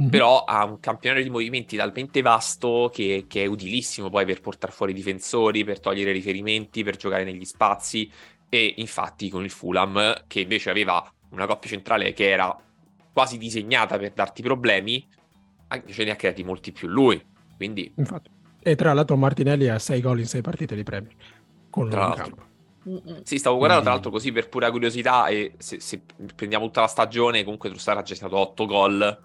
mm-hmm. 0.00 0.08
però 0.08 0.44
ha 0.44 0.64
un 0.64 0.80
campionario 0.80 1.22
di 1.22 1.28
movimenti 1.28 1.76
talmente 1.76 2.22
vasto 2.22 2.90
che, 2.90 3.26
che, 3.28 3.42
è 3.42 3.46
utilissimo 3.46 4.08
poi 4.08 4.24
per 4.24 4.40
portare 4.40 4.72
fuori 4.72 4.92
i 4.92 4.94
difensori, 4.94 5.62
per 5.62 5.78
togliere 5.78 6.10
riferimenti, 6.10 6.82
per 6.84 6.96
giocare 6.96 7.24
negli 7.24 7.44
spazi 7.44 8.10
e 8.48 8.74
infatti 8.78 9.28
con 9.28 9.44
il 9.44 9.50
Fulham, 9.50 10.22
che 10.26 10.40
invece 10.40 10.70
aveva 10.70 11.06
una 11.32 11.46
coppia 11.46 11.68
centrale 11.68 12.14
che 12.14 12.30
era 12.30 12.58
quasi 13.12 13.36
disegnata 13.36 13.98
per 13.98 14.12
darti 14.12 14.40
problemi, 14.40 15.06
ce 15.86 16.04
ne 16.04 16.12
ha 16.12 16.16
creati 16.16 16.42
molti 16.44 16.72
più 16.72 16.88
lui, 16.88 17.22
quindi... 17.56 17.92
Infatti. 17.96 18.30
E 18.62 18.74
tra 18.74 18.94
l'altro 18.94 19.16
Martinelli 19.16 19.68
ha 19.68 19.78
6 19.78 20.00
gol 20.00 20.20
in 20.20 20.26
6 20.26 20.40
partite 20.40 20.74
di 20.74 20.82
premi 20.82 21.14
con 21.68 21.88
lui 21.90 21.94
in 21.94 22.34
campo. 22.86 23.20
Sì, 23.24 23.38
stavo 23.38 23.56
guardando 23.56 23.84
tra 23.84 23.92
l'altro 23.92 24.10
così 24.10 24.32
per 24.32 24.48
pura 24.48 24.70
curiosità 24.70 25.26
e 25.26 25.54
se, 25.58 25.80
se 25.80 26.02
prendiamo 26.34 26.66
tutta 26.66 26.82
la 26.82 26.86
stagione 26.86 27.42
comunque 27.42 27.68
Trussard 27.68 27.98
ha 27.98 28.02
gestato 28.02 28.36
8 28.36 28.66
gol, 28.66 29.18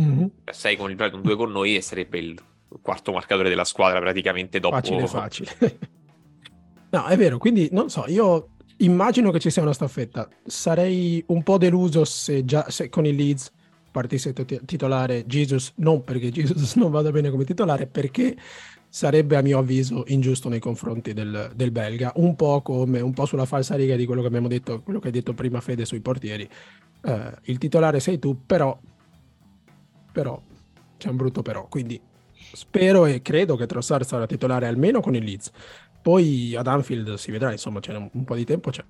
mm-hmm. 0.00 0.26
6 0.50 0.76
con 0.76 0.90
il 0.90 0.96
Brighton, 0.96 1.22
2 1.22 1.36
con 1.36 1.50
noi 1.50 1.76
e 1.76 1.80
sarebbe 1.80 2.18
il 2.18 2.40
quarto 2.82 3.12
marcatore 3.12 3.48
della 3.48 3.64
squadra 3.64 4.00
praticamente 4.00 4.60
dopo. 4.60 4.74
Facile, 4.76 5.06
facile. 5.06 5.56
no, 6.90 7.04
è 7.06 7.16
vero, 7.16 7.38
quindi 7.38 7.68
non 7.72 7.90
so, 7.90 8.04
io 8.08 8.48
immagino 8.78 9.30
che 9.30 9.40
ci 9.40 9.50
sia 9.50 9.62
una 9.62 9.72
staffetta. 9.72 10.28
Sarei 10.44 11.22
un 11.28 11.42
po' 11.42 11.58
deluso 11.58 12.04
se 12.04 12.44
già 12.44 12.68
se 12.70 12.88
con 12.88 13.06
il 13.06 13.14
Leeds 13.14 13.52
partisse 13.94 14.32
titolare 14.32 15.24
Jesus, 15.24 15.72
non 15.76 16.02
perché 16.02 16.30
Jesus 16.30 16.74
non 16.76 16.90
vada 16.90 17.12
bene 17.12 17.30
come 17.30 17.44
titolare, 17.44 17.86
perché 17.86 18.36
sarebbe 18.94 19.34
a 19.34 19.42
mio 19.42 19.58
avviso 19.58 20.04
ingiusto 20.06 20.48
nei 20.48 20.60
confronti 20.60 21.12
del, 21.14 21.50
del, 21.56 21.72
belga, 21.72 22.12
un 22.14 22.36
po' 22.36 22.62
come 22.62 23.00
un 23.00 23.12
po' 23.12 23.26
sulla 23.26 23.44
falsa 23.44 23.74
riga 23.74 23.96
di 23.96 24.06
quello 24.06 24.20
che 24.20 24.28
abbiamo 24.28 24.46
detto, 24.46 24.82
quello 24.82 25.00
che 25.00 25.08
hai 25.08 25.12
detto 25.12 25.34
prima 25.34 25.60
Fede 25.60 25.84
sui 25.84 25.98
portieri. 25.98 26.48
Uh, 27.02 27.32
il 27.46 27.58
titolare 27.58 27.98
sei 27.98 28.20
tu, 28.20 28.46
però, 28.46 28.78
però 30.12 30.40
c'è 30.96 31.08
un 31.08 31.16
brutto 31.16 31.42
però, 31.42 31.66
quindi 31.66 32.00
spero 32.52 33.04
e 33.06 33.20
credo 33.20 33.56
che 33.56 33.66
Trossard 33.66 34.04
sarà 34.04 34.26
titolare 34.26 34.68
almeno 34.68 35.00
con 35.00 35.16
il 35.16 35.24
Leeds. 35.24 35.50
Poi 36.00 36.54
ad 36.54 36.68
Anfield 36.68 37.14
si 37.14 37.32
vedrà, 37.32 37.50
insomma, 37.50 37.80
c'è 37.80 37.96
un, 37.96 38.08
un 38.12 38.22
po' 38.22 38.36
di 38.36 38.44
tempo, 38.44 38.70
c'è. 38.70 38.84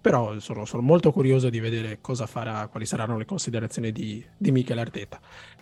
Però 0.00 0.38
sono, 0.38 0.66
sono, 0.66 0.82
molto 0.82 1.10
curioso 1.10 1.50
di 1.50 1.58
vedere 1.58 1.98
cosa 2.00 2.26
farà, 2.26 2.68
quali 2.68 2.86
saranno 2.86 3.18
le 3.18 3.24
considerazioni 3.24 3.90
di, 3.90 4.24
di 4.36 4.52
Michele 4.52 4.82
Arteta. 4.82 5.18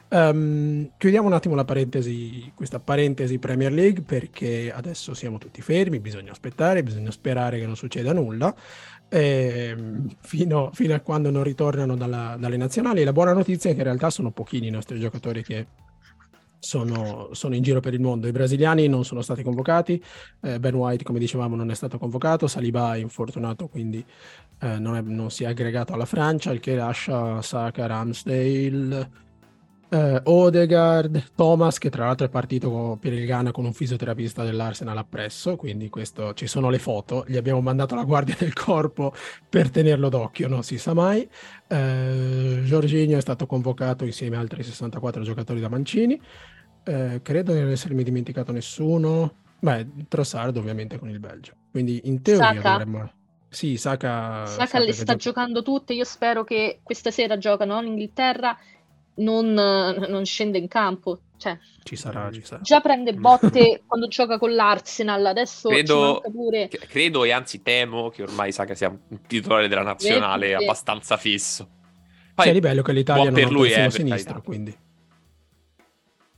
Um, 0.08 0.92
chiudiamo 0.96 1.26
un 1.26 1.32
attimo 1.32 1.56
la 1.56 1.64
parentesi, 1.64 2.52
questa 2.54 2.78
parentesi 2.78 3.38
Premier 3.38 3.72
League, 3.72 4.02
perché 4.02 4.72
adesso 4.72 5.14
siamo 5.14 5.38
tutti 5.38 5.60
fermi, 5.60 5.98
bisogna 5.98 6.30
aspettare, 6.30 6.82
bisogna 6.82 7.10
sperare 7.10 7.58
che 7.58 7.66
non 7.66 7.76
succeda 7.76 8.12
nulla. 8.12 8.54
Eh, 9.08 9.76
fino, 10.20 10.70
fino, 10.72 10.94
a 10.94 11.00
quando 11.00 11.30
non 11.30 11.42
ritornano 11.42 11.96
dalla, 11.96 12.36
dalle 12.38 12.56
nazionali. 12.56 13.04
La 13.04 13.12
buona 13.12 13.32
notizia 13.32 13.70
è 13.70 13.72
che 13.72 13.78
in 13.78 13.84
realtà 13.84 14.10
sono 14.10 14.30
pochini 14.30 14.68
i 14.68 14.70
nostri 14.70 14.98
giocatori 14.98 15.42
che 15.42 15.66
sono, 16.58 17.28
sono, 17.32 17.54
in 17.54 17.62
giro 17.62 17.80
per 17.80 17.94
il 17.94 18.00
mondo. 18.00 18.26
I 18.26 18.32
brasiliani 18.32 18.88
non 18.88 19.04
sono 19.04 19.22
stati 19.22 19.42
convocati, 19.42 20.02
eh, 20.42 20.58
Ben 20.58 20.74
White, 20.74 21.04
come 21.04 21.18
dicevamo, 21.18 21.54
non 21.56 21.70
è 21.70 21.74
stato 21.74 21.98
convocato, 21.98 22.46
Saliba 22.46 22.94
è 22.94 22.98
infortunato, 22.98 23.68
quindi 23.68 24.04
eh, 24.60 24.78
non, 24.78 24.96
è, 24.96 25.00
non, 25.02 25.30
si 25.30 25.44
è 25.44 25.46
aggregato 25.46 25.92
alla 25.92 26.06
Francia, 26.06 26.52
il 26.52 26.60
che 26.60 26.74
lascia 26.74 27.40
Saka, 27.42 27.86
Ramsdale, 27.86 29.24
eh, 29.88 30.20
Odegaard, 30.24 31.32
Thomas, 31.34 31.78
che 31.78 31.90
tra 31.90 32.06
l'altro 32.06 32.26
è 32.26 32.28
partito 32.28 32.98
per 33.00 33.12
il 33.12 33.24
Ghana 33.24 33.52
con 33.52 33.64
un 33.64 33.72
fisioterapista 33.72 34.42
dell'Arsenal 34.42 34.98
appresso, 34.98 35.56
quindi 35.56 35.88
questo, 35.88 36.34
ci 36.34 36.46
sono 36.46 36.70
le 36.70 36.78
foto, 36.78 37.24
gli 37.26 37.36
abbiamo 37.36 37.60
mandato 37.60 37.94
la 37.94 38.04
guardia 38.04 38.34
del 38.38 38.52
corpo 38.52 39.14
per 39.48 39.70
tenerlo 39.70 40.08
d'occhio, 40.08 40.48
non 40.48 40.62
si 40.62 40.78
sa 40.78 40.94
mai. 40.94 41.28
Eh, 41.68 42.62
Giorginio 42.64 43.18
è 43.18 43.20
stato 43.20 43.46
convocato 43.46 44.04
insieme 44.04 44.36
a 44.36 44.40
altri 44.40 44.62
64 44.62 45.22
giocatori 45.22 45.60
da 45.60 45.68
Mancini. 45.68 46.20
Eh, 46.84 47.20
credo 47.22 47.52
di 47.52 47.60
non 47.60 47.70
essermi 47.70 48.02
dimenticato 48.02 48.52
nessuno. 48.52 49.34
Beh, 49.58 49.86
Trossard 50.08 50.56
ovviamente 50.56 50.98
con 50.98 51.08
il 51.08 51.18
Belgio. 51.18 51.52
Quindi 51.70 52.02
in 52.04 52.22
teoria 52.22 52.54
Saka. 52.54 52.70
dovremmo... 52.70 53.10
Sì, 53.48 53.76
Saka... 53.76 54.44
Saka, 54.46 54.66
Saka 54.66 54.78
le 54.84 54.92
sta 54.92 55.04
gioca... 55.04 55.16
giocando 55.16 55.62
tutte. 55.62 55.94
Io 55.94 56.04
spero 56.04 56.44
che 56.44 56.80
questa 56.82 57.10
sera 57.10 57.38
giocano 57.38 57.80
in 57.80 57.88
Inghilterra 57.88 58.56
non, 59.16 59.52
non 60.08 60.24
scende 60.24 60.58
in 60.58 60.68
campo. 60.68 61.20
Cioè, 61.38 61.58
ci 61.82 61.96
sarà, 61.96 62.30
ci 62.32 62.42
sarà. 62.42 62.62
Già 62.62 62.80
prende 62.80 63.12
botte 63.12 63.82
quando 63.86 64.08
gioca 64.08 64.38
con 64.38 64.54
l'Arsenal, 64.54 65.26
adesso 65.26 65.68
credo, 65.68 66.22
pure... 66.32 66.68
credo 66.68 67.24
e 67.24 67.30
anzi 67.30 67.60
temo 67.60 68.08
che 68.08 68.22
ormai 68.22 68.52
Saka 68.52 68.74
sia 68.74 68.88
un 68.88 69.20
titolare 69.26 69.68
della 69.68 69.82
nazionale 69.82 70.48
Vedi? 70.52 70.64
abbastanza 70.64 71.16
fisso. 71.16 71.68
Poi, 72.34 72.52
C'è 72.52 72.60
bello 72.60 72.82
che 72.82 72.92
l'Italia 72.92 73.30
non 73.30 73.42
ha 73.42 73.48
lui 73.48 73.70
è 73.70 73.88
sinistro, 73.88 74.42
quindi 74.42 74.76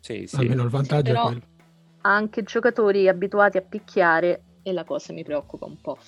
sì, 0.01 0.27
sì. 0.27 0.37
almeno 0.37 0.63
il 0.63 0.71
vantaggio 0.71 1.13
Però 1.13 1.23
è 1.23 1.27
quello. 1.27 1.43
Ha 2.03 2.15
anche 2.15 2.43
giocatori 2.43 3.09
abituati 3.09 3.57
a 3.57 3.63
picchiare 3.63 4.43
e 4.63 4.73
la 4.73 4.85
cosa 4.85 5.13
mi 5.13 5.23
preoccupa 5.23 5.67
un 5.67 5.81
po'. 5.81 5.99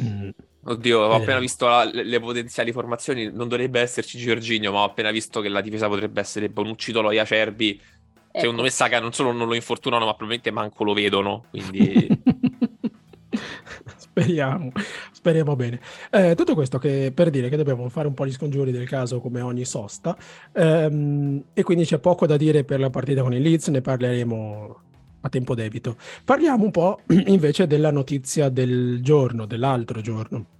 Mm. 0.00 0.28
Oddio, 0.68 0.98
ho 0.98 1.14
appena 1.14 1.38
visto 1.38 1.66
la, 1.66 1.84
le, 1.84 2.02
le, 2.02 2.18
potenziali 2.18 2.72
formazioni, 2.72 3.30
non 3.30 3.46
dovrebbe 3.46 3.80
esserci 3.80 4.18
Giorginio, 4.18 4.72
ma 4.72 4.80
ho 4.80 4.84
appena 4.84 5.12
visto 5.12 5.40
che 5.40 5.48
la 5.48 5.60
difesa 5.60 5.86
potrebbe 5.86 6.20
essere 6.20 6.48
Bonucci, 6.48 6.90
Toloia, 6.90 7.24
Cerbi. 7.24 7.70
Ecco. 7.70 8.38
Secondo 8.40 8.62
me 8.62 8.70
Saka 8.70 8.98
non 8.98 9.12
solo 9.12 9.30
non 9.30 9.46
lo 9.46 9.54
infortunano, 9.54 10.04
ma 10.04 10.14
probabilmente 10.14 10.50
manco 10.50 10.82
lo 10.82 10.92
vedono, 10.92 11.44
quindi... 11.50 12.08
speriamo, 13.96 14.72
speriamo 15.12 15.54
bene. 15.54 15.80
Eh, 16.10 16.34
tutto 16.34 16.54
questo 16.54 16.78
che, 16.78 17.12
per 17.14 17.30
dire 17.30 17.48
che 17.48 17.56
dobbiamo 17.56 17.88
fare 17.88 18.08
un 18.08 18.14
po' 18.14 18.26
gli 18.26 18.32
scongiuri 18.32 18.72
del 18.72 18.88
caso 18.88 19.20
come 19.20 19.40
ogni 19.42 19.64
sosta, 19.64 20.16
ehm, 20.52 21.44
e 21.52 21.62
quindi 21.62 21.84
c'è 21.84 21.98
poco 21.98 22.26
da 22.26 22.36
dire 22.36 22.64
per 22.64 22.80
la 22.80 22.90
partita 22.90 23.22
con 23.22 23.32
il 23.32 23.40
Leeds, 23.40 23.68
ne 23.68 23.82
parleremo 23.82 24.80
a 25.20 25.28
tempo 25.28 25.54
debito. 25.54 25.96
Parliamo 26.24 26.64
un 26.64 26.70
po' 26.72 27.02
invece 27.26 27.68
della 27.68 27.92
notizia 27.92 28.48
del 28.48 28.98
giorno, 29.00 29.46
dell'altro 29.46 30.00
giorno 30.00 30.54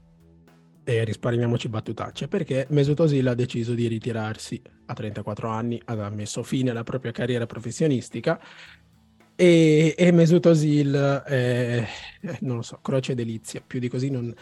e 0.89 1.03
risparmiamoci 1.03 1.69
battutacce 1.69 2.29
perché 2.29 2.69
Mesut 2.71 3.01
Özil 3.01 3.27
ha 3.27 3.35
deciso 3.35 3.75
di 3.75 3.89
ritirarsi 3.89 4.63
a 4.87 4.95
34 4.95 5.49
anni, 5.49 5.83
ha 5.85 6.11
messo 6.11 6.45
fine 6.45 6.71
alla 6.71 6.85
propria 6.85 7.11
carriera 7.11 7.45
professionistica 7.45 8.41
e, 9.35 9.97
e 9.99 10.13
Mesut 10.13 10.47
Özil 10.47 11.25
è, 11.25 11.85
non 12.43 12.57
lo 12.57 12.63
so, 12.63 12.79
croce 12.81 13.17
delizia, 13.17 13.61
più 13.67 13.81
di 13.81 13.89
così 13.89 14.11
non... 14.11 14.33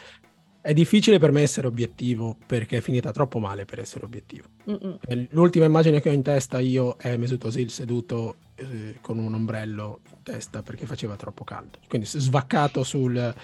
È 0.61 0.75
difficile 0.75 1.19
per 1.19 1.33
me 1.33 1.41
essere 1.41 1.67
obiettivo 1.67 2.37
perché 2.47 2.79
è 2.79 2.81
finita 2.81 3.11
troppo 3.11 3.39
male 3.39 3.65
per 3.65 3.79
essere 3.79 4.05
obiettivo. 4.05 4.49
Mm-mm. 4.69 5.29
L'ultima 5.31 5.65
immagine 5.65 6.01
che 6.01 6.11
ho 6.11 6.13
in 6.13 6.23
testa 6.23 6.59
io 6.59 6.97
è 6.99 7.17
Mesut 7.17 7.45
Özil 7.45 7.69
seduto 7.69 8.37
eh, 8.57 8.97
con 9.01 9.19
un 9.19 9.33
ombrello 9.33 10.01
in 10.11 10.23
testa 10.23 10.63
perché 10.63 10.85
faceva 10.85 11.17
troppo 11.17 11.45
caldo. 11.45 11.79
Quindi 11.89 12.07
svaccato 12.07 12.83
sul, 12.83 13.35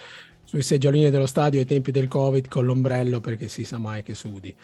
sui 0.45 0.62
seggiolini 0.62 1.11
dello 1.11 1.26
stadio 1.26 1.61
ai 1.61 1.66
tempi 1.66 1.91
del 1.91 2.09
Covid 2.09 2.49
con 2.49 2.64
l'ombrello 2.64 3.20
perché 3.20 3.49
si 3.49 3.64
sa 3.64 3.78
mai 3.78 4.03
che 4.03 4.14
sudi. 4.14 4.55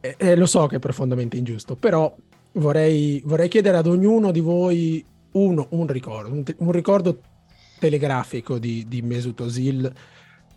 E, 0.00 0.14
e 0.18 0.36
lo 0.36 0.46
so 0.46 0.66
che 0.66 0.76
è 0.76 0.78
profondamente 0.78 1.36
ingiusto, 1.36 1.76
però 1.76 2.14
vorrei, 2.52 3.22
vorrei 3.24 3.48
chiedere 3.48 3.76
ad 3.76 3.86
ognuno 3.86 4.30
di 4.32 4.40
voi 4.40 5.04
uno, 5.32 5.66
un 5.70 5.86
ricordo, 5.86 6.32
un, 6.32 6.42
un 6.58 6.72
ricordo 6.72 7.20
telegrafico 7.78 8.58
di, 8.58 8.86
di 8.88 9.02
Mesut 9.02 9.40
Özil, 9.40 9.92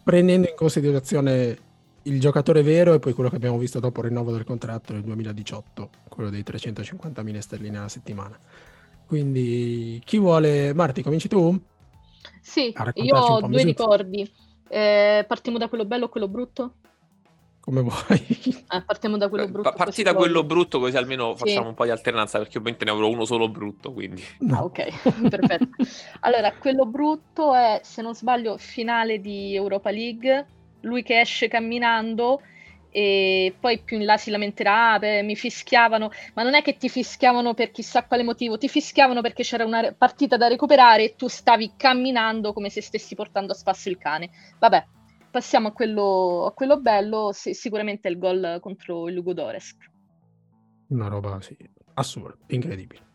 prendendo 0.04 0.48
in 0.48 0.56
considerazione 0.56 1.58
il 2.04 2.20
giocatore 2.20 2.64
vero 2.64 2.94
e 2.94 3.00
poi 3.00 3.14
quello 3.14 3.30
che 3.30 3.38
abbiamo 3.38 3.58
visto 3.58 3.80
dopo 3.80 4.02
il 4.02 4.08
rinnovo 4.08 4.32
del 4.32 4.44
contratto 4.44 4.94
nel 4.94 5.04
2018, 5.04 5.90
quello 6.10 6.30
dei 6.30 6.44
350.000 6.46 7.40
sterline 7.40 7.78
alla 7.78 7.88
settimana. 7.88 8.38
Quindi 9.06 10.02
chi 10.04 10.18
vuole... 10.18 10.74
Marti, 10.74 11.02
cominci 11.02 11.28
tu? 11.28 11.58
Sì, 12.42 12.74
io 12.96 13.16
ho 13.16 13.48
due 13.48 13.64
ricordi. 13.64 14.30
Eh, 14.74 15.26
partiamo 15.28 15.58
da 15.58 15.68
quello 15.68 15.86
bello 15.86 16.06
o 16.06 16.10
quello 16.10 16.28
brutto? 16.28 16.74
come 17.64 17.80
vuoi. 17.80 18.20
Eh, 18.74 18.82
partiamo 18.86 19.16
da 19.16 19.30
quello 19.30 19.48
brutto. 19.48 19.72
Parti 19.72 20.04
da 20.04 20.14
quello 20.14 20.44
brutto 20.44 20.80
così 20.80 20.98
almeno 20.98 21.32
sì. 21.32 21.46
facciamo 21.46 21.70
un 21.70 21.74
po' 21.74 21.86
di 21.86 21.92
alternanza 21.92 22.38
perché 22.38 22.58
ovviamente 22.58 22.84
ne 22.84 22.92
avrò 22.92 23.08
uno 23.08 23.24
solo 23.24 23.48
brutto, 23.48 23.94
quindi... 23.94 24.22
No. 24.40 24.58
Ah, 24.58 24.64
ok, 24.66 25.30
perfetto. 25.30 25.70
allora, 26.22 26.52
quello 26.52 26.86
brutto 26.86 27.56
è, 27.56 27.80
se 27.82 28.02
non 28.02 28.16
sbaglio, 28.16 28.58
finale 28.58 29.22
di 29.22 29.56
Europa 29.56 29.92
League, 29.92 30.46
lui 30.82 31.04
che 31.04 31.22
esce 31.22 31.48
camminando 31.48 32.42
e 32.94 33.56
poi 33.60 33.80
più 33.80 33.98
in 33.98 34.06
là 34.06 34.18
si 34.18 34.30
lamenterà, 34.30 35.00
beh, 35.00 35.24
mi 35.24 35.36
fischiavano, 35.36 36.12
ma 36.36 36.44
non 36.44 36.54
è 36.54 36.62
che 36.62 36.78
ti 36.78 36.90
fischiavano 36.90 37.56
per 37.56 37.72
chissà 37.72 38.06
quale 38.06 38.22
motivo, 38.22 38.60
ti 38.60 38.70
fischiavano 38.70 39.22
perché 39.22 39.42
c'era 39.42 39.66
una 39.66 39.94
partita 39.98 40.38
da 40.38 40.48
recuperare 40.48 41.04
e 41.04 41.16
tu 41.16 41.28
stavi 41.28 41.74
camminando 41.76 42.54
come 42.54 42.70
se 42.70 42.82
stessi 42.82 43.16
portando 43.16 43.54
a 43.54 43.56
spasso 43.56 43.90
il 43.90 43.98
cane. 43.98 44.30
Vabbè, 44.60 44.86
passiamo 45.32 45.70
a 45.70 45.72
quello, 45.72 46.46
a 46.46 46.52
quello 46.52 46.80
bello, 46.80 47.32
sì, 47.34 47.56
sicuramente 47.56 48.08
il 48.08 48.20
gol 48.20 48.60
contro 48.62 49.08
il 49.08 49.16
Lugodoresk. 49.16 49.92
Una 50.90 51.08
roba, 51.08 51.42
sì, 51.42 51.58
assurda, 51.96 52.38
incredibile. 52.48 53.13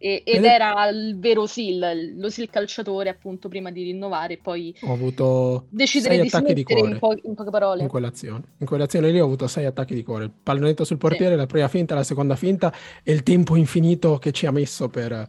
E, 0.00 0.22
ed, 0.24 0.36
ed 0.36 0.44
era 0.44 0.88
il 0.88 1.18
vero 1.18 1.46
Sil, 1.50 2.14
lo 2.16 2.30
Sil 2.30 2.46
calciatore 2.48 3.08
appunto 3.08 3.48
prima 3.48 3.72
di 3.72 3.82
rinnovare 3.82 4.34
e 4.34 4.38
poi 4.38 4.72
ho 4.82 4.92
avuto 4.92 5.66
decidere 5.70 6.20
di 6.20 6.28
smettere 6.28 6.54
di 6.54 6.62
cuore 6.62 6.88
in, 6.88 6.98
po- 6.98 7.18
in, 7.20 7.34
poche 7.34 7.50
parole. 7.50 7.82
In 7.82 7.88
quell'azione. 7.88 8.44
in 8.58 8.66
quell'azione 8.66 9.10
lì 9.10 9.18
ho 9.18 9.24
avuto 9.24 9.48
sei 9.48 9.64
attacchi 9.64 9.94
di 9.94 10.04
cuore, 10.04 10.24
il 10.24 10.32
pallonetto 10.40 10.84
sul 10.84 10.98
portiere, 10.98 11.32
sì. 11.32 11.38
la 11.38 11.46
prima 11.46 11.66
finta, 11.66 11.96
la 11.96 12.04
seconda 12.04 12.36
finta 12.36 12.72
e 13.02 13.12
il 13.12 13.24
tempo 13.24 13.56
infinito 13.56 14.18
che 14.18 14.30
ci 14.30 14.46
ha 14.46 14.52
messo 14.52 14.88
per, 14.88 15.28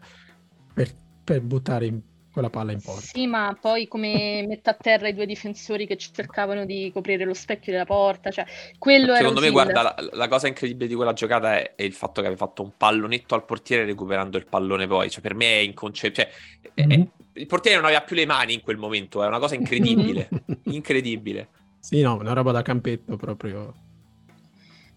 per, 0.72 0.89
per 1.24 1.41
buttare 1.41 1.88
in 1.88 1.99
quella 2.32 2.49
palla 2.49 2.71
in 2.71 2.82
porta. 2.82 3.01
Sì, 3.01 3.27
ma 3.27 3.57
poi 3.59 3.88
come 3.88 4.45
mette 4.47 4.69
a 4.69 4.73
terra 4.73 5.07
i 5.07 5.13
due 5.13 5.25
difensori 5.25 5.86
che 5.88 5.97
cercavano 5.97 6.65
di 6.65 6.91
coprire 6.93 7.25
lo 7.25 7.34
specchio 7.34 7.71
della 7.71 7.86
porta, 7.86 8.32
cioè 8.32 8.45
quello 8.77 9.15
Secondo 9.15 9.41
me, 9.41 9.49
guarda, 9.49 9.82
la, 9.82 9.95
la, 10.11 10.27
cosa 10.27 10.47
incredibile 10.47 10.88
di 10.88 10.95
quella 10.95 11.13
giocata 11.13 11.57
è, 11.57 11.75
è, 11.75 11.84
il 11.84 11.93
fatto 11.93 12.21
che 12.21 12.27
aveva 12.27 12.45
fatto 12.45 12.61
un 12.61 12.71
pallonetto 12.77 13.36
al 13.36 13.45
portiere 13.45 13.86
recuperando 13.86 14.38
il 14.38 14.45
pallone 14.45 14.88
poi, 14.88 15.09
cioè 15.09 15.21
per 15.21 15.34
me 15.34 15.45
è 15.45 15.61
inconcepibile, 15.61 16.32
cioè, 16.61 16.86
mm-hmm. 16.86 17.01
il 17.34 17.45
portiere 17.45 17.77
non 17.77 17.86
aveva 17.86 18.01
più 18.01 18.15
le 18.15 18.25
mani 18.25 18.53
in 18.53 18.61
quel 18.61 18.77
momento, 18.77 19.23
è 19.23 19.27
una 19.27 19.39
cosa 19.39 19.55
incredibile, 19.55 20.30
incredibile. 20.65 21.49
Sì, 21.80 22.01
no, 22.01 22.15
una 22.15 22.34
roba 22.34 22.51
da 22.51 22.61
campetto 22.61 23.15
proprio. 23.15 23.73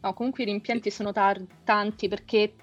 No, 0.01 0.15
comunque 0.15 0.43
i 0.43 0.47
rimpianti 0.47 0.91
sono 0.91 1.13
tar- 1.13 1.47
tanti 1.63 2.09
perché 2.09 2.55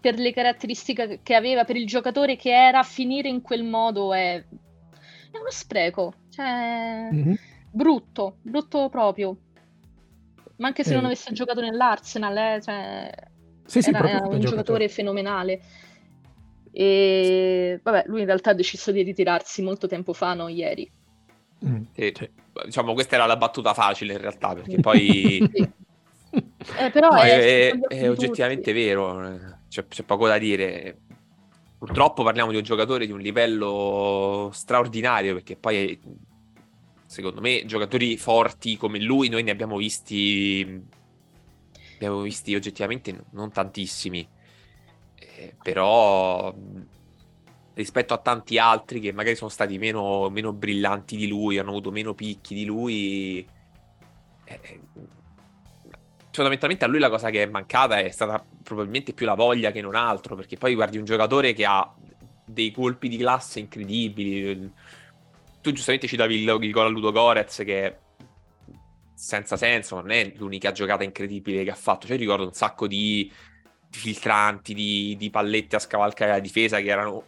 per 0.00 0.18
le 0.18 0.32
caratteristiche 0.32 1.20
che 1.22 1.34
aveva, 1.34 1.64
per 1.64 1.76
il 1.76 1.86
giocatore 1.86 2.36
che 2.36 2.50
era, 2.50 2.82
finire 2.82 3.28
in 3.28 3.42
quel 3.42 3.62
modo 3.62 4.14
è, 4.14 4.36
è 4.36 5.38
uno 5.38 5.50
spreco. 5.50 6.14
Cioè, 6.30 7.08
mm-hmm. 7.12 7.34
brutto, 7.70 8.36
brutto 8.42 8.88
proprio. 8.88 9.36
Ma 10.56 10.68
anche 10.68 10.84
se 10.84 10.92
eh, 10.92 10.96
non 10.96 11.04
avesse 11.04 11.32
giocato 11.32 11.60
nell'Arsenal, 11.60 12.36
eh, 12.36 12.60
cioè, 12.62 13.10
sì, 13.64 13.82
sì, 13.82 13.90
era, 13.90 13.98
era 13.98 14.08
un 14.08 14.22
giocatore. 14.22 14.40
giocatore 14.40 14.88
fenomenale. 14.88 15.60
E 16.72 17.80
vabbè, 17.82 18.04
lui 18.06 18.20
in 18.20 18.26
realtà 18.26 18.50
ha 18.50 18.54
deciso 18.54 18.92
di 18.92 19.02
ritirarsi 19.02 19.62
molto 19.62 19.86
tempo 19.86 20.12
fa, 20.12 20.34
no? 20.34 20.48
Ieri. 20.48 20.90
Mm, 21.64 21.82
sì, 21.92 22.12
cioè, 22.14 22.30
diciamo, 22.64 22.94
questa 22.94 23.16
era 23.16 23.26
la 23.26 23.36
battuta 23.36 23.74
facile 23.74 24.14
in 24.14 24.20
realtà, 24.20 24.54
perché 24.54 24.78
poi... 24.80 25.50
sì. 25.52 25.70
eh, 26.78 26.90
però 26.90 27.10
no, 27.10 27.20
è, 27.20 27.70
è, 27.70 27.78
è 27.88 28.08
oggettivamente 28.08 28.72
vero. 28.72 29.58
Eh 29.70 29.82
c'è, 29.82 29.86
c'è 29.86 30.02
poco 30.02 30.26
da 30.26 30.38
dire. 30.38 30.98
Purtroppo 31.78 32.22
parliamo 32.22 32.50
di 32.50 32.58
un 32.58 32.62
giocatore 32.62 33.06
di 33.06 33.12
un 33.12 33.20
livello 33.20 34.50
straordinario, 34.52 35.34
perché 35.34 35.56
poi 35.56 35.98
secondo 37.06 37.40
me 37.40 37.64
giocatori 37.64 38.16
forti 38.16 38.76
come 38.76 39.00
lui 39.00 39.28
noi 39.28 39.42
ne 39.42 39.50
abbiamo 39.50 39.76
visti 39.76 40.80
abbiamo 41.94 42.20
visti 42.20 42.54
oggettivamente 42.54 43.24
non 43.30 43.50
tantissimi 43.50 44.28
eh, 45.16 45.56
però 45.60 46.54
rispetto 47.74 48.14
a 48.14 48.18
tanti 48.18 48.58
altri 48.58 49.00
che 49.00 49.12
magari 49.12 49.34
sono 49.34 49.50
stati 49.50 49.76
meno, 49.76 50.30
meno 50.30 50.52
brillanti 50.52 51.16
di 51.16 51.26
lui 51.26 51.58
hanno 51.58 51.70
avuto 51.70 51.90
meno 51.90 52.14
picchi 52.14 52.54
di 52.54 52.64
lui 52.64 53.44
eh, 54.44 54.80
fondamentalmente 56.40 56.84
a 56.84 56.88
lui 56.88 56.98
la 56.98 57.10
cosa 57.10 57.28
che 57.28 57.42
è 57.42 57.46
mancata 57.46 57.98
è 57.98 58.08
stata 58.10 58.42
probabilmente 58.62 59.12
più 59.12 59.26
la 59.26 59.34
voglia 59.34 59.70
che 59.70 59.82
non 59.82 59.94
altro, 59.94 60.36
perché 60.36 60.56
poi 60.56 60.74
guardi 60.74 60.96
un 60.96 61.04
giocatore 61.04 61.52
che 61.52 61.66
ha 61.66 61.94
dei 62.46 62.70
colpi 62.72 63.08
di 63.08 63.18
classe 63.18 63.60
incredibili. 63.60 64.72
Tu 65.60 65.72
giustamente 65.72 66.06
citavi 66.06 66.42
il, 66.42 66.58
il 66.62 66.70
gol 66.70 66.86
a 66.86 66.88
Ludo 66.88 67.12
Gorez 67.12 67.62
che 67.64 67.96
senza 69.14 69.58
senso, 69.58 69.96
non 69.96 70.10
è 70.10 70.32
l'unica 70.36 70.72
giocata 70.72 71.04
incredibile 71.04 71.62
che 71.62 71.70
ha 71.70 71.74
fatto. 71.74 72.06
Cioè, 72.06 72.16
ricordo 72.16 72.46
un 72.46 72.54
sacco 72.54 72.86
di, 72.86 73.30
di 73.88 73.98
filtranti, 73.98 74.72
di, 74.72 75.16
di, 75.18 75.28
pallette 75.28 75.76
a 75.76 75.78
scavalcare 75.78 76.30
la 76.30 76.38
difesa 76.38 76.80
che 76.80 76.88
erano 76.88 77.24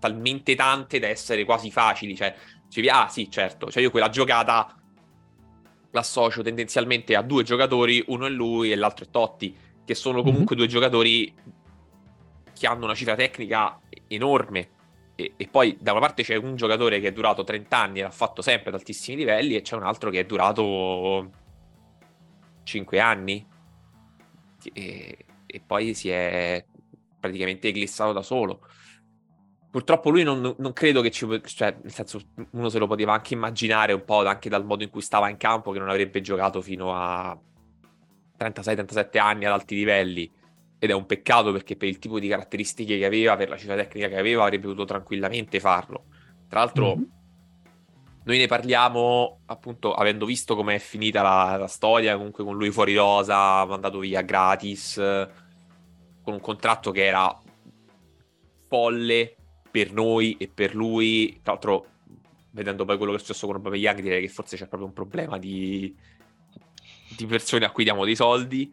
talmente 0.00 0.56
tante 0.56 0.98
da 0.98 1.06
essere 1.06 1.44
quasi 1.44 1.70
facili. 1.70 2.16
Cioè, 2.16 2.34
dicevi, 2.66 2.88
ah 2.88 3.08
sì, 3.08 3.30
certo, 3.30 3.70
cioè 3.70 3.84
io 3.84 3.90
quella 3.90 4.08
giocata 4.08 4.77
l'associo 5.90 6.42
tendenzialmente 6.42 7.16
a 7.16 7.22
due 7.22 7.42
giocatori, 7.42 8.02
uno 8.08 8.26
è 8.26 8.30
lui 8.30 8.72
e 8.72 8.76
l'altro 8.76 9.04
è 9.04 9.10
Totti, 9.10 9.56
che 9.84 9.94
sono 9.94 10.22
comunque 10.22 10.54
mm-hmm. 10.54 10.64
due 10.64 10.66
giocatori 10.66 11.34
che 12.52 12.66
hanno 12.66 12.84
una 12.84 12.94
cifra 12.94 13.14
tecnica 13.14 13.80
enorme. 14.08 14.76
E, 15.14 15.32
e, 15.36 15.48
poi 15.48 15.76
da 15.80 15.92
una 15.92 16.00
parte 16.00 16.22
c'è 16.22 16.36
un 16.36 16.56
giocatore 16.56 17.00
che 17.00 17.08
è 17.08 17.12
durato 17.12 17.42
30 17.42 17.76
anni 17.76 17.98
e 18.00 18.02
l'ha 18.02 18.10
fatto 18.10 18.42
sempre 18.42 18.70
ad 18.70 18.76
altissimi 18.76 19.16
livelli, 19.16 19.56
e 19.56 19.62
c'è 19.62 19.76
un 19.76 19.82
altro 19.84 20.10
che 20.10 20.20
è 20.20 20.26
durato 20.26 21.30
5 22.64 23.00
anni. 23.00 23.46
E, 24.72 25.16
e 25.46 25.60
poi 25.64 25.94
si 25.94 26.10
è 26.10 26.64
praticamente 27.18 27.72
glissato 27.72 28.12
da 28.12 28.22
solo. 28.22 28.60
Purtroppo 29.70 30.08
lui 30.08 30.22
non, 30.22 30.54
non, 30.56 30.72
credo 30.72 31.02
che 31.02 31.10
ci... 31.10 31.26
cioè, 31.44 31.76
nel 31.82 31.92
senso, 31.92 32.20
uno 32.52 32.70
se 32.70 32.78
lo 32.78 32.86
poteva 32.86 33.12
anche 33.12 33.34
immaginare 33.34 33.92
un 33.92 34.02
po' 34.02 34.24
anche 34.24 34.48
dal 34.48 34.64
modo 34.64 34.82
in 34.82 34.88
cui 34.88 35.02
stava 35.02 35.28
in 35.28 35.36
campo, 35.36 35.72
che 35.72 35.78
non 35.78 35.90
avrebbe 35.90 36.22
giocato 36.22 36.62
fino 36.62 36.94
a 36.94 37.38
36-37 38.38 39.18
anni 39.18 39.44
ad 39.44 39.52
alti 39.52 39.74
livelli. 39.74 40.30
Ed 40.78 40.88
è 40.88 40.94
un 40.94 41.04
peccato 41.04 41.52
perché 41.52 41.76
per 41.76 41.88
il 41.88 41.98
tipo 41.98 42.18
di 42.18 42.28
caratteristiche 42.28 42.96
che 42.96 43.04
aveva, 43.04 43.36
per 43.36 43.50
la 43.50 43.58
cifra 43.58 43.74
tecnica 43.74 44.08
che 44.08 44.16
aveva, 44.16 44.44
avrebbe 44.44 44.68
potuto 44.68 44.86
tranquillamente 44.86 45.60
farlo. 45.60 46.04
Tra 46.48 46.60
l'altro, 46.60 46.96
mm-hmm. 46.96 47.08
noi 48.24 48.38
ne 48.38 48.46
parliamo 48.46 49.40
appunto 49.46 49.92
avendo 49.92 50.24
visto 50.24 50.54
com'è 50.54 50.78
finita 50.78 51.20
la, 51.20 51.56
la 51.58 51.66
storia, 51.66 52.16
comunque 52.16 52.42
con 52.42 52.56
lui 52.56 52.70
fuori 52.70 52.94
rosa, 52.94 53.66
mandato 53.66 53.98
via 53.98 54.22
gratis, 54.22 54.94
con 56.22 56.32
un 56.32 56.40
contratto 56.40 56.90
che 56.90 57.04
era 57.04 57.38
folle 58.66 59.37
per 59.70 59.92
noi 59.92 60.36
e 60.38 60.48
per 60.52 60.74
lui. 60.74 61.38
Tra 61.42 61.52
l'altro, 61.52 61.86
vedendo 62.50 62.84
poi 62.84 62.96
quello 62.96 63.12
che 63.12 63.18
è 63.18 63.20
successo 63.20 63.46
con 63.46 63.56
Aubameyang, 63.56 64.00
direi 64.00 64.22
che 64.22 64.28
forse 64.28 64.56
c'è 64.56 64.66
proprio 64.66 64.88
un 64.88 64.94
problema 64.94 65.38
di, 65.38 65.94
di 67.16 67.26
persone 67.26 67.64
a 67.64 67.70
cui 67.70 67.84
diamo 67.84 68.04
dei 68.04 68.16
soldi. 68.16 68.72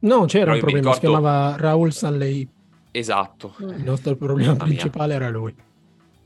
No, 0.00 0.26
c'era 0.26 0.52
Però 0.52 0.54
un 0.54 0.60
problema, 0.60 0.78
ricordo... 0.78 0.94
si 0.94 1.00
chiamava 1.00 1.56
Raul 1.56 1.92
Sanley. 1.92 2.48
Esatto. 2.90 3.54
Il 3.58 3.82
nostro 3.82 4.14
problema 4.16 4.52
Mamma 4.52 4.64
principale 4.64 5.16
mia. 5.16 5.16
era 5.16 5.30
lui. 5.30 5.54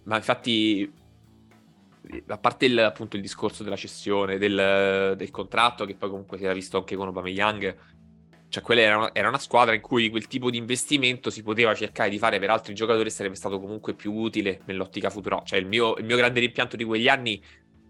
Ma 0.05 0.17
infatti, 0.17 0.91
a 2.27 2.39
parte 2.39 2.67
il, 2.67 2.79
appunto 2.79 3.17
il 3.17 3.23
discorso 3.23 3.63
della 3.63 3.77
cessione 3.77 4.39
del, 4.39 5.15
del, 5.17 5.31
contratto, 5.31 5.85
che 5.85 5.95
poi 5.95 6.11
comunque 6.11 6.39
si 6.39 6.45
era 6.45 6.55
visto 6.55 6.79
anche 6.79 6.97
con 6.97 7.07
Aubameyang, 7.07 7.77
cioè, 8.51 8.63
quella 8.63 8.81
era 8.81 8.97
una, 8.97 9.15
era 9.15 9.29
una, 9.29 9.39
squadra 9.39 9.75
in 9.75 9.83
cui 9.83 10.09
quel 10.09 10.27
tipo 10.27 10.51
di 10.51 10.57
investimento 10.57 11.29
si 11.29 11.43
poteva 11.43 11.75
cercare 11.75 12.09
di 12.09 12.19
fare 12.19 12.39
per 12.39 12.49
altri 12.49 12.75
giocatori 12.75 13.09
e 13.09 13.11
sarebbe 13.11 13.35
stato 13.35 13.61
comunque 13.61 13.95
più 13.95 14.15
utile 14.15 14.61
nell'ottica 14.65 15.11
futura. 15.11 15.43
Cioè, 15.45 15.59
il 15.59 15.67
mio, 15.67 15.97
il 15.97 16.05
mio 16.05 16.17
grande 16.17 16.41
rimpianto 16.41 16.75
di 16.77 16.85
quegli 16.85 17.09
anni, 17.09 17.43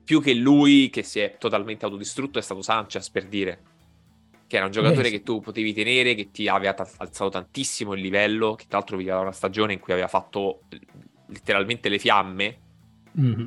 più 0.02 0.20
che 0.20 0.34
lui 0.34 0.90
che 0.90 1.04
si 1.04 1.20
è 1.20 1.36
totalmente 1.38 1.84
autodistrutto, 1.84 2.40
è 2.40 2.42
stato 2.42 2.62
Sanchez, 2.62 3.08
per 3.10 3.26
dire. 3.26 3.60
che 4.48 4.56
era 4.56 4.64
un 4.64 4.72
giocatore 4.72 5.10
che 5.10 5.22
tu 5.22 5.40
potevi 5.40 5.72
tenere, 5.72 6.14
che 6.14 6.30
ti 6.32 6.48
aveva 6.48 6.72
t- 6.72 6.94
alzato 6.96 7.30
tantissimo 7.30 7.92
il 7.92 8.00
livello, 8.00 8.54
che 8.54 8.64
tra 8.66 8.78
l'altro 8.78 8.96
veniva 8.96 9.14
da 9.14 9.20
una 9.20 9.32
stagione 9.32 9.74
in 9.74 9.78
cui 9.78 9.92
aveva 9.92 10.08
fatto 10.08 10.62
letteralmente 11.26 11.88
le 11.88 11.98
fiamme. 12.00 12.58
Mm-hmm. 13.20 13.44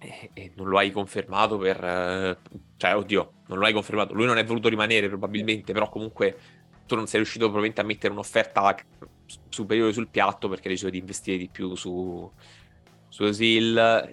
E, 0.00 0.30
e, 0.34 0.52
non 0.56 0.68
lo 0.68 0.76
hai 0.76 0.90
confermato 0.90 1.56
per... 1.56 1.82
Eh, 1.82 2.38
cioè, 2.76 2.94
oddio, 2.94 3.32
non 3.50 3.58
lo 3.58 3.66
hai 3.66 3.72
confermato. 3.72 4.14
Lui 4.14 4.26
non 4.26 4.38
è 4.38 4.44
voluto 4.44 4.68
rimanere 4.68 5.08
probabilmente, 5.08 5.72
però 5.72 5.88
comunque 5.88 6.38
tu 6.86 6.94
non 6.94 7.06
sei 7.06 7.20
riuscito 7.20 7.44
probabilmente 7.44 7.80
a 7.80 7.84
mettere 7.84 8.12
un'offerta 8.12 8.76
superiore 9.48 9.92
sul 9.92 10.08
piatto 10.08 10.48
perché 10.48 10.68
hai 10.68 10.74
deciso 10.74 10.90
di 10.90 10.98
investire 10.98 11.36
di 11.36 11.48
più 11.48 11.74
su, 11.74 12.30
su 13.08 13.22
Osil 13.22 14.08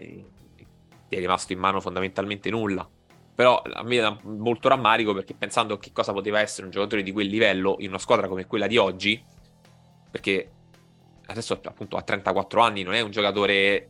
ti 1.07 1.15
è 1.15 1.19
rimasto 1.19 1.53
in 1.53 1.59
mano 1.59 1.79
fondamentalmente 1.79 2.49
nulla. 2.49 2.88
Però 3.33 3.61
a 3.61 3.83
me 3.83 3.97
dà 3.97 4.17
molto 4.23 4.67
rammarico 4.67 5.13
perché 5.13 5.35
pensando 5.35 5.75
a 5.75 5.79
che 5.79 5.91
cosa 5.93 6.11
poteva 6.11 6.39
essere 6.39 6.65
un 6.65 6.71
giocatore 6.71 7.03
di 7.03 7.11
quel 7.11 7.27
livello 7.27 7.75
in 7.79 7.89
una 7.89 7.99
squadra 7.99 8.27
come 8.27 8.47
quella 8.47 8.65
di 8.65 8.77
oggi, 8.77 9.23
perché 10.09 10.51
adesso 11.27 11.59
appunto 11.63 11.97
ha 11.97 12.01
34 12.01 12.61
anni, 12.61 12.81
non 12.81 12.95
è 12.95 13.01
un 13.01 13.11
giocatore 13.11 13.89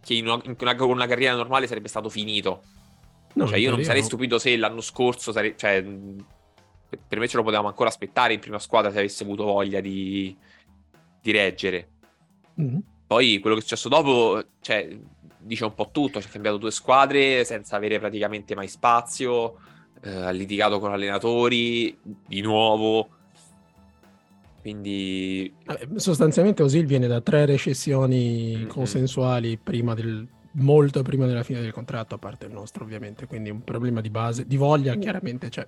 che 0.00 0.14
in 0.14 0.28
una, 0.28 0.40
una 0.84 1.06
carriera 1.06 1.34
normale 1.34 1.66
sarebbe 1.66 1.88
stato 1.88 2.08
finito. 2.08 2.62
No, 3.32 3.46
cioè, 3.46 3.58
io 3.58 3.70
non 3.70 3.82
sarei 3.84 4.02
stupito 4.02 4.38
se 4.38 4.56
l'anno 4.56 4.80
scorso, 4.80 5.32
sare... 5.32 5.56
cioè, 5.56 5.84
per 7.06 7.18
me 7.18 7.28
ce 7.28 7.36
lo 7.36 7.42
potevamo 7.44 7.68
ancora 7.68 7.88
aspettare 7.88 8.32
in 8.32 8.40
prima 8.40 8.58
squadra 8.58 8.90
se 8.90 8.98
avesse 8.98 9.22
avuto 9.22 9.44
voglia 9.44 9.80
di, 9.80 10.36
di 11.22 11.30
reggere. 11.30 11.88
Mm-hmm. 12.60 12.78
Poi 13.06 13.38
quello 13.38 13.56
che 13.56 13.62
è 13.62 13.64
successo 13.64 13.88
dopo, 13.88 14.42
cioè, 14.60 14.88
dice 15.38 15.64
un 15.64 15.74
po' 15.74 15.90
tutto, 15.92 16.20
ci 16.20 16.26
ha 16.26 16.30
cambiato 16.30 16.56
due 16.56 16.70
squadre 16.70 17.44
senza 17.44 17.76
avere 17.76 17.98
praticamente 17.98 18.54
mai 18.54 18.68
spazio, 18.68 19.58
eh, 20.02 20.10
ha 20.10 20.30
litigato 20.30 20.78
con 20.78 20.92
allenatori 20.92 21.96
di 22.26 22.40
nuovo. 22.40 23.08
Quindi 24.60 25.52
sostanzialmente 25.94 26.62
Osil 26.62 26.84
viene 26.84 27.06
da 27.06 27.20
tre 27.20 27.46
recessioni 27.46 28.56
mm-hmm. 28.56 28.68
consensuali 28.68 29.56
prima 29.56 29.94
del, 29.94 30.26
molto 30.52 31.02
prima 31.02 31.26
della 31.26 31.42
fine 31.42 31.60
del 31.60 31.72
contratto, 31.72 32.14
a 32.14 32.18
parte 32.18 32.46
il 32.46 32.52
nostro 32.52 32.84
ovviamente, 32.84 33.26
quindi 33.26 33.50
un 33.50 33.62
problema 33.62 34.00
di 34.00 34.10
base, 34.10 34.46
di 34.46 34.56
voglia 34.56 34.94
chiaramente 34.96 35.48
c'è. 35.48 35.66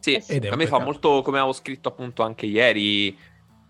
Sì, 0.00 0.14
a 0.48 0.56
me 0.56 0.66
fa 0.66 0.78
molto, 0.78 1.22
come 1.22 1.38
avevo 1.38 1.52
scritto 1.52 1.88
appunto 1.88 2.22
anche 2.22 2.46
ieri, 2.46 3.16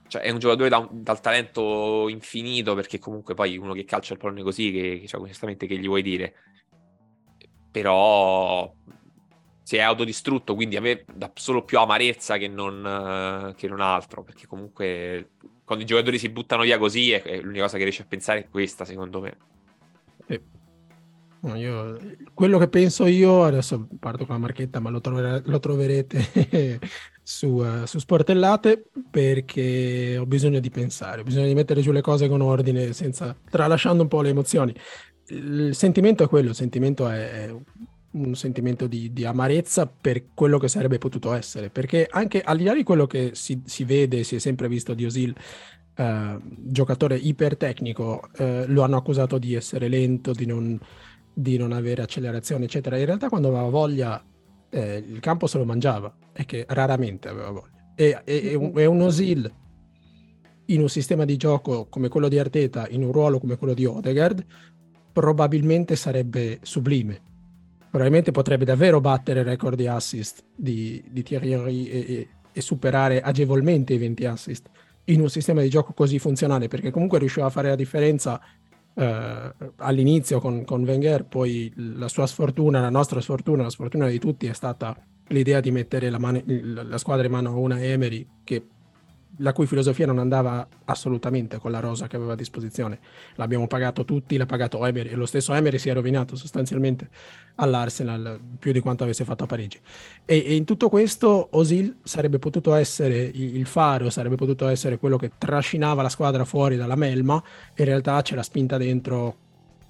cioè, 0.08 0.22
è 0.22 0.30
un 0.30 0.38
giocatore 0.38 0.68
da, 0.68 0.86
dal 0.90 1.20
talento 1.20 2.08
infinito, 2.08 2.74
perché 2.74 2.98
comunque 2.98 3.34
poi 3.34 3.56
uno 3.56 3.72
che 3.72 3.84
calcia 3.84 4.12
il 4.12 4.18
pallone 4.18 4.42
così, 4.42 4.70
che, 4.70 5.04
cioè, 5.06 5.20
onestamente, 5.20 5.66
che 5.66 5.78
gli 5.78 5.86
vuoi 5.86 6.02
dire? 6.02 6.34
Però 7.70 8.72
si 9.62 9.76
è 9.76 9.80
autodistrutto, 9.80 10.54
quindi 10.54 10.76
a 10.76 10.80
me 10.80 11.04
dà 11.12 11.30
solo 11.34 11.64
più 11.64 11.78
amarezza 11.78 12.36
che 12.36 12.48
non, 12.48 13.54
che 13.56 13.66
non 13.66 13.80
altro, 13.80 14.22
perché 14.22 14.46
comunque 14.46 15.30
quando 15.64 15.82
i 15.82 15.86
giocatori 15.86 16.18
si 16.18 16.28
buttano 16.28 16.62
via 16.62 16.78
così, 16.78 17.10
è, 17.10 17.40
l'unica 17.40 17.62
cosa 17.62 17.76
che 17.76 17.82
riesci 17.82 18.02
a 18.02 18.06
pensare 18.06 18.40
è 18.40 18.48
questa, 18.48 18.84
secondo 18.84 19.20
me. 19.20 19.36
Sì. 20.26 20.40
io, 21.56 21.98
quello 22.34 22.58
che 22.58 22.68
penso 22.68 23.06
io, 23.06 23.44
adesso 23.44 23.88
parto 23.98 24.26
con 24.26 24.34
la 24.34 24.40
marchetta, 24.40 24.80
ma 24.80 24.90
lo, 24.90 25.00
trovere, 25.00 25.42
lo 25.44 25.58
troverete 25.58 26.80
su, 27.22 27.48
uh, 27.48 27.84
su 27.86 27.98
Sportellate 27.98 28.90
perché 29.10 30.16
ho 30.18 30.26
bisogno 30.26 30.60
di 30.60 30.70
pensare, 30.70 31.20
ho 31.20 31.24
bisogno 31.24 31.46
di 31.46 31.54
mettere 31.54 31.80
giù 31.80 31.92
le 31.92 32.00
cose 32.00 32.28
con 32.28 32.40
ordine, 32.40 32.92
senza, 32.92 33.36
tralasciando 33.48 34.02
un 34.02 34.08
po' 34.08 34.22
le 34.22 34.30
emozioni. 34.30 34.74
Il 35.28 35.74
sentimento 35.74 36.22
è 36.22 36.28
quello, 36.28 36.50
il 36.50 36.54
sentimento 36.54 37.08
è, 37.08 37.46
è 37.46 37.56
un 38.12 38.34
sentimento 38.34 38.86
di, 38.86 39.12
di, 39.12 39.24
amarezza 39.24 39.86
per 39.86 40.32
quello 40.34 40.58
che 40.58 40.68
sarebbe 40.68 40.98
potuto 40.98 41.32
essere, 41.32 41.68
perché 41.68 42.06
anche 42.08 42.40
al 42.40 42.56
di 42.56 42.64
là 42.64 42.74
di 42.74 42.82
quello 42.82 43.06
che 43.06 43.30
si, 43.34 43.62
si 43.64 43.84
vede, 43.84 44.24
si 44.24 44.36
è 44.36 44.38
sempre 44.38 44.68
visto 44.68 44.94
di 44.94 45.04
Osil, 45.04 45.34
eh, 45.96 46.38
giocatore 46.42 47.16
ipertecnico, 47.16 48.28
eh, 48.36 48.66
lo 48.66 48.82
hanno 48.82 48.96
accusato 48.96 49.38
di 49.38 49.54
essere 49.54 49.88
lento, 49.88 50.32
di 50.32 50.46
non, 50.46 50.78
di 51.32 51.56
non 51.56 51.72
avere 51.72 52.02
accelerazione, 52.02 52.64
eccetera. 52.64 52.98
In 52.98 53.06
realtà 53.06 53.28
quando 53.28 53.48
aveva 53.48 53.68
voglia 53.68 54.22
eh, 54.68 55.04
il 55.06 55.20
campo 55.20 55.46
se 55.46 55.58
lo 55.58 55.64
mangiava 55.64 56.14
e 56.32 56.44
che 56.44 56.66
raramente 56.68 57.28
aveva 57.28 57.50
voglia. 57.50 57.92
E, 57.94 58.20
e, 58.24 58.54
un, 58.54 58.72
e 58.76 58.86
un 58.86 59.00
Osil 59.00 59.52
in 60.66 60.80
un 60.80 60.88
sistema 60.88 61.24
di 61.24 61.36
gioco 61.36 61.86
come 61.88 62.08
quello 62.08 62.28
di 62.28 62.38
Arteta, 62.38 62.86
in 62.88 63.02
un 63.02 63.12
ruolo 63.12 63.38
come 63.38 63.56
quello 63.56 63.74
di 63.74 63.84
Odegaard, 63.84 64.44
probabilmente 65.12 65.96
sarebbe 65.96 66.58
sublime. 66.62 67.22
Probabilmente 67.88 68.32
potrebbe 68.32 68.66
davvero 68.66 69.00
battere 69.00 69.40
il 69.40 69.46
record 69.46 69.76
di 69.76 69.86
assist 69.86 70.44
di, 70.54 71.02
di 71.08 71.22
Thierry 71.22 71.52
Henry 71.52 71.84
e, 71.86 72.28
e, 72.52 72.60
superare 72.60 73.22
agevolmente 73.22 73.94
i 73.94 73.98
20 73.98 74.24
assist 74.26 74.68
in 75.06 75.20
un 75.20 75.28
sistema 75.28 75.60
di 75.60 75.68
gioco 75.68 75.92
così 75.92 76.18
funzionale, 76.18 76.68
perché 76.68 76.90
comunque 76.90 77.18
riusciva 77.18 77.46
a 77.46 77.50
fare 77.50 77.68
la 77.68 77.74
differenza 77.74 78.40
eh, 78.94 79.54
all'inizio 79.76 80.40
con, 80.40 80.64
con, 80.64 80.82
Wenger, 80.82 81.24
poi 81.24 81.72
la 81.76 82.08
sua 82.08 82.26
sfortuna, 82.26 82.80
la 82.80 82.90
nostra 82.90 83.20
sfortuna, 83.20 83.64
la 83.64 83.70
sfortuna 83.70 84.08
di 84.08 84.18
tutti 84.18 84.46
è 84.46 84.52
stata 84.52 84.96
l'idea 85.28 85.60
di 85.60 85.70
mettere 85.70 86.08
la, 86.10 86.18
mano, 86.18 86.42
la 86.44 86.98
squadra 86.98 87.26
in 87.26 87.32
mano 87.32 87.50
a 87.50 87.56
una 87.56 87.82
Emery 87.82 88.26
che 88.44 88.64
la 89.38 89.52
cui 89.52 89.66
filosofia 89.66 90.06
non 90.06 90.18
andava 90.18 90.66
assolutamente 90.84 91.58
con 91.58 91.70
la 91.70 91.80
rosa 91.80 92.06
che 92.06 92.16
aveva 92.16 92.32
a 92.32 92.36
disposizione. 92.36 92.98
L'abbiamo 93.34 93.66
pagato 93.66 94.04
tutti, 94.04 94.36
l'ha 94.36 94.46
pagato 94.46 94.84
Emery 94.84 95.10
e 95.10 95.14
lo 95.14 95.26
stesso 95.26 95.52
Emery 95.52 95.78
si 95.78 95.88
è 95.88 95.92
rovinato 95.92 96.36
sostanzialmente 96.36 97.08
all'Arsenal 97.56 98.40
più 98.58 98.72
di 98.72 98.80
quanto 98.80 99.04
avesse 99.04 99.24
fatto 99.24 99.44
a 99.44 99.46
Parigi. 99.46 99.80
E, 100.24 100.44
e 100.46 100.54
in 100.54 100.64
tutto 100.64 100.88
questo 100.88 101.48
Osil 101.52 101.98
sarebbe 102.02 102.38
potuto 102.38 102.74
essere 102.74 103.18
il 103.18 103.66
faro, 103.66 104.10
sarebbe 104.10 104.36
potuto 104.36 104.68
essere 104.68 104.98
quello 104.98 105.16
che 105.16 105.32
trascinava 105.36 106.02
la 106.02 106.08
squadra 106.08 106.44
fuori 106.44 106.76
dalla 106.76 106.96
melma, 106.96 107.42
in 107.76 107.84
realtà 107.84 108.22
ce 108.22 108.34
l'ha 108.34 108.42
spinta 108.42 108.76
dentro 108.76 109.44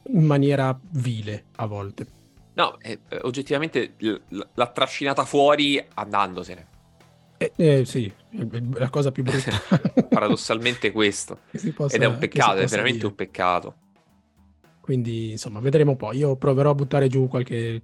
in 0.09 0.25
maniera 0.25 0.79
vile 0.91 1.45
a 1.57 1.67
volte. 1.67 2.07
No, 2.55 2.79
eh, 2.81 2.99
oggettivamente 3.23 3.95
l'ha 4.29 4.67
trascinata 4.69 5.25
fuori 5.25 5.85
andandosene. 5.95 6.75
Eh, 7.39 7.53
eh, 7.57 7.85
sì, 7.85 8.11
la 8.75 8.91
cosa 8.91 9.11
più 9.13 9.23
brutta. 9.23 9.51
Paradossalmente 10.09 10.91
questo. 10.93 11.41
Possa, 11.75 11.97
Ed 11.97 12.03
è 12.03 12.07
un 12.07 12.19
peccato, 12.19 12.59
è 12.59 12.67
veramente 12.67 12.99
dire. 12.99 13.09
un 13.09 13.15
peccato. 13.15 13.75
Quindi, 14.81 15.33
insomma, 15.33 15.59
vedremo 15.59 15.97
poi. 15.97 16.19
Io 16.19 16.37
proverò 16.37 16.71
a 16.71 16.75
buttare 16.75 17.09
giù 17.09 17.27
qualche... 17.27 17.83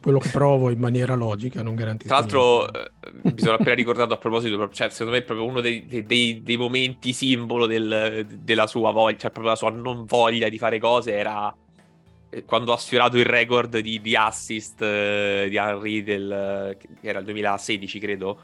quello 0.00 0.18
che 0.18 0.28
provo 0.28 0.70
in 0.70 0.78
maniera 0.78 1.16
logica, 1.16 1.60
non 1.60 1.74
garantisco. 1.74 2.06
Tra 2.06 2.18
l'altro, 2.18 2.72
eh, 2.72 2.90
mi 3.22 3.34
sono 3.36 3.54
appena 3.54 3.74
ricordato 3.74 4.14
a 4.14 4.16
proposito, 4.16 4.68
cioè, 4.70 4.88
secondo 4.90 5.12
me 5.12 5.18
è 5.18 5.22
proprio 5.22 5.44
uno 5.44 5.60
dei, 5.60 6.04
dei, 6.06 6.42
dei 6.44 6.56
momenti 6.56 7.12
simbolo 7.12 7.66
del, 7.66 8.26
della 8.40 8.68
sua 8.68 8.92
voglia, 8.92 9.16
cioè 9.16 9.30
proprio 9.30 9.54
la 9.54 9.58
sua 9.58 9.70
non 9.70 10.04
voglia 10.04 10.48
di 10.48 10.56
fare 10.56 10.78
cose 10.78 11.16
era 11.16 11.52
eh, 12.30 12.44
quando 12.44 12.72
ha 12.72 12.76
sfiorato 12.76 13.16
il 13.18 13.24
record 13.24 13.78
di, 13.78 14.00
di 14.00 14.14
assist 14.14 14.82
eh, 14.82 15.46
di 15.48 15.56
Henry 15.56 16.02
del, 16.02 16.76
che 16.78 16.88
era 17.00 17.18
il 17.18 17.24
2016, 17.24 17.98
credo 17.98 18.40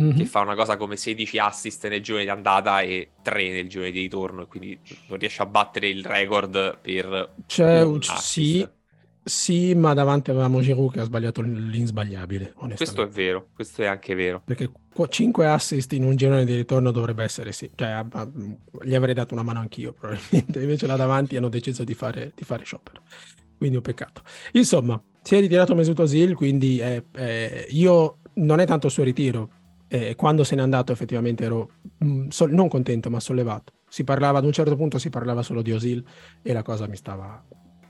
mm-hmm. 0.00 0.16
che 0.16 0.24
fa 0.24 0.40
una 0.40 0.54
cosa 0.54 0.76
come 0.76 0.96
16 0.96 1.38
assist 1.38 1.88
nel 1.88 2.02
giorno 2.02 2.22
di 2.22 2.28
andata 2.28 2.80
e 2.80 3.10
3 3.22 3.50
nel 3.50 3.68
giorno 3.68 3.90
di 3.90 4.00
ritorno, 4.00 4.42
e 4.42 4.46
quindi 4.46 4.78
non 5.08 5.18
riesce 5.18 5.42
a 5.42 5.46
battere 5.46 5.88
il 5.88 6.04
record 6.04 6.78
per 6.80 7.34
C'è 7.46 7.82
un 7.82 8.00
sì, 8.02 8.66
sì, 9.22 9.74
ma 9.74 9.92
davanti 9.92 10.30
avevamo 10.30 10.60
Giroud 10.60 10.92
che 10.92 11.00
ha 11.00 11.04
sbagliato 11.04 11.42
l'insbagliabile. 11.42 12.54
Questo 12.74 13.02
è 13.02 13.08
vero, 13.08 13.48
questo 13.54 13.82
è 13.82 13.86
anche 13.86 14.14
vero. 14.14 14.42
Perché 14.44 14.70
5 15.08 15.46
assist 15.46 15.92
in 15.92 16.04
un 16.04 16.16
girone 16.16 16.44
di 16.44 16.54
ritorno 16.54 16.90
dovrebbe 16.90 17.22
essere 17.22 17.52
sì. 17.52 17.70
Cioè, 17.74 18.04
gli 18.82 18.94
avrei 18.94 19.14
dato 19.14 19.34
una 19.34 19.42
mano 19.42 19.60
anch'io, 19.60 19.92
probabilmente. 19.98 20.60
Invece 20.60 20.86
là 20.86 20.96
davanti 20.96 21.36
hanno 21.36 21.48
deciso 21.48 21.84
di 21.84 21.94
fare, 21.94 22.32
di 22.34 22.44
fare 22.44 22.64
sciopero. 22.64 23.02
Quindi 23.58 23.76
un 23.76 23.82
peccato. 23.82 24.22
Insomma, 24.52 25.00
si 25.22 25.36
è 25.36 25.40
ritirato 25.40 25.74
Mesut 25.74 25.98
Özil, 26.00 26.34
quindi 26.34 26.78
è, 26.78 27.02
è, 27.12 27.66
io 27.70 28.18
non 28.34 28.58
è 28.58 28.66
tanto 28.66 28.86
il 28.86 28.92
suo 28.92 29.04
ritiro, 29.04 29.50
e 29.92 30.14
quando 30.14 30.44
se 30.44 30.54
n'è 30.54 30.62
andato 30.62 30.92
effettivamente 30.92 31.42
ero 31.44 31.72
mh, 31.98 32.06
mm, 32.06 32.28
so- 32.28 32.46
non 32.46 32.68
contento 32.68 33.10
ma 33.10 33.18
sollevato. 33.18 33.72
Si 33.88 34.04
parlava 34.04 34.38
ad 34.38 34.44
un 34.44 34.52
certo 34.52 34.76
punto 34.76 34.98
si 34.98 35.10
parlava 35.10 35.42
solo 35.42 35.62
di 35.62 35.72
Osil 35.72 36.04
e 36.42 36.52
la 36.52 36.62
cosa 36.62 36.86
mi 36.86 36.94
stava 36.94 37.44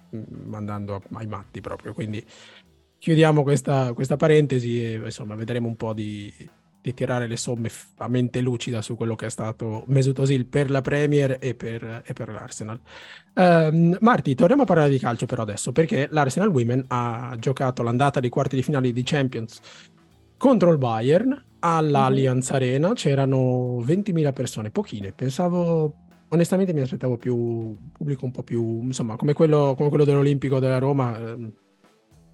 mh, 0.08 0.16
mm, 0.16 0.48
mandando 0.48 1.02
ai 1.12 1.26
matti 1.26 1.60
proprio. 1.60 1.92
Quindi 1.92 2.24
chiudiamo 2.96 3.42
questa, 3.42 3.92
questa 3.92 4.16
parentesi 4.16 4.82
e 4.82 4.94
insomma 5.04 5.34
vedremo 5.34 5.68
un 5.68 5.76
po' 5.76 5.92
di, 5.92 6.32
di, 6.80 6.94
tirare 6.94 7.26
le 7.26 7.36
somme 7.36 7.70
a 7.98 8.08
mente 8.08 8.40
lucida 8.40 8.80
su 8.80 8.96
quello 8.96 9.14
che 9.14 9.26
è 9.26 9.30
stato 9.30 9.84
Mesut 9.88 10.20
Osil 10.20 10.46
per 10.46 10.70
la 10.70 10.80
Premier 10.80 11.36
e 11.38 11.54
per, 11.54 12.02
e 12.02 12.12
per 12.14 12.30
l'Arsenal. 12.30 12.80
Um, 13.34 13.98
Marti, 14.00 14.34
torniamo 14.34 14.62
a 14.62 14.66
parlare 14.66 14.88
di 14.88 14.98
calcio 14.98 15.26
però 15.26 15.42
adesso 15.42 15.70
perché 15.70 16.08
l'Arsenal 16.10 16.48
Women 16.48 16.84
ha 16.88 17.36
giocato 17.38 17.82
l'andata 17.82 18.20
dei 18.20 18.30
quarti 18.30 18.56
di 18.56 18.62
finale 18.62 18.90
di 18.90 19.02
Champions 19.02 19.60
contro 20.38 20.72
il 20.72 20.78
Bayern 20.78 21.48
all'Allianz 21.60 22.50
Arena 22.50 22.92
c'erano 22.94 23.78
20.000 23.80 24.32
persone, 24.32 24.70
pochine, 24.70 25.12
pensavo 25.12 25.94
onestamente 26.32 26.72
mi 26.72 26.80
aspettavo 26.80 27.16
più 27.16 27.76
pubblico 27.92 28.24
un 28.24 28.30
po' 28.30 28.42
più, 28.42 28.82
insomma, 28.82 29.16
come 29.16 29.32
quello, 29.32 29.74
come 29.76 29.88
quello 29.88 30.04
dell'Olimpico 30.04 30.58
della 30.60 30.78
Roma, 30.78 31.18
eh, 31.18 31.52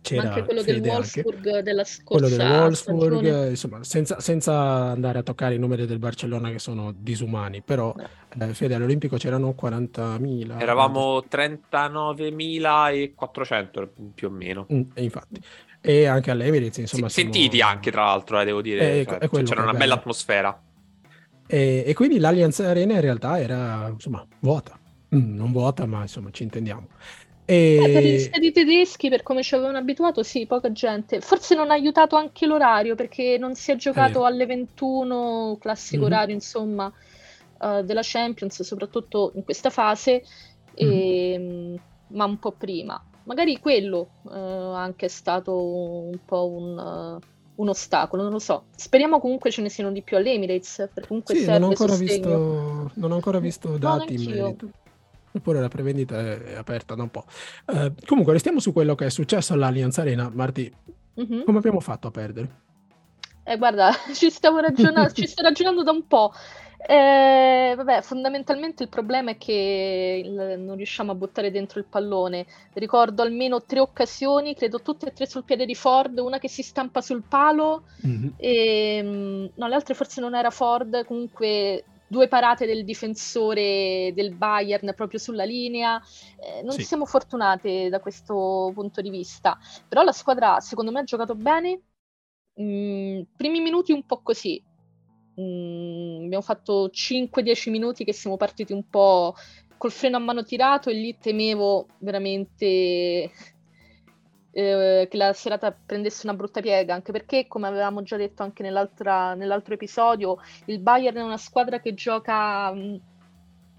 c'era 0.03 0.29
anche 0.29 0.45
quello 0.45 0.63
del 0.63 0.75
Fede 0.77 0.91
anche. 0.91 1.23
Wolfsburg 1.23 1.61
della 1.63 1.83
quello 2.05 2.29
del 2.29 2.39
scorsa 2.39 2.61
Wolfsburg, 2.61 3.19
stagione. 3.21 3.49
insomma, 3.49 3.83
senza, 3.83 4.21
senza 4.21 4.53
andare 4.55 5.19
a 5.19 5.23
toccare 5.23 5.55
i 5.55 5.59
numeri 5.59 5.87
del 5.87 5.99
Barcellona 5.99 6.51
che 6.51 6.59
sono 6.61 6.93
disumani, 6.97 7.63
però 7.63 7.93
No. 7.97 8.45
eh, 8.45 8.55
Fede 8.55 8.75
all'Olimpico 8.75 9.17
c'erano 9.17 9.55
40.000. 9.61 10.61
Eravamo 10.61 11.25
39.400 11.29 13.89
più 14.15 14.29
o 14.29 14.31
meno. 14.31 14.67
Mm, 14.73 14.81
e 14.95 15.03
infatti. 15.03 15.41
E 15.89 16.07
anche 16.07 16.31
all'Emirates, 16.31 16.79
insomma, 16.79 17.09
Sentiti 17.09 17.57
siamo- 17.57 17.71
anche, 17.71 17.91
tra 17.91 18.05
l'altro, 18.05 18.41
eh, 18.41 18.45
devo 18.45 18.61
dire. 18.61 19.01
Eh, 19.01 19.05
cioè, 19.05 19.19
è 19.19 19.29
quello 19.29 19.49
c'era 19.49 19.63
una 19.63 19.73
bella 19.75 19.95
atmosfera. 19.95 20.61
E, 21.49 21.85
e 21.87 21.95
quindi 21.95 22.19
l'Allianz 22.19 22.59
Arena 22.61 22.95
in 22.95 23.01
realtà 23.01 23.39
era, 23.39 23.89
insomma, 23.89 24.27
vuota. 24.41 24.79
Mm, 25.15 25.37
non 25.37 25.53
vuota, 25.53 25.87
ma 25.87 26.03
insomma, 26.03 26.31
ci 26.33 26.43
intendiamo. 26.43 26.89
Eh, 27.45 27.91
per 27.93 28.03
gli 28.03 28.15
E... 28.15 28.19
stadi 28.19 28.51
tedeschi, 28.51 29.09
per 29.09 29.23
come 29.23 29.45
ci 29.45 29.55
avevano 29.55 29.79
abituato, 29.79 30.25
sì, 30.25 30.47
poca 30.47 30.73
gente. 30.73 31.21
Forse 31.21 31.55
non 31.55 31.71
ha 31.71 31.75
aiutato 31.75 32.17
anche 32.17 32.47
l'orario, 32.47 32.97
perché 32.97 33.37
non 33.39 33.55
si 33.55 33.71
è 33.71 33.77
giocato 33.77 34.23
vero. 34.23 34.25
alle 34.25 34.47
21, 34.47 35.57
classico 35.61 36.05
Mhm. 36.07 36.13
orario, 36.13 36.35
insomma, 36.35 36.93
eh, 37.63 37.83
della 37.85 38.01
Champions, 38.03 38.61
soprattutto 38.63 39.31
in 39.37 39.45
questa 39.45 39.71
fase, 39.71 40.25
e, 40.75 41.37
mm, 41.39 41.75
ma 42.09 42.25
un 42.25 42.39
po' 42.41 42.51
prima. 42.51 43.01
Magari 43.27 43.59
quello 43.59 44.09
eh, 44.33 44.39
anche 44.39 45.07
è 45.07 45.09
stato 45.09 45.57
un 45.57 46.19
po' 46.25 46.47
un, 46.49 46.79
eh, 47.21 47.27
un 47.57 47.69
ostacolo, 47.69 48.23
non 48.23 48.33
lo 48.33 48.39
so. 48.39 48.65
Speriamo 48.77 49.19
comunque 49.21 49.51
ce 49.51 49.63
ne 49.63 49.69
siano 49.69 49.91
di 49.91 50.03
più 50.03 50.17
all'Emirates, 50.17 50.89
perché 50.93 51.09
comunque 51.09 51.35
Sì, 51.35 51.45
non 51.45 51.51
ho 51.55 51.59
serve 51.59 51.67
ancora 51.67 51.93
sostegno. 51.95 52.15
visto, 52.15 52.91
non 52.95 53.11
ho 53.11 53.15
ancora 53.15 53.39
visto 53.41 53.69
No, 53.71 53.79
dati 53.79 54.15
in 54.15 54.31
merito. 54.31 54.71
Eppure 55.33 55.61
la 55.61 55.69
prevendita 55.69 56.19
è, 56.19 56.55
aperta 56.55 56.95
da 56.95 57.03
un 57.03 57.11
po'. 57.11 57.25
Eh, 57.67 57.93
comunque, 58.07 58.33
restiamo 58.33 58.59
su 58.61 58.73
quello 58.73 58.95
che 58.95 59.07
è 59.07 59.11
successo 59.11 59.53
all'Allianz 59.53 59.99
Arena. 59.99 60.31
Marti, 60.33 60.73
Mhm. 61.15 61.45
come 61.45 61.59
abbiamo 61.59 61.81
fatto 61.81 62.09
a 62.09 62.11
perdere? 62.11 62.61
Eh, 63.43 63.57
guarda, 63.59 63.91
ci 64.15 64.31
stavo 64.31 64.59
ragionando, 64.61 65.11
ci 65.13 65.27
sto 65.27 65.43
ragionando 65.43 65.83
da 65.83 65.91
un 65.91 66.07
po'. 66.07 66.33
Eh, 66.79 67.73
vabbè, 67.77 68.03
fondamentalmente 68.03 68.83
il 68.83 68.89
problema 68.89 69.31
è 69.33 69.37
che 69.39 70.23
il- 70.25 70.59
non 70.61 70.77
riusciamo 70.77 71.13
a 71.13 71.15
buttare 71.15 71.51
dentro 71.51 71.79
il 71.79 71.87
pallone. 71.87 72.47
Ricordo 72.75 73.23
almeno 73.23 73.63
tre 73.65 73.81
occasioni, 73.81 74.55
credo 74.55 74.81
tutte 74.83 75.07
e 75.09 75.13
tre 75.13 75.27
sul 75.27 75.45
piede 75.45 75.65
di 75.67 75.75
Ford, 75.75 76.19
una 76.19 76.39
che 76.39 76.49
si 76.49 76.63
stampa 76.63 77.01
sul 77.01 77.23
palo 77.23 77.85
Mhm. 78.03 78.35
e 78.37 79.01
mm, 79.03 79.47
no, 79.55 79.67
le 79.69 79.75
altre 79.75 79.95
forse 79.95 80.21
non 80.21 80.35
era 80.35 80.51
Ford, 80.51 81.05
comunque 81.07 81.85
due 82.09 82.29
parate 82.29 82.67
del 82.67 82.85
difensore 82.85 84.13
del 84.15 84.33
Bayern 84.35 84.93
proprio 84.95 85.19
sulla 85.19 85.45
linea. 85.45 86.01
Eh, 86.41 86.63
non 86.63 86.73
Sì. 86.73 86.85
siamo 86.85 87.05
fortunate 87.07 87.89
da 87.89 88.01
questo 88.01 88.71
punto 88.75 89.01
di 89.01 89.11
vista, 89.11 89.59
però 89.89 90.03
la 90.03 90.13
squadra 90.13 90.61
secondo 90.61 90.93
me 90.93 91.01
ha 91.01 91.05
giocato 91.05 91.35
bene. 91.35 91.81
Mm, 92.61 93.23
primi 93.37 93.61
minuti 93.61 93.93
un 93.93 94.05
po' 94.07 94.21
così. 94.23 94.63
Mm, 95.41 96.25
abbiamo 96.25 96.43
fatto 96.43 96.89
5-10 96.89 97.71
minuti 97.71 98.05
che 98.05 98.15
siamo 98.15 98.37
partiti 98.37 98.73
un 98.73 98.89
po' 98.89 99.35
col 99.77 99.93
freno 99.93 100.17
a 100.17 100.21
mano 100.21 100.43
tirato 100.43 100.89
e 100.89 100.95
lì 100.95 101.19
temevo 101.19 101.87
veramente 101.99 102.67
eh, 104.51 105.07
che 105.11 105.17
la 105.17 105.33
serata 105.35 105.73
prendesse 105.73 106.27
una 106.27 106.35
brutta 106.35 106.63
piega, 106.63 106.95
anche 106.95 107.13
perché, 107.13 107.47
come 107.47 107.69
avevamo 107.69 108.03
già 108.03 108.17
detto 108.17 108.43
anche 108.43 108.63
nell'altro 108.63 109.75
episodio, 109.75 110.39
il 110.67 110.81
Bayern 110.81 111.17
è 111.17 111.23
una 111.23 111.37
squadra 111.37 111.81
che 111.81 111.93
gioca, 111.93 112.73
mm, 112.73 112.95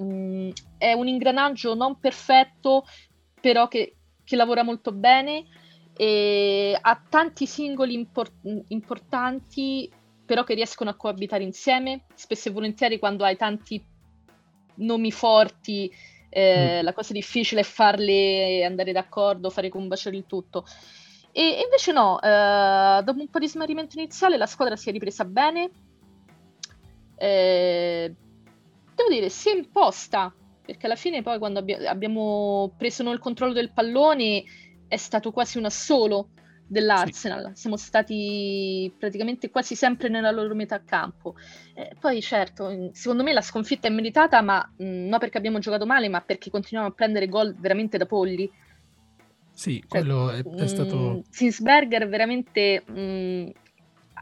mm, 0.03 0.49
è 0.78 0.93
un 0.93 1.08
ingranaggio 1.08 1.74
non 1.74 1.99
perfetto, 1.99 2.86
però 3.41 3.68
che, 3.68 3.95
che 4.24 4.36
lavora 4.36 4.62
molto 4.62 4.91
bene 4.91 5.45
e 5.95 6.78
ha 6.80 7.01
tanti 7.10 7.47
singoli 7.47 7.93
impor- 7.95 8.64
importanti, 8.68 9.91
però 10.28 10.43
che 10.43 10.53
riescono 10.53 10.89
a 10.89 10.95
coabitare 10.95 11.43
insieme, 11.43 12.03
spesso 12.13 12.49
e 12.49 12.51
volentieri 12.51 12.99
quando 12.99 13.23
hai 13.23 13.38
tanti 13.38 13.84
nomi 14.75 15.11
forti 15.11 15.91
eh, 16.30 16.82
la 16.84 16.93
cosa 16.93 17.13
difficile 17.13 17.61
è 17.61 17.63
farle 17.63 18.63
andare 18.65 18.91
d'accordo, 18.91 19.49
fare 19.49 19.69
combaciare 19.69 20.17
il 20.17 20.25
tutto. 20.28 20.65
E 21.32 21.41
e 21.41 21.61
invece 21.63 21.93
no, 21.93 22.21
eh, 22.21 23.01
dopo 23.03 23.19
un 23.19 23.30
po' 23.30 23.39
di 23.39 23.47
smarrimento 23.47 23.97
iniziale 23.97 24.38
la 24.38 24.45
squadra 24.45 24.75
si 24.75 24.89
è 24.89 24.91
ripresa 24.91 25.23
bene. 25.23 25.69
Eh, 27.15 28.13
devo 28.93 29.09
dire, 29.09 29.30
si 29.30 29.49
è 29.49 29.55
imposta, 29.55 30.34
perché 30.65 30.86
alla 30.86 30.95
fine 30.95 31.21
poi 31.21 31.39
quando 31.39 31.59
abbia- 31.59 31.89
abbiamo 31.89 32.73
preso 32.78 33.01
noi 33.01 33.13
il 33.13 33.19
controllo 33.19 33.53
del 33.53 33.71
pallone 33.71 34.43
è 34.88 34.97
stato 34.97 35.32
quasi 35.32 35.57
un 35.57 35.65
assolo 35.65 36.30
dell'Arsenal. 36.68 37.51
Siamo 37.55 37.78
stati 37.78 38.93
praticamente 38.97 39.49
quasi 39.49 39.76
sempre 39.76 40.09
nella 40.09 40.32
loro 40.32 40.53
metà 40.53 40.84
campo. 40.84 41.36
Eh, 41.74 41.95
poi 41.99 42.22
certo, 42.22 42.89
secondo 42.91 43.24
me 43.24 43.34
la 43.34 43.41
sconfitta 43.41 43.88
è 43.88 43.91
meritata, 43.91 44.41
ma 44.41 44.61
mm, 44.84 45.07
non 45.07 45.20
perché 45.20 45.38
abbiamo 45.38 45.59
giocato 45.59 45.86
male, 45.86 46.09
ma 46.09 46.22
perché 46.22 46.49
continuiamo 46.49 46.91
a 46.91 46.95
prendere 46.95 47.28
gol 47.28 47.55
veramente 47.55 47.97
da 47.97 48.05
polli. 48.05 48.51
Sì, 49.51 49.80
Cioè, 49.80 49.88
quello 49.88 50.30
è, 50.30 50.43
è 50.43 50.63
mm, 50.63 50.65
stato... 50.65 51.24
Zinsberger 51.30 52.07
veramente, 52.07 52.84
mm, 52.91 53.47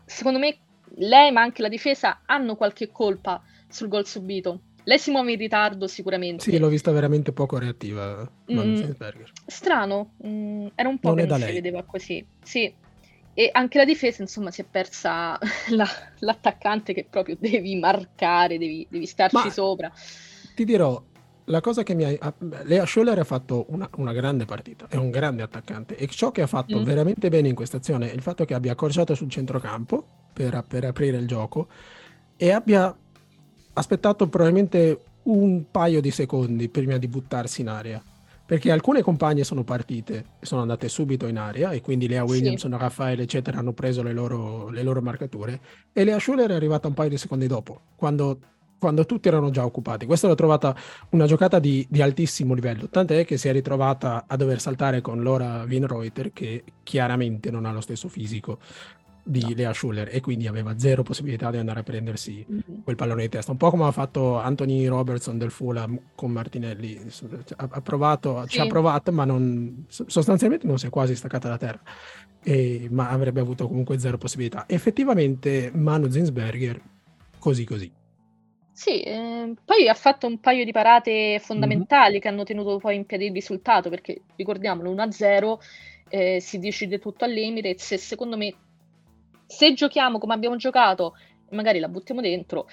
secondo 0.05 0.39
me, 0.39 0.57
lei 0.97 1.31
ma 1.31 1.41
anche 1.41 1.61
la 1.61 1.67
difesa 1.67 2.21
hanno 2.25 2.55
qualche 2.55 2.91
colpa 2.91 3.41
sul 3.67 3.87
gol 3.87 4.05
subito. 4.05 4.61
Lei 4.85 4.99
si 4.99 5.11
muove 5.11 5.31
in 5.31 5.37
ritardo 5.39 5.87
sicuramente. 5.87 6.43
Sì, 6.43 6.57
l'ho 6.57 6.67
vista 6.67 6.91
veramente 6.91 7.31
poco 7.31 7.57
reattiva, 7.57 8.27
Mm. 8.51 8.75
Strano, 9.47 10.13
mm, 10.25 10.67
era 10.75 10.87
un 10.89 10.99
po' 10.99 11.09
Non 11.09 11.17
che 11.17 11.25
non 11.25 11.39
si 11.39 11.45
lei. 11.45 11.53
vedeva 11.53 11.83
così. 11.83 12.25
Sì. 12.43 12.73
E 13.33 13.49
anche 13.51 13.77
la 13.79 13.85
difesa, 13.85 14.21
insomma, 14.21 14.51
si 14.51 14.61
è 14.61 14.65
persa 14.69 15.37
la- 15.71 15.87
l'attaccante 16.19 16.93
che 16.93 17.05
proprio 17.09 17.35
devi 17.37 17.75
marcare, 17.75 18.57
devi, 18.57 18.85
devi 18.89 19.05
starci 19.05 19.35
Ma- 19.35 19.49
sopra. 19.49 19.91
Ti 20.55 20.63
dirò, 20.63 21.03
la 21.45 21.61
cosa 21.61 21.83
che 21.83 21.95
mi 21.95 22.03
ha... 22.05 22.15
ah, 22.19 22.33
Lea 22.63 22.85
Scholler 22.85 23.17
ha 23.19 23.23
fatto 23.23 23.65
una, 23.69 23.89
una 23.97 24.13
grande 24.13 24.45
partita, 24.45 24.87
è 24.87 24.95
un 24.95 25.09
grande 25.09 25.41
attaccante 25.43 25.95
e 25.97 26.07
ciò 26.07 26.31
che 26.31 26.43
ha 26.43 26.47
fatto 26.47 26.79
Mm. 26.79 26.83
veramente 26.83 27.29
bene 27.29 27.49
in 27.49 27.55
questa 27.55 27.77
azione 27.77 28.11
è 28.11 28.13
il 28.13 28.21
fatto 28.21 28.45
che 28.45 28.53
abbia 28.53 28.71
accorciato 28.71 29.15
sul 29.15 29.29
centrocampo 29.29 30.05
per, 30.31 30.63
per 30.67 30.85
aprire 30.85 31.17
il 31.17 31.27
gioco 31.27 31.67
e 32.37 32.51
abbia 32.51 32.95
aspettato 33.75 34.27
probabilmente 34.27 34.99
un 35.23 35.65
paio 35.71 36.01
di 36.01 36.11
secondi 36.11 36.67
prima 36.69 36.97
di 36.97 37.07
buttarsi 37.07 37.61
in 37.61 37.69
aria. 37.69 38.03
Perché 38.45 38.69
alcune 38.69 39.01
compagne 39.01 39.43
sono 39.43 39.63
partite 39.63 40.25
e 40.39 40.45
sono 40.45 40.61
andate 40.61 40.87
subito 40.87 41.25
in 41.25 41.39
aria 41.39 41.71
e 41.71 41.81
quindi 41.81 42.07
Lea 42.07 42.23
Sì. 42.27 42.31
Williamson, 42.31 42.77
Raffaele, 42.77 43.23
eccetera, 43.23 43.57
hanno 43.57 43.73
preso 43.73 44.03
le 44.03 44.13
loro, 44.13 44.69
le 44.69 44.83
loro 44.83 45.01
marcature 45.01 45.59
e 45.91 46.03
Lea 46.03 46.19
Schuller 46.19 46.51
è 46.51 46.53
arrivata 46.53 46.87
un 46.87 46.93
paio 46.93 47.09
di 47.09 47.17
secondi 47.17 47.47
dopo, 47.47 47.81
quando, 47.95 48.37
quando 48.77 49.03
tutti 49.07 49.29
erano 49.29 49.49
già 49.49 49.65
occupati. 49.65 50.05
Questa 50.05 50.27
l'ho 50.27 50.35
trovata 50.35 50.75
una 51.09 51.25
giocata 51.25 51.57
di, 51.57 51.87
di 51.89 52.03
altissimo 52.03 52.53
livello, 52.53 52.87
tant'è 52.87 53.25
che 53.25 53.37
si 53.37 53.47
è 53.47 53.51
ritrovata 53.51 54.25
a 54.27 54.35
dover 54.35 54.61
saltare 54.61 55.01
con 55.01 55.23
Laura 55.23 55.63
Winreuter, 55.67 56.31
che 56.31 56.63
chiaramente 56.83 57.49
non 57.49 57.65
ha 57.65 57.71
lo 57.71 57.81
stesso 57.81 58.09
fisico 58.09 58.59
di 59.27 59.41
No. 59.41 59.53
Lea 59.55 59.73
Schuller 59.73 60.09
e 60.11 60.21
quindi 60.21 60.45
aveva 60.45 60.77
zero 60.77 61.01
possibilità 61.01 61.49
di 61.49 61.57
andare 61.57 61.79
a 61.79 61.83
prendersi 61.83 62.45
Mhm. 62.47 62.83
quel 62.83 62.95
pallone 62.95 63.23
di 63.23 63.29
testa, 63.29 63.51
un 63.51 63.57
po' 63.57 63.71
come 63.71 63.85
ha 63.85 63.91
fatto 63.91 64.37
Anthony 64.37 64.85
Robertson 64.85 65.39
del 65.39 65.49
Fulham 65.49 65.99
con 66.13 66.29
Martinelli. 66.31 66.99
Ha, 67.57 67.81
provato, 67.81 68.45
ci 68.47 68.59
ha 68.59 68.63
Sì. 68.63 68.69
provato, 68.69 69.11
ma 69.11 69.25
non, 69.25 69.85
sostanzialmente 69.87 70.67
non 70.67 70.77
si 70.77 70.85
è 70.85 70.89
quasi 70.89 71.15
staccata 71.15 71.49
da 71.49 71.57
terra, 71.57 71.81
E- 72.47 72.87
ma 72.91 73.09
avrebbe 73.09 73.39
avuto 73.39 73.67
comunque 73.67 73.97
zero 73.97 74.19
possibilità. 74.19 74.65
Effettivamente, 74.67 75.71
Manu 75.73 76.07
Zinsberger, 76.11 76.79
così 77.39 77.63
così. 77.65 77.91
Sì, 78.71 79.01
ehm, 79.01 79.55
poi 79.65 79.87
ha 79.87 79.93
fatto 79.95 80.27
un 80.27 80.39
paio 80.39 80.63
di 80.65 80.71
parate 80.71 81.39
fondamentali 81.39 82.19
che 82.19 82.27
hanno 82.27 82.43
tenuto 82.43 82.77
poi 82.77 82.97
in 82.97 83.05
piedi 83.05 83.25
il 83.27 83.31
risultato, 83.31 83.89
perché 83.89 84.21
ricordiamolo, 84.35 84.91
1-0 84.91 85.59
eh, 86.09 86.39
si 86.39 86.59
decide 86.59 86.99
tutto 86.99 87.25
all'Emirates 87.25 87.93
e 87.93 87.97
secondo 87.97 88.37
me 88.37 88.53
se 89.45 89.73
giochiamo 89.73 90.17
come 90.17 90.33
abbiamo 90.33 90.55
giocato 90.55 91.13
magari 91.51 91.79
la 91.79 91.87
buttiamo 91.87 92.21
dentro, 92.21 92.67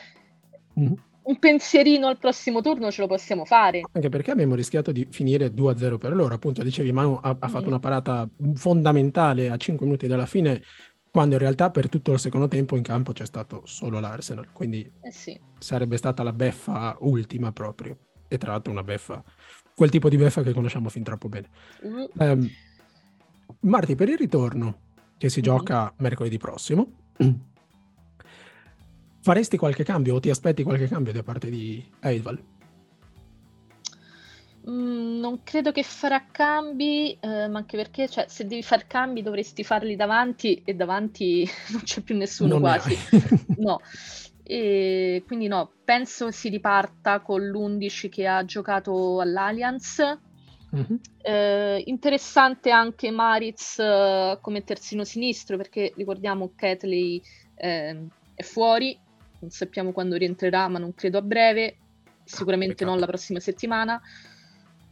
Mhm. 0.75 0.95
un 1.25 1.39
pensierino 1.39 2.09
al 2.09 2.19
prossimo 2.19 2.61
turno 2.63 2.91
ce 2.91 3.03
lo 3.03 3.07
possiamo 3.07 3.45
fare. 3.45 3.83
Anche 3.93 4.09
perché 4.09 4.31
abbiamo 4.33 4.55
rischiato 4.55 4.91
di 4.91 5.07
finire 5.11 5.53
2-0 5.53 5.99
per 5.99 6.15
loro. 6.15 6.35
Appunto, 6.35 6.63
dicevi, 6.65 6.91
Manu 6.91 7.19
ha, 7.23 7.37
ha 7.39 7.49
fatto 7.49 7.65
Mhm. 7.65 7.69
una 7.69 7.79
parata 7.79 8.29
fondamentale 8.55 9.51
a 9.51 9.57
5 9.57 9.87
minuti 9.87 10.07
dalla 10.07 10.27
fine, 10.27 10.63
quando 11.11 11.35
in 11.35 11.41
realtà 11.41 11.71
per 11.71 11.89
tutto 11.89 12.13
il 12.13 12.19
secondo 12.19 12.49
tempo 12.49 12.75
in 12.77 12.83
campo 12.83 13.13
c'è 13.13 13.27
stato 13.27 13.63
solo 13.67 14.01
l'Arsenal. 14.01 14.51
Quindi 14.53 14.91
Eh 15.03 15.13
sì. 15.13 15.39
sarebbe 15.59 15.97
stata 15.99 16.23
la 16.23 16.33
beffa 16.33 16.97
ultima 17.01 17.53
proprio. 17.53 17.97
E 18.27 18.39
tra 18.39 18.53
l'altro 18.53 18.73
una 18.73 18.83
beffa, 18.83 19.23
quel 19.77 19.91
tipo 19.91 20.09
di 20.09 20.17
beffa 20.17 20.43
che 20.43 20.53
conosciamo 20.55 20.89
fin 20.89 21.03
troppo 21.05 21.29
bene. 21.29 21.49
Mm, 21.87 22.05
Ehm, 22.19 22.49
Marti, 23.61 23.95
per 23.95 24.09
il 24.09 24.17
ritorno 24.17 24.79
che 25.23 25.29
si 25.29 25.39
Mhm. 25.39 25.45
gioca 25.45 25.95
mercoledì 25.99 26.37
prossimo, 26.37 26.91
faresti 29.21 29.57
qualche 29.57 29.85
cambio 29.85 30.17
o 30.17 30.21
ti 30.21 30.31
aspetti 30.31 30.65
qualche 30.65 30.89
cambio 30.89 31.13
da 31.13 31.23
parte 31.23 31.49
di 31.49 31.81
Eidval? 32.01 32.43
Mm, 34.69 35.21
non 35.21 35.45
credo 35.45 35.71
che 35.71 35.85
farà 35.85 36.27
cambi, 36.29 37.17
eh, 37.21 37.47
ma 37.47 37.59
anche 37.59 37.77
perché 37.77 38.09
cioè, 38.09 38.27
se 38.29 38.49
devi 38.49 38.65
fare 38.65 38.87
cambi 38.89 39.23
dovresti 39.23 39.63
farli 39.63 39.95
davanti 39.95 40.61
e 40.65 40.75
davanti 40.75 41.49
non 41.71 41.83
c'è 41.83 42.01
più 42.01 42.17
nessuno 42.17 42.55
Non 42.59 42.61
quasi. 42.61 42.97
No. 43.59 43.79
E 44.43 45.23
quindi 45.25 45.47
no, 45.47 45.71
penso 45.85 46.33
si 46.33 46.49
riparta 46.49 47.21
con 47.21 47.41
l'11 47.47 48.09
che 48.09 48.27
ha 48.27 48.45
giocato 48.45 49.21
all'Allianz. 49.21 50.03
Mhm. 50.73 51.01
Eh, 51.23 51.83
interessante 51.87 52.71
anche 52.71 53.11
Maritz 53.11 53.79
eh, 53.79 54.39
come 54.41 54.65
terzino 54.65 55.05
sinistro 55.05 55.57
perché 55.57 55.93
ricordiamo 55.97 56.53
Ketley 56.57 57.23
eh, 57.55 58.07
è 58.35 58.43
fuori, 58.43 58.99
non 59.41 59.51
sappiamo 59.51 59.93
quando 59.93 60.17
rientrerà, 60.17 60.69
ma 60.69 60.79
non 60.79 60.95
credo 60.95 61.19
a 61.19 61.23
breve, 61.23 61.77
sicuramente 62.25 62.75
peccato. 62.75 62.91
non 62.91 63.01
la 63.01 63.07
prossima 63.07 63.41
settimana. 63.41 64.01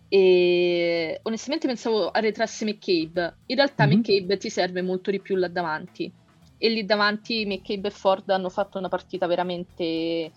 E 0.08 1.20
onestamente 1.22 1.66
pensavo 1.66 2.10
arretrasse 2.10 2.64
McCabe. 2.64 3.36
In 3.46 3.56
realtà 3.56 3.86
Mhm. 3.86 3.92
McCabe 3.92 4.36
ti 4.36 4.50
serve 4.50 4.82
molto 4.82 5.10
di 5.10 5.20
più 5.20 5.36
là 5.36 5.48
davanti. 5.48 6.12
E 6.58 6.68
lì 6.68 6.84
davanti 6.84 7.46
McCabe 7.46 7.88
e 7.88 7.90
Ford 7.90 8.28
hanno 8.28 8.50
fatto 8.50 8.78
una 8.78 8.88
partita 8.88 9.26
veramente 9.26 9.84
eh, 9.84 10.32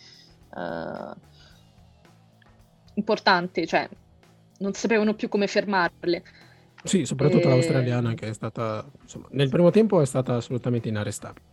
importante, 2.93 3.65
cioè 3.65 3.89
non 4.57 4.73
sapevano 4.73 5.13
più 5.15 5.29
come 5.29 5.47
fermarle. 5.47 6.23
Sì, 6.85 7.05
soprattutto 7.05 7.47
E- 7.47 7.47
l'australiana 7.47 8.13
che 8.13 8.27
è 8.29 8.33
stata, 8.33 8.85
insomma, 9.01 9.27
nel 9.31 9.47
primo 9.49 9.69
tempo 9.69 10.01
è 10.01 10.05
stata 10.05 10.35
assolutamente 10.35 10.89
inarrestabile. 10.89 11.45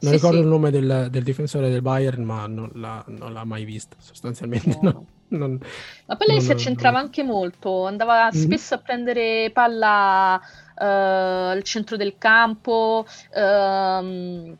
Non 0.00 0.12
Sì, 0.12 0.18
ricordo 0.18 0.38
sì. 0.38 0.40
il 0.40 0.46
nome 0.46 0.70
del, 0.70 1.08
del 1.10 1.24
difensore 1.24 1.70
del 1.70 1.82
Bayern, 1.82 2.22
ma 2.22 2.46
non 2.46 2.70
l'ha, 2.74 3.04
non 3.08 3.32
l'ha 3.32 3.44
mai 3.44 3.64
vista, 3.64 3.96
sostanzialmente. 3.98 4.78
No, 4.82 4.92
no. 4.92 5.08
Non- 5.28 5.58
Ma 6.06 6.16
poi 6.16 6.26
lei 6.28 6.40
si 6.40 6.52
accentrava 6.52 6.98
anche 6.98 7.22
molto, 7.22 7.86
andava 7.86 8.30
Mhm. 8.32 8.32
spesso 8.32 8.74
a 8.74 8.78
prendere 8.80 9.50
palla 9.52 10.40
eh, 10.76 10.84
al 10.84 11.62
centro 11.62 11.96
del 11.96 12.16
campo, 12.18 13.04
ehm, 13.30 14.56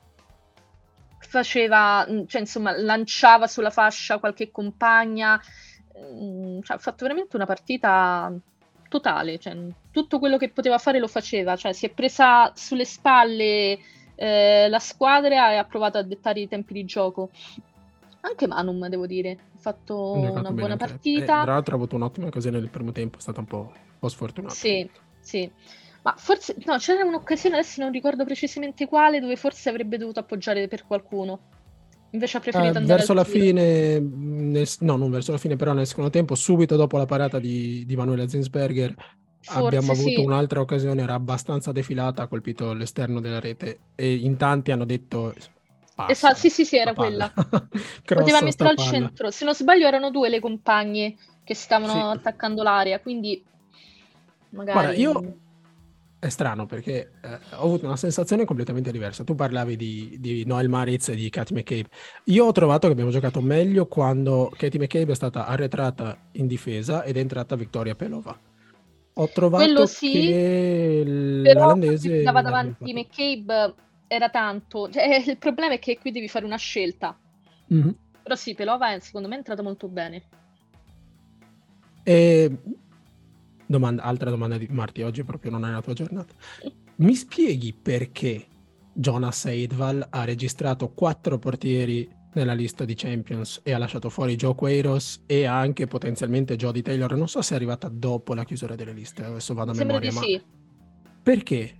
faceva, 1.19 2.07
cioè 2.27 2.41
insomma, 2.41 2.77
lanciava 2.77 3.47
sulla 3.47 3.71
fascia 3.71 4.19
qualche 4.19 4.51
compagna, 4.51 5.41
cioè, 6.63 6.77
ha 6.77 6.79
fatto 6.79 7.05
veramente 7.05 7.37
una 7.37 7.47
partita 7.47 8.33
totale, 8.89 9.39
cioè, 9.39 9.57
tutto 9.91 10.19
quello 10.19 10.37
che 10.37 10.51
poteva 10.51 10.79
fare 10.79 10.99
lo 10.99 11.09
faceva, 11.09 11.57
cioè, 11.57 11.73
si 11.73 11.87
è 11.87 11.91
presa 11.91 12.53
sulle 12.55 12.85
spalle 12.85 13.79
eh, 14.15 14.69
la 14.69 14.79
squadra 14.79 15.53
e 15.53 15.57
ha 15.57 15.65
provato 15.65 15.99
a 15.99 16.03
dettare 16.03 16.41
i 16.41 16.49
tempi 16.49 16.73
di 16.73 16.85
gioco. 16.85 17.31
Anche 18.21 18.47
Manum, 18.47 18.89
devo 18.89 19.07
dire, 19.07 19.31
ha 19.31 19.59
fatto 19.59 20.13
una 20.13 20.51
buona 20.51 20.51
anche 20.51 20.65
lei. 20.65 20.75
Eh, 20.75 20.77
partita. 20.77 21.43
tra 21.43 21.53
l'altro 21.53 21.75
ha 21.75 21.77
avuto 21.77 21.97
un'ottima 21.97 22.27
occasione 22.27 22.59
nel 22.59 22.71
primo 22.71 22.93
tempo, 22.93 23.19
è 23.19 23.21
stata 23.21 23.41
un 23.41 23.47
po', 23.47 23.73
un 23.73 23.99
po' 23.99 24.09
sfortunata. 24.09 24.55
Sì, 24.55 24.89
sì. 25.21 25.51
Ma 26.03 26.15
forse, 26.17 26.57
no, 26.65 26.77
c'era 26.79 27.05
un'occasione, 27.05 27.57
adesso 27.57 27.83
non 27.83 27.93
ricordo 27.93 28.25
precisamente 28.25 28.87
quale, 28.87 29.21
dove 29.21 29.37
forse 29.37 29.69
avrebbe 29.69 29.99
dovuto 29.99 30.21
appoggiare 30.21 30.67
per 30.69 30.87
qualcuno. 30.87 31.41
Invece 32.17 32.39
ha 32.39 32.41
Eh, 32.41 32.43
preferito 32.43 32.79
andare 32.79 32.97
verso 32.97 33.13
la 33.13 33.25
tiro. 33.25 33.39
fine, 33.39 34.01
nel- 34.01 34.69
no, 34.81 34.97
non 34.97 35.11
verso 35.11 35.33
la 35.33 35.39
fine, 35.39 35.57
però 35.57 35.75
nel 35.75 35.87
secondo 35.87 36.09
tempo, 36.09 36.35
subito 36.35 36.75
dopo 36.77 36.97
la 36.97 37.05
parata 37.05 37.39
di, 37.39 37.85
di 37.85 37.95
Manuela 37.95 38.27
Zinsberger, 38.27 38.95
abbiamo 39.49 39.89
Forse 39.89 40.01
avuto 40.01 40.21
sì. 40.21 40.27
un'altra 40.27 40.61
occasione, 40.61 41.03
era 41.03 41.13
abbastanza 41.13 41.73
defilata, 41.73 42.23
ha 42.23 42.27
colpito 42.27 42.73
l'esterno 42.73 43.21
della 43.21 43.39
rete 43.39 43.81
e 43.95 44.15
in 44.15 44.37
tanti 44.39 44.73
hanno 44.73 44.87
detto 44.87 45.35
Esatto, 46.09 46.35
sì, 46.37 46.51
sì, 46.51 46.65
sì, 46.65 46.77
era 46.77 46.93
palla. 46.93 47.31
quella. 47.31 47.69
Poteva 48.05 48.37
sta 48.37 48.45
mettere 48.45 48.69
al 48.71 48.77
centro. 48.79 49.31
Se 49.31 49.45
non 49.45 49.55
sbaglio 49.55 49.87
erano 49.87 50.11
due 50.11 50.29
le 50.29 50.41
compagne 50.41 51.17
che 51.45 51.55
stavano 51.55 52.11
Sì. 52.13 52.19
attaccando 52.19 52.63
l'area, 52.63 52.99
quindi 53.01 53.43
magari... 54.51 55.03
Guarda, 55.05 55.21
io 55.21 55.37
è 56.19 56.29
strano 56.29 56.67
perché 56.67 57.13
eh, 57.23 57.39
ho 57.57 57.65
avuto 57.65 57.87
una 57.87 57.97
sensazione 57.97 58.45
completamente 58.45 58.91
diversa. 58.91 59.25
Tu 59.25 59.35
parlavi 59.35 59.77
di, 59.77 60.17
di 60.19 60.45
Noel 60.45 60.69
Maritz 60.69 61.09
e 61.11 61.15
di 61.15 61.29
Katie 61.31 61.57
McCabe. 61.57 61.89
Io 62.25 62.45
ho 62.47 62.53
trovato 62.53 62.87
che 62.87 62.93
abbiamo 62.93 63.11
giocato 63.11 63.41
meglio 63.41 63.87
quando 63.87 64.51
Katie 64.57 64.81
McCabe 64.81 65.13
è 65.13 65.15
stata 65.15 65.47
arretrata 65.47 66.17
in 66.33 66.47
difesa 66.47 67.05
ed 67.05 67.17
è 67.17 67.21
entrata 67.21 67.57
Victoria 67.57 67.95
Pelova. 67.95 68.39
Ho 69.19 69.29
trovato 69.29 69.65
Quello 69.65 69.87
sì, 69.87 70.13
che 70.13 71.03
l'olandese 71.07 72.21
stava 72.21 72.43
davanti 72.43 72.93
McCabe 72.93 73.75
era 74.07 74.29
tanto. 74.29 74.91
Cioè, 74.91 75.23
il 75.27 75.39
problema 75.39 75.75
è 75.75 75.79
che 75.79 75.99
qui 75.99 76.11
devi 76.11 76.29
fare 76.29 76.45
una 76.45 76.57
scelta. 76.57 77.19
Mhm. 77.69 77.97
Però 78.23 78.35
sì, 78.35 78.55
Pelova 78.55 78.93
è- 78.93 79.01
secondo 79.01 79.29
me 79.29 79.35
è 79.35 79.39
entrata 79.39 79.63
molto 79.63 79.89
bene. 79.89 80.23
E 82.03 82.51
domanda- 83.67 84.03
altra 84.03 84.31
domanda 84.31 84.57
di 84.57 84.67
Marti, 84.71 85.03
oggi 85.03 85.25
proprio 85.25 85.51
non 85.51 85.65
è 85.65 85.71
la 85.71 85.83
tua 85.83 85.93
giornata. 85.93 86.35
Mi 86.97 87.15
spieghi 87.15 87.75
perché 87.75 88.47
Jonas 88.93 89.45
Eidval 89.45 90.07
ha 90.09 90.25
registrato 90.25 90.89
quattro 90.89 91.39
portieri 91.39 92.09
nella 92.33 92.55
lista 92.55 92.85
di 92.85 92.95
Champions 92.95 93.61
e 93.63 93.73
ha 93.73 93.79
lasciato 93.79 94.11
fuori 94.11 94.37
Joe 94.37 94.55
Queiroz 94.55 95.23
e 95.27 95.45
anche 95.45 95.87
potenzialmente 95.87 96.57
Jody 96.57 96.83
Taylor? 96.83 97.15
Non 97.17 97.29
so 97.29 97.43
se 97.43 97.55
è 97.55 97.57
arrivata 97.57 97.89
dopo 97.89 98.35
la 98.35 98.45
chiusura 98.45 98.75
delle 98.75 98.93
liste, 98.93 99.25
adesso 99.25 99.55
vado 99.55 99.71
a 99.71 99.75
sembra 99.75 99.99
memoria, 99.99 100.23
sì. 100.23 100.43
perché, 101.23 101.77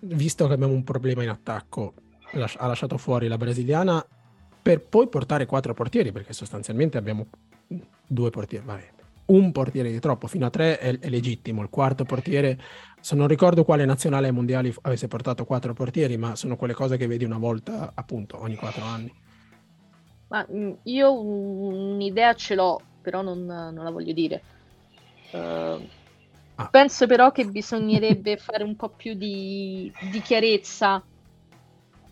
visto 0.00 0.46
che 0.46 0.52
abbiamo 0.52 0.72
un 0.72 0.84
problema 0.84 1.22
in 1.22 1.28
attacco, 1.28 1.94
ha 2.32 2.66
lasciato 2.66 2.98
fuori 2.98 3.28
la 3.28 3.36
brasiliana 3.36 4.04
per 4.62 4.82
poi 4.82 5.08
portare 5.08 5.46
quattro 5.46 5.74
portieri, 5.74 6.12
perché 6.12 6.32
sostanzialmente 6.32 6.98
abbiamo 6.98 7.26
due 8.06 8.30
portieri, 8.30 8.64
vabbè, 8.64 8.90
un 9.30 9.52
portiere 9.52 9.90
di 9.90 10.00
troppo, 10.00 10.26
fino 10.26 10.46
a 10.46 10.50
tre 10.50 10.78
è, 10.78 10.98
è 10.98 11.08
legittimo, 11.08 11.62
il 11.62 11.68
quarto 11.70 12.04
portiere, 12.04 12.58
se 13.00 13.14
non 13.16 13.28
ricordo 13.28 13.64
quale 13.64 13.84
nazionale 13.84 14.26
ai 14.28 14.32
mondiali 14.32 14.72
f- 14.72 14.78
avesse 14.82 15.08
portato 15.08 15.44
quattro 15.44 15.72
portieri, 15.74 16.16
ma 16.16 16.36
sono 16.36 16.56
quelle 16.56 16.74
cose 16.74 16.96
che 16.96 17.06
vedi 17.06 17.24
una 17.24 17.38
volta 17.38 17.92
appunto 17.94 18.40
ogni 18.40 18.56
quattro 18.56 18.84
anni. 18.84 19.12
Ma 20.28 20.46
mm, 20.50 20.72
io 20.84 21.12
un'idea 21.20 22.34
ce 22.34 22.54
l'ho, 22.54 22.80
però 23.00 23.22
non, 23.22 23.44
non 23.44 23.84
la 23.84 23.90
voglio 23.90 24.12
dire. 24.12 24.44
Eh, 25.30 25.88
Ah. 26.58 26.70
penso 26.70 27.06
però 27.06 27.30
che 27.32 27.46
bisognerebbe 27.46 28.36
fare 28.38 28.62
un 28.64 28.76
po' 28.76 28.94
più 28.94 29.14
di, 29.14 29.92
di 29.98 30.20
chiarezza 30.22 31.04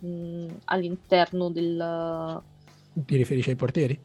mm, 0.04 0.56
all'interno 0.66 1.50
del... 1.50 1.76
Ti 3.06 3.16
riferisci 3.16 3.50
ai 3.50 3.56
portieri? 3.56 3.98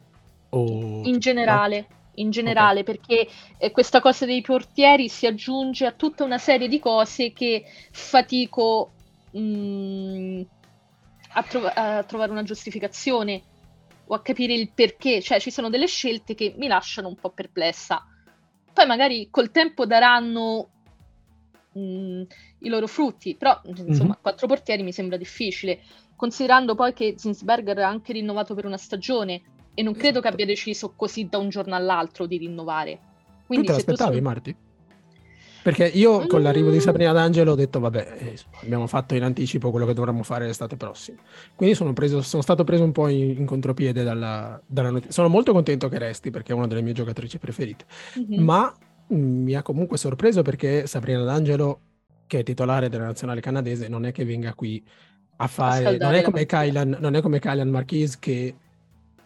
O... 0.50 1.10
in 1.10 1.18
generale, 1.20 1.86
in 2.16 2.30
generale, 2.30 2.82
perché 2.82 3.26
eh, 3.58 3.70
questa 3.70 4.00
cosa 4.00 4.26
dei 4.26 4.40
portieri 4.40 5.08
si 5.08 5.26
aggiunge 5.26 5.86
a 5.86 5.92
tutta 5.92 6.24
una 6.24 6.38
serie 6.38 6.68
di 6.68 6.78
cose 6.78 7.32
che 7.32 7.64
fatico 7.90 8.92
mm, 9.36 10.40
a, 11.34 11.42
trov- 11.42 11.72
a 11.76 12.02
trovare 12.04 12.30
una 12.30 12.42
giustificazione 12.42 13.42
o 14.06 14.14
a 14.14 14.22
capire 14.22 14.52
il 14.54 14.72
perché, 14.72 15.22
cioè 15.22 15.40
ci 15.40 15.50
sono 15.50 15.70
delle 15.70 15.86
scelte 15.86 16.34
che 16.34 16.54
mi 16.56 16.66
lasciano 16.66 17.08
un 17.08 17.16
po' 17.16 17.30
perplessa. 17.30 18.02
Poi 18.72 18.86
magari 18.86 19.28
col 19.30 19.50
tempo 19.50 19.86
daranno 19.86 20.68
mm, 21.78 22.22
i 22.60 22.68
loro 22.68 22.86
frutti, 22.86 23.36
però 23.36 23.60
insomma, 23.64 24.14
Mhm. 24.14 24.20
quattro 24.20 24.46
portieri 24.46 24.82
mi 24.82 24.92
sembra 24.92 25.16
difficile, 25.16 25.80
considerando 26.16 26.74
poi 26.74 26.92
che 26.92 27.14
Zinsberger 27.16 27.78
ha 27.78 27.88
anche 27.88 28.12
rinnovato 28.12 28.54
per 28.54 28.66
una 28.66 28.76
stagione 28.76 29.42
e 29.74 29.82
non 29.82 29.92
credo 29.92 30.20
che 30.20 30.28
Esatto. 30.28 30.28
abbia 30.34 30.46
deciso 30.46 30.92
così 30.96 31.28
da 31.28 31.38
un 31.38 31.48
giorno 31.48 31.74
all'altro 31.74 32.26
di 32.26 32.38
rinnovare. 32.38 32.92
Tu 32.92 33.46
Quindi 33.46 33.66
te 33.66 33.72
tu 33.72 33.78
l'aspettavi, 33.78 34.12
sei- 34.14 34.22
Marti? 34.22 34.56
Perché 35.64 35.86
io 35.86 36.26
con 36.26 36.42
l'arrivo 36.42 36.68
di 36.70 36.76
Mm. 36.76 36.80
Sabrina 36.80 37.12
D'Angelo 37.12 37.52
ho 37.52 37.54
detto, 37.54 37.80
vabbè, 37.80 38.16
eh, 38.18 38.38
abbiamo 38.62 38.86
fatto 38.86 39.14
in 39.14 39.22
anticipo 39.22 39.70
quello 39.70 39.86
che 39.86 39.94
dovremmo 39.94 40.22
fare 40.22 40.44
l'estate 40.44 40.76
prossima. 40.76 41.16
Quindi 41.54 41.74
sono, 41.74 41.94
preso- 41.94 42.20
sono 42.20 42.42
stato 42.42 42.64
preso 42.64 42.84
un 42.84 42.92
po' 42.92 43.08
in, 43.08 43.30
in 43.38 43.46
contropiede 43.46 44.02
dalla, 44.02 44.60
dalla 44.66 44.90
notizia. 44.90 45.12
Sono 45.12 45.28
molto 45.28 45.52
contento 45.52 45.88
che 45.88 45.98
resti 45.98 46.30
perché 46.30 46.52
è 46.52 46.54
una 46.54 46.66
delle 46.66 46.82
mie 46.82 46.92
giocatrici 46.92 47.38
preferite. 47.38 47.86
Mhm. 48.16 48.42
Ma 48.44 48.76
mm, 49.14 49.42
mi 49.42 49.54
ha 49.54 49.62
comunque 49.62 49.96
sorpreso 49.96 50.42
perché 50.42 50.86
Sabrina 50.86 51.24
D'Angelo, 51.24 51.80
che 52.26 52.40
è 52.40 52.42
titolare 52.42 52.90
della 52.90 53.04
nazionale 53.04 53.40
canadese, 53.40 53.88
non 53.88 54.04
è 54.04 54.12
che 54.12 54.26
venga 54.26 54.52
qui 54.52 54.84
a 55.36 55.46
fare... 55.46 55.96
Non 55.96 56.12
è. 56.12 56.44
Kylan, 56.44 56.98
non 57.00 57.14
è 57.16 57.22
come 57.22 57.38
Kylan 57.40 57.70
Marquise 57.70 58.18
che 58.20 58.54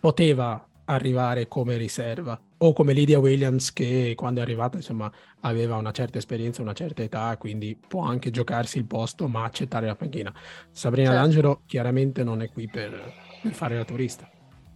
poteva 0.01 0.69
arrivare 0.87 1.49
come 1.49 1.77
riserva 1.77 2.41
o 2.59 2.73
come 2.73 2.93
Lydia 2.93 3.19
Williams 3.19 3.73
che 3.73 4.15
quando 4.17 4.41
è 4.41 4.43
arrivata 4.43 4.77
insomma 4.77 5.11
aveva 5.41 5.77
una 5.77 5.93
certa 5.93 6.19
esperienza, 6.19 6.63
una 6.63 6.73
certa 6.73 7.03
età, 7.03 7.37
quindi 7.37 7.77
può 7.77 8.03
anche 8.03 8.31
giocarsi 8.31 8.79
il 8.79 8.87
posto 8.87 9.29
ma 9.29 9.45
accettare 9.45 9.87
la 9.87 9.95
panchina. 9.95 10.33
Sabrina 10.73 11.11
Certo. 11.11 11.23
D'Angelo 11.23 11.63
chiaramente 11.67 12.25
non 12.25 12.43
è 12.43 12.51
qui 12.51 12.69
per, 12.69 13.13
per 13.41 13.53
fare 13.53 13.77
la 13.77 13.85
turista, 13.85 14.29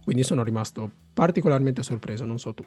quindi 0.03 0.23
sono 0.23 0.43
rimasto 0.43 0.89
particolarmente 1.13 1.83
sorpreso, 1.83 2.25
non 2.25 2.39
so 2.39 2.53
tu. 2.53 2.65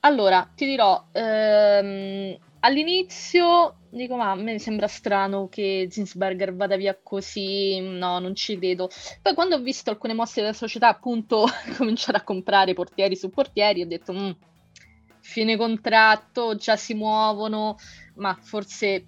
Allora, 0.00 0.50
ti 0.54 0.66
dirò, 0.66 1.06
ehm, 1.12 2.36
all'inizio 2.60 3.76
dico, 3.94 4.16
ma 4.16 4.30
a 4.30 4.34
me 4.34 4.58
sembra 4.58 4.86
strano 4.86 5.48
che 5.48 5.86
Zinsberger 5.90 6.54
vada 6.54 6.76
via 6.76 6.98
così, 7.00 7.80
no, 7.80 8.18
non 8.18 8.34
ci 8.34 8.58
credo. 8.58 8.90
Poi 9.22 9.34
quando 9.34 9.56
ho 9.56 9.60
visto 9.60 9.90
alcune 9.90 10.14
mosse 10.14 10.40
della 10.40 10.52
società, 10.52 10.88
appunto, 10.88 11.46
cominciare 11.76 12.18
a 12.18 12.22
comprare 12.24 12.74
portieri 12.74 13.16
su 13.16 13.30
portieri, 13.30 13.82
ho 13.82 13.86
detto, 13.86 14.12
"Mm, 14.12 14.30
fine 15.20 15.56
contratto, 15.56 16.56
già 16.56 16.76
si 16.76 16.94
muovono, 16.94 17.76
ma 18.16 18.36
forse 18.40 19.06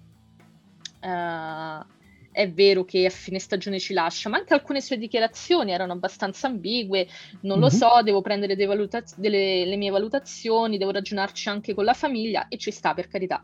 uh, 1.01 1.85
è 2.31 2.51
vero 2.51 2.85
che 2.85 3.05
a 3.05 3.09
fine 3.09 3.39
stagione 3.39 3.79
ci 3.79 3.93
lascia, 3.93 4.29
ma 4.29 4.37
anche 4.37 4.53
alcune 4.53 4.81
sue 4.81 4.97
dichiarazioni 4.97 5.71
erano 5.71 5.93
abbastanza 5.93 6.47
ambigue, 6.47 7.07
non 7.41 7.59
mm-hmm. 7.59 7.61
lo 7.61 7.69
so, 7.69 8.01
devo 8.03 8.21
prendere 8.21 8.55
valutaz- 8.65 9.17
delle, 9.17 9.65
le 9.65 9.75
mie 9.75 9.89
valutazioni, 9.89 10.77
devo 10.77 10.91
ragionarci 10.91 11.49
anche 11.49 11.73
con 11.73 11.83
la 11.83 11.93
famiglia 11.93 12.47
e 12.47 12.57
ci 12.57 12.71
sta 12.71 12.93
per 12.93 13.07
carità. 13.07 13.43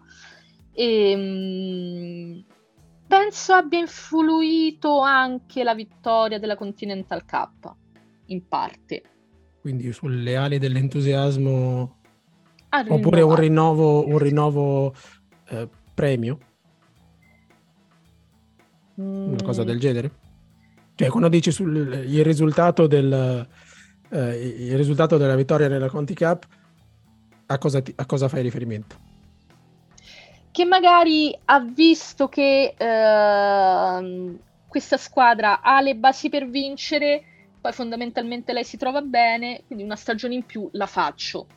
E, 0.73 1.11
ehm, 1.11 1.19
mh, 1.19 2.45
penso 3.07 3.53
abbia 3.53 3.79
influito 3.79 4.99
anche 4.99 5.63
la 5.63 5.75
vittoria 5.75 6.39
della 6.39 6.55
Continental 6.55 7.23
Cup, 7.25 7.75
in 8.27 8.47
parte. 8.47 9.03
Quindi 9.61 9.91
sulle 9.93 10.35
ali 10.35 10.57
dell'entusiasmo 10.57 11.97
oppure 12.87 13.21
un 13.21 13.35
rinnovo, 13.35 14.07
un 14.07 14.17
rinnovo 14.17 14.93
eh, 15.49 15.69
premio? 15.93 16.37
Mm. 18.99 19.29
Una 19.29 19.43
cosa 19.43 19.63
del 19.63 19.79
genere? 19.79 20.11
Cioè, 20.95 21.09
quando 21.09 21.29
dici 21.29 21.51
sul 21.51 21.75
il 22.07 22.23
risultato, 22.23 22.87
del, 22.87 23.47
eh, 24.09 24.65
il 24.69 24.75
risultato 24.75 25.17
della 25.17 25.35
vittoria 25.35 25.67
nella 25.67 25.89
Conti 25.89 26.13
Cup, 26.13 26.45
a 27.47 27.57
cosa, 27.57 27.81
ti, 27.81 27.93
a 27.95 28.05
cosa 28.05 28.27
fai 28.27 28.41
riferimento? 28.41 29.02
Che 30.53 30.65
magari 30.65 31.35
ha 31.45 31.59
visto 31.61 32.29
che 32.29 32.75
eh, 32.77 34.37
questa 34.67 34.97
squadra 34.97 35.61
ha 35.61 35.81
le 35.81 35.95
basi 35.95 36.29
per 36.29 36.47
vincere, 36.47 37.23
poi 37.59 37.71
fondamentalmente 37.71 38.53
lei 38.53 38.63
si 38.63 38.77
trova 38.77 39.01
bene, 39.01 39.63
quindi 39.65 39.83
una 39.83 39.95
stagione 39.95 40.35
in 40.35 40.45
più 40.45 40.69
la 40.73 40.85
faccio. 40.85 41.47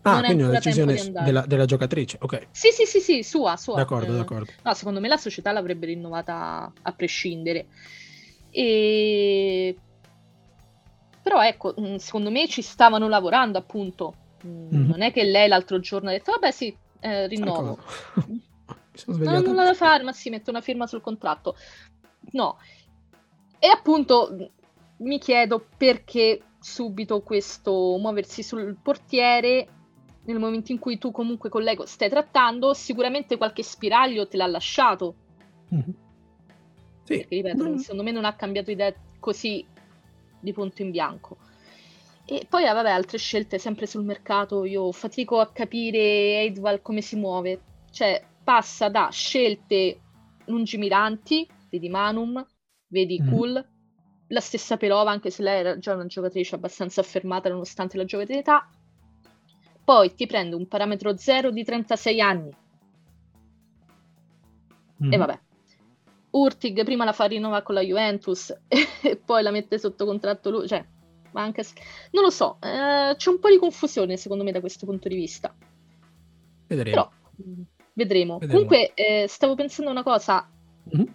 Ah, 0.00 0.12
non 0.12 0.22
quindi 0.22 0.42
è 0.44 0.46
una 0.46 0.54
decisione 0.54 0.94
di 0.94 1.12
della, 1.12 1.44
della, 1.44 1.66
giocatrice, 1.66 2.16
ok. 2.18 2.46
Sì, 2.52 2.70
sì, 2.70 2.86
sì, 2.86 3.00
sì, 3.00 3.22
sua, 3.22 3.58
sua. 3.58 3.74
D'accordo, 3.74 4.14
eh, 4.14 4.16
d'accordo. 4.16 4.50
No, 4.62 4.72
secondo 4.72 4.98
me 4.98 5.08
la 5.08 5.18
società 5.18 5.52
l'avrebbe 5.52 5.84
rinnovata 5.84 6.72
a 6.80 6.92
prescindere. 6.92 7.66
E... 8.50 9.76
Però 11.22 11.44
ecco, 11.44 11.74
mm, 11.78 11.96
secondo 11.96 12.30
me 12.30 12.48
ci 12.48 12.62
stavano 12.62 13.08
lavorando 13.08 13.58
appunto. 13.58 14.14
Mm-hmm. 14.46 14.88
Non 14.88 15.02
è 15.02 15.12
che 15.12 15.24
lei 15.24 15.48
l'altro 15.48 15.80
giorno 15.80 16.08
ha 16.08 16.12
detto, 16.12 16.30
vabbè 16.30 16.50
sì, 16.50 16.74
eh, 17.00 17.26
rinnovo. 17.26 17.78
Ho 19.06 19.40
nulla 19.40 19.64
da 19.64 19.74
fare, 19.74 20.02
ma 20.02 20.12
sì, 20.12 20.30
metto 20.30 20.50
una 20.50 20.60
firma 20.60 20.86
sul 20.86 21.00
contratto. 21.00 21.56
No. 22.32 22.58
E 23.58 23.66
appunto 23.68 24.50
mi 24.98 25.18
chiedo 25.18 25.66
perché 25.76 26.42
subito 26.58 27.22
questo 27.22 27.96
muoversi 27.98 28.42
sul 28.42 28.76
portiere 28.82 29.68
nel 30.24 30.38
momento 30.38 30.72
in 30.72 30.78
cui 30.78 30.98
tu 30.98 31.10
comunque 31.10 31.48
con 31.48 31.62
l'ego 31.62 31.86
stai 31.86 32.08
trattando, 32.08 32.74
sicuramente 32.74 33.36
qualche 33.36 33.62
spiraglio 33.62 34.26
te 34.26 34.36
l'ha 34.36 34.46
lasciato. 34.46 35.14
Mm-hmm. 35.72 35.90
Sì. 37.02 37.18
Perché, 37.18 37.36
ripeto, 37.36 37.68
mm. 37.68 37.76
secondo 37.76 38.02
me 38.02 38.10
non 38.10 38.24
ha 38.24 38.34
cambiato 38.34 38.70
idea 38.70 38.92
così 39.20 39.64
di 40.40 40.52
punto 40.52 40.82
in 40.82 40.90
bianco. 40.90 41.36
E 42.28 42.44
poi, 42.48 42.66
ah, 42.66 42.72
vabbè, 42.72 42.90
altre 42.90 43.18
scelte 43.18 43.58
sempre 43.58 43.86
sul 43.86 44.04
mercato. 44.04 44.64
Io 44.64 44.90
fatico 44.90 45.38
a 45.38 45.50
capire 45.52 45.98
Eidval 45.98 46.82
come 46.82 47.00
si 47.00 47.14
muove. 47.16 47.60
Cioè, 47.90 48.22
passa 48.42 48.88
da 48.88 49.08
scelte 49.10 50.00
lungimiranti, 50.46 51.48
vedi 51.70 51.88
Manum, 51.88 52.44
vedi 52.88 53.20
mm. 53.22 53.30
Cool, 53.30 53.68
la 54.28 54.40
stessa 54.40 54.76
Pelova, 54.76 55.10
anche 55.10 55.30
se 55.30 55.42
lei 55.42 55.60
era 55.60 55.78
già 55.78 55.94
una 55.94 56.06
giocatrice 56.06 56.56
abbastanza 56.56 57.00
affermata 57.00 57.48
nonostante 57.48 57.96
la 57.96 58.04
giovane 58.04 58.38
età, 58.38 58.68
poi 59.84 60.14
ti 60.14 60.26
prende 60.26 60.56
un 60.56 60.66
parametro 60.66 61.16
0 61.16 61.50
di 61.50 61.62
36 61.62 62.20
anni. 62.20 62.50
Mm. 65.04 65.12
E 65.12 65.16
vabbè. 65.16 65.40
Urtig 66.30 66.84
prima 66.84 67.04
la 67.04 67.12
fa 67.12 67.24
rinnovare 67.24 67.62
con 67.62 67.74
la 67.74 67.80
Juventus 67.80 68.54
e 68.68 69.16
poi 69.16 69.42
la 69.42 69.50
mette 69.50 69.78
sotto 69.78 70.04
contratto 70.04 70.50
lui. 70.50 70.66
Cioè, 70.66 70.84
ma 71.36 71.42
anche... 71.42 71.62
Non 72.12 72.24
lo 72.24 72.30
so, 72.30 72.56
eh, 72.62 73.14
c'è 73.14 73.28
un 73.28 73.38
po' 73.38 73.50
di 73.50 73.58
confusione 73.58 74.16
secondo 74.16 74.42
me 74.42 74.52
da 74.52 74.60
questo 74.60 74.86
punto 74.86 75.06
di 75.08 75.14
vista. 75.14 75.54
Vedremo. 76.66 76.90
Però, 76.90 77.10
vedremo. 77.92 78.38
vedremo. 78.38 78.66
Comunque, 78.66 78.94
eh, 78.94 79.26
stavo 79.28 79.54
pensando 79.54 79.90
una 79.90 80.02
cosa. 80.02 80.48
Mm-hmm. 80.94 81.06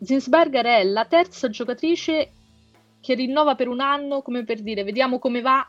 Zinsberger 0.00 0.64
è 0.64 0.84
la 0.84 1.04
terza 1.04 1.50
giocatrice 1.50 2.32
che 3.00 3.14
rinnova 3.14 3.54
per 3.54 3.68
un 3.68 3.80
anno 3.80 4.22
come 4.22 4.44
per 4.44 4.60
dire 4.62 4.82
vediamo 4.82 5.18
come 5.18 5.40
va 5.40 5.68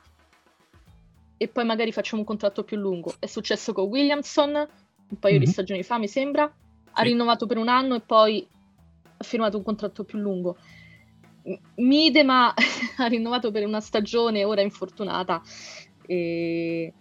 e 1.37 1.47
poi 1.47 1.65
magari 1.65 1.91
facciamo 1.91 2.21
un 2.21 2.27
contratto 2.27 2.63
più 2.63 2.77
lungo. 2.77 3.13
È 3.19 3.25
successo 3.25 3.73
con 3.73 3.87
Williamson 3.87 4.53
un 5.09 5.19
paio 5.19 5.33
mm-hmm. 5.33 5.41
di 5.41 5.47
mhm. 5.47 5.53
stagioni 5.53 5.83
fa, 5.83 5.97
mi 5.97 6.07
sembra. 6.07 6.43
Ha 6.43 7.01
sì. 7.01 7.07
rinnovato 7.09 7.45
per 7.45 7.57
un 7.57 7.67
anno 7.67 7.95
e 7.95 7.99
poi 7.99 8.47
ha 9.17 9.23
firmato 9.23 9.57
un 9.57 9.63
contratto 9.63 10.03
più 10.05 10.17
lungo. 10.17 10.57
Midema 11.75 12.53
ha 12.97 13.05
rinnovato 13.07 13.51
per 13.51 13.65
una 13.65 13.79
stagione, 13.79 14.43
ora 14.43 14.61
infortunata. 14.61 15.41
E 16.05 16.93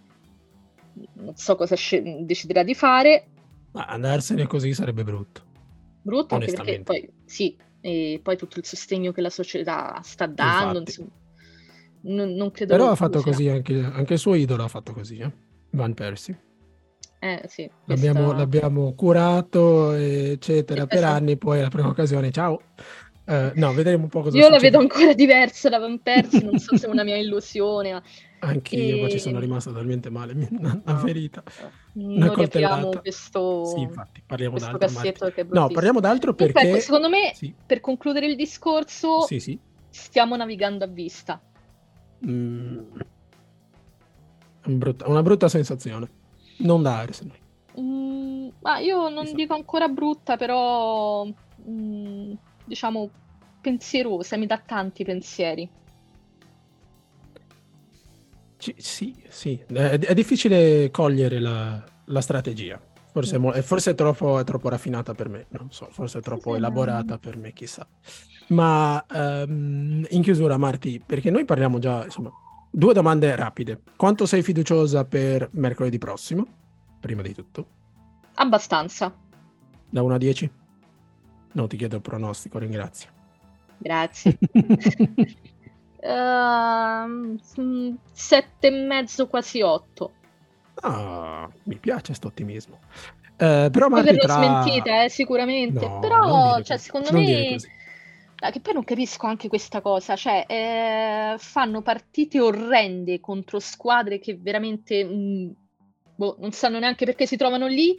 non 1.13 1.35
so 1.35 1.55
cosa 1.55 1.75
sc- 1.75 2.01
deciderà 2.21 2.63
di 2.63 2.73
fare. 2.73 3.27
Ma 3.71 3.85
andarsene 3.85 4.47
così 4.47 4.73
sarebbe 4.73 5.03
brutto. 5.03 5.45
Brutto 6.01 6.35
anche 6.35 6.51
perché 6.53 6.81
poi 6.81 7.09
sì, 7.25 7.55
e 7.81 8.19
poi 8.23 8.37
tutto 8.37 8.59
il 8.59 8.65
sostegno 8.65 9.11
che 9.11 9.21
la 9.21 9.29
società 9.29 9.99
sta 10.03 10.25
dando. 10.25 10.79
Insomma 10.79 11.09
non, 12.01 12.33
non 12.33 12.51
credo 12.51 12.75
Però 12.75 12.89
ha 12.89 12.95
fatto 12.95 13.21
così 13.21 13.49
anche, 13.49 13.79
anche, 13.83 14.13
il 14.13 14.19
suo 14.19 14.35
idolo 14.35 14.63
ha 14.63 14.67
fatto 14.67 14.93
così, 14.93 15.17
eh? 15.17 15.31
Van 15.71 15.93
Persie. 15.93 16.43
Eh, 17.19 17.41
sì, 17.47 17.69
l'abbiamo, 17.85 18.25
questa... 18.25 18.37
l'abbiamo, 18.37 18.93
curato, 18.93 19.91
eccetera, 19.93 20.81
sì, 20.81 20.87
per 20.87 21.03
anni, 21.03 21.37
poi 21.37 21.59
alla 21.59 21.69
prima 21.69 21.87
occasione, 21.87 22.31
ciao. 22.31 22.61
Uh, 23.27 23.51
no, 23.55 23.73
vedremo 23.73 24.03
un 24.03 24.09
po' 24.09 24.21
cosa 24.21 24.37
Io 24.37 24.45
succede. 24.45 24.55
la 24.55 24.61
vedo 24.61 24.79
ancora 24.79 25.13
diversa 25.13 25.67
da 25.67 25.79
Van 25.79 26.01
Persie, 26.01 26.41
non 26.41 26.57
so 26.59 26.77
se 26.77 26.87
è 26.87 26.89
una 26.89 27.03
mia 27.03 27.17
illusione. 27.17 27.91
Ma... 27.91 28.01
Anch'io, 28.39 28.95
e... 28.95 28.99
poi 29.01 29.11
ci 29.11 29.19
sono 29.19 29.39
rimasto 29.39 29.73
talmente 29.73 30.09
male, 30.09 30.31
una, 30.49 30.81
una 30.81 30.97
ferita. 30.97 31.43
Una 31.95 32.27
non 32.27 32.99
questo, 33.01 33.65
sì, 33.65 33.81
infatti, 33.81 34.23
parliamo 34.25 34.57
d'altro. 34.57 35.31
no, 35.49 35.67
parliamo 35.67 35.99
d'altro 35.99 36.33
perché... 36.33 36.53
Comunque, 36.53 36.79
secondo 36.79 37.09
me, 37.09 37.33
sì. 37.33 37.53
per 37.65 37.81
concludere 37.81 38.27
il 38.27 38.37
discorso, 38.37 39.25
sì, 39.25 39.41
sì. 39.41 39.59
stiamo 39.89 40.37
navigando 40.37 40.85
a 40.85 40.87
vista. 40.87 41.41
Mm, 42.25 42.79
brutta, 44.67 45.09
una 45.09 45.21
brutta 45.21 45.49
sensazione. 45.49 46.07
Non 46.59 46.81
da 46.81 46.99
Arsenal. 46.99 47.37
Mm, 47.77 48.47
ma 48.61 48.79
io 48.79 49.09
non 49.09 49.29
dico 49.33 49.53
ancora 49.53 49.89
brutta, 49.89 50.37
però 50.37 51.25
mm, 51.25 52.33
diciamo 52.67 53.09
pensierosa, 53.61 54.37
mi 54.37 54.45
dà 54.45 54.59
tanti 54.59 55.03
pensieri. 55.03 55.69
C- 58.57 58.75
sì, 58.77 59.15
sì, 59.29 59.61
è, 59.67 59.99
è, 59.99 60.13
difficile 60.13 60.89
cogliere 60.91 61.39
la, 61.39 61.83
la 62.05 62.21
strategia. 62.21 62.79
Forse, 63.11 63.35
è, 63.35 63.39
mo- 63.39 63.51
forse 63.61 63.91
è, 63.91 63.95
troppo, 63.95 64.39
è, 64.39 64.43
troppo, 64.43 64.69
raffinata 64.69 65.13
per 65.13 65.29
me, 65.29 65.45
non 65.49 65.71
so, 65.71 65.87
forse 65.91 66.19
è 66.19 66.21
troppo 66.21 66.51
sì, 66.51 66.57
elaborata 66.57 67.17
per 67.17 67.37
me, 67.37 67.53
chissà. 67.53 67.87
Ma 68.47 69.03
um, 69.11 70.05
in 70.09 70.21
chiusura, 70.21 70.57
Marti, 70.57 71.01
perché 71.03 71.31
noi 71.31 71.45
parliamo 71.45 71.79
già, 71.79 72.03
insomma, 72.03 72.31
due 72.69 72.93
domande 72.93 73.35
rapide. 73.35 73.81
Quanto 73.95 74.25
sei 74.25 74.43
fiduciosa 74.43 75.05
per 75.05 75.49
mercoledì 75.53 75.97
prossimo? 75.97 76.45
Prima 76.99 77.21
di 77.21 77.33
tutto. 77.33 77.67
Abbastanza. 78.35 79.13
Da 79.89 80.01
1 80.01 80.13
a 80.13 80.17
10? 80.17 80.51
No, 81.57 81.65
ti 81.65 81.75
chiedo 81.75 81.95
il 81.95 82.01
pronostico, 82.03 82.59
ringrazio. 82.59 83.09
Grazie. 83.79 84.37
uh, 86.03 87.35
sette 88.13 88.67
e 88.67 88.69
mezzo, 88.69 89.27
quasi 89.27 89.61
8. 89.63 90.11
Ah, 90.81 91.49
mi 91.63 91.77
piace 91.77 92.05
questo 92.05 92.27
ottimismo. 92.27 92.77
Uh, 93.39 93.71
però 93.71 93.87
Marti 93.87 94.17
tra... 94.17 94.33
smentita, 94.33 95.03
eh, 95.03 95.09
sicuramente. 95.09 95.87
No, 95.87 95.97
però, 95.99 96.61
cioè, 96.61 96.77
secondo 96.77 97.11
me 97.11 97.57
Ah, 98.39 98.51
che 98.51 98.59
poi 98.59 98.73
non 98.73 98.83
capisco 98.83 99.25
anche 99.25 99.47
questa 99.47 99.81
cosa, 99.81 100.15
cioè 100.15 100.45
eh, 100.47 101.37
fanno 101.39 101.81
partite 101.81 102.39
orrende 102.39 103.19
contro 103.19 103.57
squadre 103.59 104.19
che 104.19 104.37
veramente 104.39 105.03
mh, 105.03 105.09
mm, 105.11 105.49
boh, 106.17 106.35
non 106.39 106.51
sanno 106.51 106.77
neanche 106.77 107.05
perché 107.05 107.25
si 107.25 107.35
trovano 107.35 107.65
lì 107.65 107.97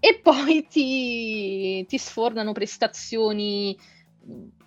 e 0.00 0.20
poi 0.22 0.66
ti, 0.68 1.84
ti 1.86 1.98
sfornano 1.98 2.52
prestazioni, 2.52 3.76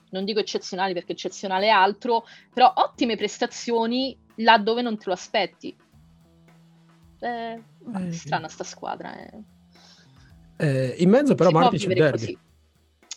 non 0.10 0.26
dico 0.26 0.40
eccezionali 0.40 0.94
perché 0.94 1.14
eccezionale 1.14 1.68
è 1.68 1.70
altro, 1.70 2.26
però 2.54 2.72
ottime 2.76 3.16
prestazioni 3.16 4.18
là 4.36 4.58
dove 4.58 4.82
non 4.82 4.98
te 4.98 5.04
lo 5.08 5.14
aspetti. 5.14 5.76
Eh, 7.20 7.62
eh, 7.96 8.12
strana 8.12 8.48
sta 8.48 8.64
squadra. 8.64 9.16
Eh. 9.16 9.44
eh 10.58 10.96
in 10.98 11.10
mezzo 11.10 11.36
però 11.36 11.50
Marti 11.52 11.78
c'è 11.78 11.88
il 11.88 11.94
derby. 11.94 12.18
Così. 12.18 12.38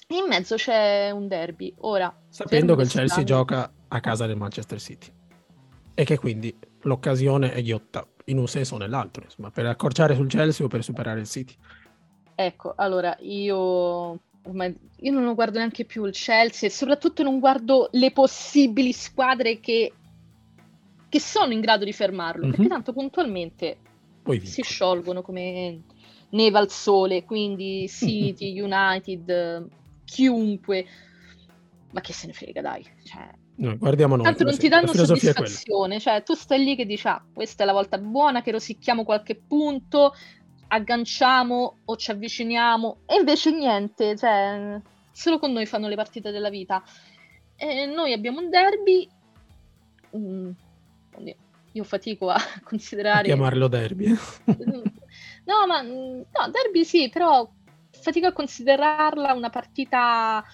In 0.08 0.26
mezzo 0.28 0.54
c'è 0.54 1.10
un 1.10 1.26
derby. 1.26 1.74
Ora, 1.78 2.14
sapendo 2.28 2.76
che 2.76 2.82
il 2.82 2.90
Chelsea 2.90 3.24
gioca 3.24 3.72
a 3.88 4.00
casa 4.00 4.26
del 4.26 4.36
Manchester 4.36 4.80
City 4.80 5.10
e 5.94 6.04
che 6.04 6.18
quindi 6.18 6.56
l'occasione 6.82 7.52
è 7.52 7.62
ghiotta 7.62 8.06
in 8.26 8.38
un 8.38 8.46
senso 8.46 8.76
o 8.76 8.78
nell'altro, 8.78 9.24
insomma, 9.24 9.50
per 9.50 9.66
accorciare 9.66 10.14
sul 10.14 10.28
Chelsea 10.28 10.64
o 10.64 10.68
per 10.68 10.84
superare 10.84 11.20
il 11.20 11.26
City. 11.26 11.54
Ecco, 12.34 12.74
allora 12.76 13.16
io 13.20 14.18
io 14.96 15.12
non 15.12 15.34
guardo 15.34 15.58
neanche 15.58 15.84
più 15.84 16.04
il 16.04 16.12
Chelsea 16.12 16.68
e 16.68 16.72
soprattutto 16.72 17.22
non 17.22 17.38
guardo 17.38 17.88
le 17.92 18.10
possibili 18.10 18.92
squadre 18.92 19.58
che, 19.58 19.92
che 21.08 21.20
sono 21.20 21.52
in 21.52 21.60
grado 21.60 21.84
di 21.84 21.92
fermarlo, 21.92 22.42
mm-hmm. 22.42 22.54
perché 22.54 22.68
tanto 22.68 22.92
puntualmente 22.92 23.78
si 24.42 24.62
sciolgono 24.62 25.22
come 25.22 25.82
neve 26.30 26.58
al 26.58 26.70
sole, 26.70 27.24
quindi 27.24 27.86
City, 27.88 28.58
United, 28.60 29.66
chiunque. 30.04 30.86
Ma 31.92 32.00
che 32.00 32.12
se 32.12 32.26
ne 32.26 32.32
frega, 32.32 32.60
dai. 32.60 32.84
Cioè, 33.04 33.30
no, 33.56 33.76
guardiamo 33.78 34.16
noi. 34.16 34.24
Tanto 34.24 34.44
non 34.44 34.58
ti 34.58 34.68
danno 34.68 34.92
soddisfazione, 34.92 36.00
cioè 36.00 36.22
tu 36.22 36.34
stai 36.34 36.62
lì 36.64 36.76
che 36.76 36.84
dici, 36.84 37.06
ah, 37.06 37.24
questa 37.32 37.62
è 37.62 37.66
la 37.66 37.72
volta 37.72 37.98
buona, 37.98 38.42
che 38.42 38.50
rosicchiamo 38.50 39.04
qualche 39.04 39.36
punto, 39.36 40.12
agganciamo 40.74 41.78
o 41.84 41.96
ci 41.96 42.10
avviciniamo, 42.10 42.98
e 43.06 43.16
invece 43.16 43.52
niente, 43.52 44.16
cioè, 44.16 44.80
solo 45.12 45.38
con 45.38 45.52
noi 45.52 45.66
fanno 45.66 45.88
le 45.88 45.94
partite 45.94 46.32
della 46.32 46.50
vita. 46.50 46.82
E 47.56 47.86
noi 47.86 48.12
abbiamo 48.12 48.40
un 48.40 48.50
derby. 48.50 49.08
Mm, 50.16 50.50
io 51.72 51.84
fatico 51.84 52.28
a 52.28 52.38
considerare. 52.64 53.20
A 53.20 53.34
chiamarlo 53.34 53.68
derby. 53.68 54.08
no, 55.44 55.66
ma 55.66 55.80
no, 55.82 56.24
derby 56.50 56.84
sì, 56.84 57.08
però 57.08 57.48
fatico 57.90 58.26
a 58.26 58.32
considerarla 58.32 59.32
una 59.32 59.50
partita 59.50 60.44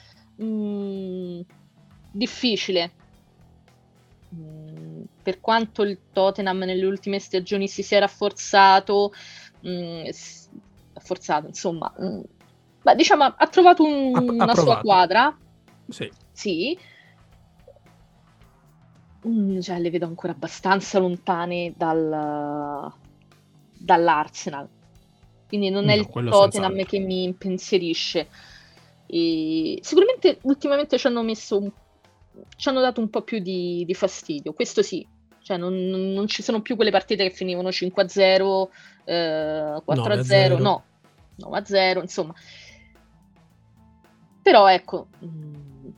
mm, 0.42 1.40
difficile. 2.12 2.92
Mm, 4.34 5.02
per 5.22 5.40
quanto 5.40 5.82
il 5.82 5.98
Tottenham 6.12 6.58
nelle 6.58 6.84
ultime 6.84 7.18
stagioni 7.18 7.68
si 7.68 7.82
sia 7.82 8.00
rafforzato, 8.00 9.12
mm, 9.66 10.08
rafforzato 10.94 11.46
insomma, 11.46 11.92
mm, 12.00 12.20
beh, 12.82 12.94
diciamo 12.94 13.24
ha 13.24 13.46
trovato 13.46 13.84
un, 13.84 14.14
ha, 14.16 14.20
una 14.20 14.54
sua 14.54 14.80
quadra. 14.80 15.36
Sì. 15.88 16.10
sì. 16.32 16.78
Mm, 19.26 19.60
cioè, 19.60 19.78
le 19.78 19.90
vedo 19.90 20.06
ancora 20.06 20.32
abbastanza 20.32 20.98
lontane 20.98 21.74
dal, 21.76 22.92
dall'Arsenal. 23.76 24.68
Quindi 25.46 25.68
non 25.68 25.84
no, 25.84 25.90
è 25.90 25.94
il 25.94 26.06
Tottenham 26.08 26.84
che 26.84 27.00
mi 27.00 27.24
impensierisce. 27.24 28.28
E 29.06 29.78
sicuramente 29.82 30.38
ultimamente 30.42 30.96
ci 30.96 31.06
hanno 31.08 31.22
messo 31.22 31.58
un... 31.58 31.70
ci 32.56 32.68
hanno 32.68 32.80
dato 32.80 33.00
un 33.00 33.10
po' 33.10 33.22
più 33.22 33.40
di, 33.40 33.84
di 33.84 33.94
fastidio, 33.94 34.52
questo 34.52 34.82
sì. 34.82 35.04
Cioè 35.50 35.58
non, 35.58 35.74
non, 35.74 36.28
ci 36.28 36.44
sono 36.44 36.62
più 36.62 36.76
quelle 36.76 36.92
partite 36.92 37.28
che 37.28 37.34
finivano 37.34 37.70
5-0, 37.70 38.68
eh, 39.04 39.82
4-0, 39.84 40.60
no, 40.60 40.84
9-0, 41.40 42.00
insomma. 42.02 42.32
Però 44.40 44.70
ecco, 44.70 45.08
mm, 45.24 45.88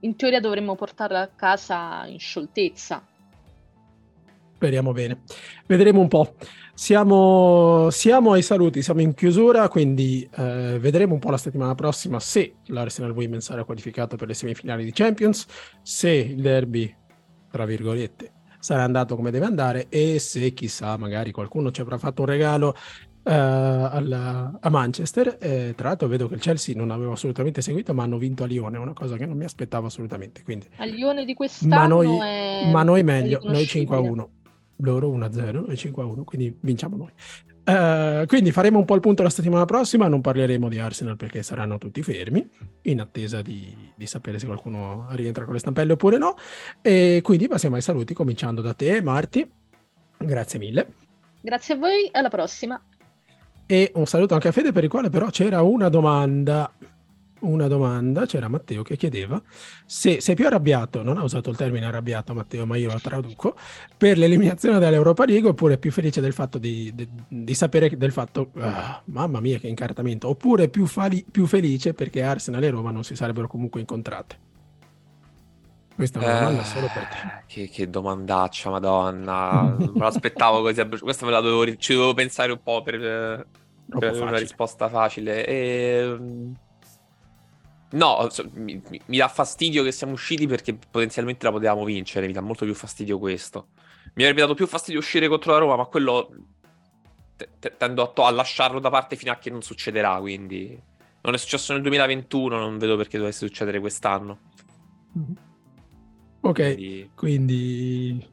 in 0.00 0.14
teoria 0.14 0.40
dovremmo 0.40 0.74
portarla 0.74 1.22
a 1.22 1.30
casa 1.34 2.04
in 2.06 2.18
scioltezza. 2.18 3.02
Speriamo 4.56 4.92
bene. 4.92 5.22
Vedremo 5.64 6.00
un 6.00 6.08
po'. 6.08 6.34
Siamo, 6.74 7.88
siamo 7.88 8.32
ai 8.32 8.42
saluti, 8.42 8.82
siamo 8.82 9.00
in 9.00 9.14
chiusura, 9.14 9.70
quindi 9.70 10.28
eh, 10.36 10.76
vedremo 10.78 11.14
un 11.14 11.18
po' 11.18 11.30
la 11.30 11.38
settimana 11.38 11.74
prossima 11.74 12.20
se 12.20 12.56
l'Arsenal 12.66 13.12
Women 13.12 13.40
sarà 13.40 13.64
qualificato 13.64 14.16
per 14.16 14.28
le 14.28 14.34
semifinali 14.34 14.84
di 14.84 14.92
Champions, 14.92 15.46
se 15.80 16.10
il 16.10 16.42
derby, 16.42 16.94
tra 17.50 17.64
virgolette, 17.64 18.40
sarà 18.62 18.84
andato 18.84 19.16
come 19.16 19.32
deve 19.32 19.44
andare 19.44 19.86
e 19.88 20.20
se 20.20 20.52
chissà 20.52 20.96
magari 20.96 21.32
qualcuno 21.32 21.72
ci 21.72 21.80
avrà 21.80 21.98
fatto 21.98 22.22
un 22.22 22.28
regalo 22.28 22.68
uh, 22.68 22.74
alla, 23.24 24.56
a 24.60 24.70
Manchester. 24.70 25.36
Eh, 25.40 25.74
tra 25.76 25.88
l'altro 25.88 26.06
vedo 26.06 26.28
che 26.28 26.34
il 26.34 26.40
Chelsea 26.40 26.76
non 26.76 26.92
avevo 26.92 27.12
assolutamente 27.12 27.60
seguito, 27.60 27.92
ma 27.92 28.04
hanno 28.04 28.18
vinto 28.18 28.44
a 28.44 28.46
Lione, 28.46 28.78
una 28.78 28.92
cosa 28.92 29.16
che 29.16 29.26
non 29.26 29.36
mi 29.36 29.44
aspettavo 29.44 29.86
assolutamente. 29.86 30.44
Quindi, 30.44 30.68
a 30.76 30.84
Lione 30.84 31.24
di 31.24 31.34
quest'anno 31.34 31.76
ma 31.76 31.86
noi, 31.86 32.70
ma 32.70 32.82
noi 32.84 33.02
meglio, 33.02 33.40
noi 33.42 33.66
5 33.66 33.96
a 33.96 34.00
1. 34.00 34.30
Loro 34.76 35.10
1-0 35.10 35.70
e 35.70 35.74
5-1, 35.74 36.24
quindi 36.24 36.56
vinciamo 36.60 36.96
noi. 36.96 37.10
Uh, 37.64 38.26
quindi 38.26 38.50
faremo 38.50 38.80
un 38.80 38.84
po' 38.84 38.96
il 38.96 39.00
punto 39.00 39.22
la 39.22 39.30
settimana 39.30 39.64
prossima, 39.64 40.08
non 40.08 40.20
parleremo 40.20 40.68
di 40.68 40.80
Arsenal 40.80 41.16
perché 41.16 41.44
saranno 41.44 41.78
tutti 41.78 42.02
fermi, 42.02 42.44
in 42.82 43.00
attesa 43.00 43.40
di, 43.40 43.72
di, 43.94 44.06
sapere 44.06 44.40
se 44.40 44.46
qualcuno 44.46 45.06
rientra 45.10 45.44
con 45.44 45.52
le 45.52 45.60
stampelle 45.60 45.92
oppure 45.92 46.18
no. 46.18 46.34
E 46.80 47.20
quindi 47.22 47.46
passiamo 47.46 47.76
ai 47.76 47.82
saluti, 47.82 48.14
cominciando 48.14 48.62
da 48.62 48.74
te, 48.74 49.00
Marti. 49.00 49.48
Grazie 50.18 50.58
mille. 50.58 50.88
Grazie 51.40 51.74
a 51.74 51.76
voi, 51.76 52.08
alla 52.10 52.28
prossima. 52.28 52.80
E 53.66 53.92
un 53.94 54.06
saluto 54.06 54.34
anche 54.34 54.48
a 54.48 54.52
Fede 54.52 54.72
per 54.72 54.84
il 54.84 54.90
quale 54.90 55.08
però 55.08 55.30
c'era 55.30 55.62
una 55.62 55.88
domanda 55.88 56.70
una 57.42 57.68
domanda, 57.68 58.26
c'era 58.26 58.48
Matteo 58.48 58.82
che 58.82 58.96
chiedeva 58.96 59.40
se 59.84 60.20
sei 60.20 60.34
più 60.34 60.46
arrabbiato, 60.46 61.02
non 61.02 61.18
ha 61.18 61.22
usato 61.22 61.50
il 61.50 61.56
termine 61.56 61.86
arrabbiato 61.86 62.34
Matteo, 62.34 62.66
ma 62.66 62.76
io 62.76 62.92
lo 62.92 63.00
traduco, 63.00 63.56
per 63.96 64.18
l'eliminazione 64.18 64.78
dall'Europa 64.78 65.24
League 65.24 65.48
oppure 65.48 65.78
più 65.78 65.92
felice 65.92 66.20
del 66.20 66.32
fatto 66.32 66.58
di, 66.58 66.92
di, 66.94 67.08
di 67.28 67.54
sapere 67.54 67.96
del 67.96 68.12
fatto, 68.12 68.50
ah, 68.58 69.02
mamma 69.06 69.40
mia 69.40 69.58
che 69.58 69.68
incartamento, 69.68 70.28
oppure 70.28 70.68
più, 70.68 70.86
fali, 70.86 71.24
più, 71.28 71.46
felice 71.46 71.94
perché 71.94 72.22
Arsenal 72.22 72.62
e 72.62 72.70
Roma 72.70 72.90
non 72.90 73.04
si 73.04 73.14
sarebbero 73.14 73.48
comunque 73.48 73.80
incontrate? 73.80 74.50
Questa 75.94 76.20
è 76.20 76.24
una 76.24 76.38
domanda 76.38 76.62
eh, 76.62 76.64
solo 76.64 76.86
per 76.92 77.06
te. 77.06 77.42
Che, 77.46 77.68
che 77.68 77.90
domandaccia, 77.90 78.70
madonna. 78.70 79.76
me 79.78 79.90
l'aspettavo 79.94 80.62
così. 80.62 80.82
Questa 81.00 81.26
me 81.26 81.32
la 81.32 81.40
dovevo, 81.40 81.76
ci 81.76 81.92
dovevo 81.92 82.14
pensare 82.14 82.50
un 82.50 82.60
po' 82.62 82.82
per, 82.82 83.46
per 83.86 84.20
una 84.20 84.38
risposta 84.38 84.88
facile. 84.88 85.46
E 85.46 85.54
ehm, 86.02 86.56
No, 87.92 88.28
mi, 88.54 88.80
mi, 89.06 89.16
dà 89.18 89.28
fastidio 89.28 89.82
che 89.82 89.92
siamo 89.92 90.14
usciti 90.14 90.46
perché 90.46 90.74
potenzialmente 90.74 91.44
la 91.44 91.52
potevamo 91.52 91.84
vincere, 91.84 92.26
mi 92.26 92.32
dà 92.32 92.40
molto 92.40 92.64
più 92.64 92.74
fastidio 92.74 93.18
questo. 93.18 93.68
Mi 94.14 94.22
avrebbe 94.22 94.40
dato 94.42 94.54
più 94.54 94.66
fastidio 94.66 95.00
uscire 95.00 95.28
contro 95.28 95.52
la 95.52 95.58
Roma, 95.58 95.76
ma 95.76 95.84
quello 95.84 96.30
t- 97.36 97.48
t- 97.58 97.76
tendo 97.76 98.02
a, 98.02 98.06
to- 98.08 98.24
a, 98.24 98.30
lasciarlo 98.30 98.78
da 98.78 98.88
parte 98.88 99.16
fino 99.16 99.30
a 99.30 99.36
che 99.36 99.50
non 99.50 99.62
succederà, 99.62 100.18
quindi 100.20 100.80
non 101.20 101.34
è 101.34 101.38
successo 101.38 101.72
nel 101.72 101.82
2021, 101.82 102.58
non 102.58 102.78
vedo 102.78 102.96
perché 102.96 103.18
dovesse 103.18 103.46
succedere 103.46 103.78
quest'anno. 103.78 104.38
Ok, 106.40 106.74
quindi, 106.74 107.10
quindi... 107.14 108.26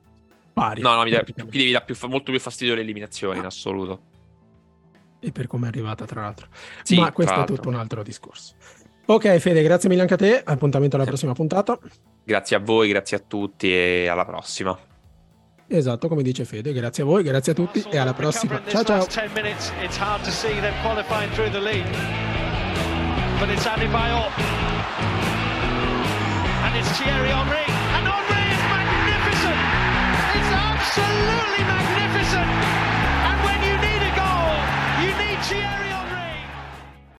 pari. 0.54 0.82
No, 0.82 0.96
no, 0.96 1.04
mi, 1.04 1.12
da, 1.12 1.24
mi 1.36 1.50
devi 1.50 1.72
dare 1.72 1.86
più, 1.86 1.96
molto 2.08 2.32
più 2.32 2.40
fastidio 2.40 2.76
l'eliminazione, 2.76 3.36
ah. 3.36 3.40
in 3.40 3.46
assoluto. 3.46 4.08
E 5.20 5.34
per 5.34 5.48
come 5.48 5.66
è 5.66 5.70
arrivata, 5.70 6.06
tra 6.06 6.22
l'altro. 6.22 6.48
Sì, 6.84 6.98
ma 6.98 7.12
questo 7.12 7.42
è 7.42 7.46
tutto 7.46 7.68
un 7.68 7.76
altro 7.76 8.04
discorso. 8.04 8.56
Ok, 9.12 9.38
Fede, 9.38 9.64
grazie 9.64 9.90
mille 9.90 10.02
anche 10.02 10.14
a 10.14 10.18
te. 10.18 10.40
Appuntamento 10.46 10.96
alla 10.96 11.06
prossima 11.06 11.34
puntata. 11.34 11.80
Grazie 12.24 12.58
a 12.58 12.60
voi, 12.60 12.90
grazie 12.90 13.18
a 13.18 13.20
tutti 13.20 13.74
e 13.74 14.08
alla 14.08 14.24
prossima. 14.24 14.78
Esatto, 15.68 16.08
come 16.08 16.22
dice 16.22 16.46
Fede, 16.46 16.72
grazie 16.74 17.02
a 17.02 17.08
voi, 17.08 17.24
grazie 17.24 17.54
a 17.54 17.56
tutti 17.56 17.84
e 17.90 17.98
alla 17.98 18.14
prossima. 18.14 18.62
Ciao 18.68 18.84
ciao. 18.84 19.08
But 23.40 23.50
it's 23.50 23.66
Adebayor. 23.66 24.30
And 26.66 26.76
it's 26.76 26.92
Thierry 27.00 27.30
Henry. 27.30 27.66
And 27.96 28.06
Henry 28.06 28.44
is 28.52 28.62
magnificent. 28.70 29.58
It's 30.36 30.52
absolutely 30.54 31.64
magnificent. 31.66 32.50
And 33.26 33.42
when 33.42 33.60
you 33.64 33.76
need 33.80 34.04
a 34.04 34.14
goal, 34.14 34.60
you 35.02 35.12
need 35.18 35.40
Thierry 35.48 35.79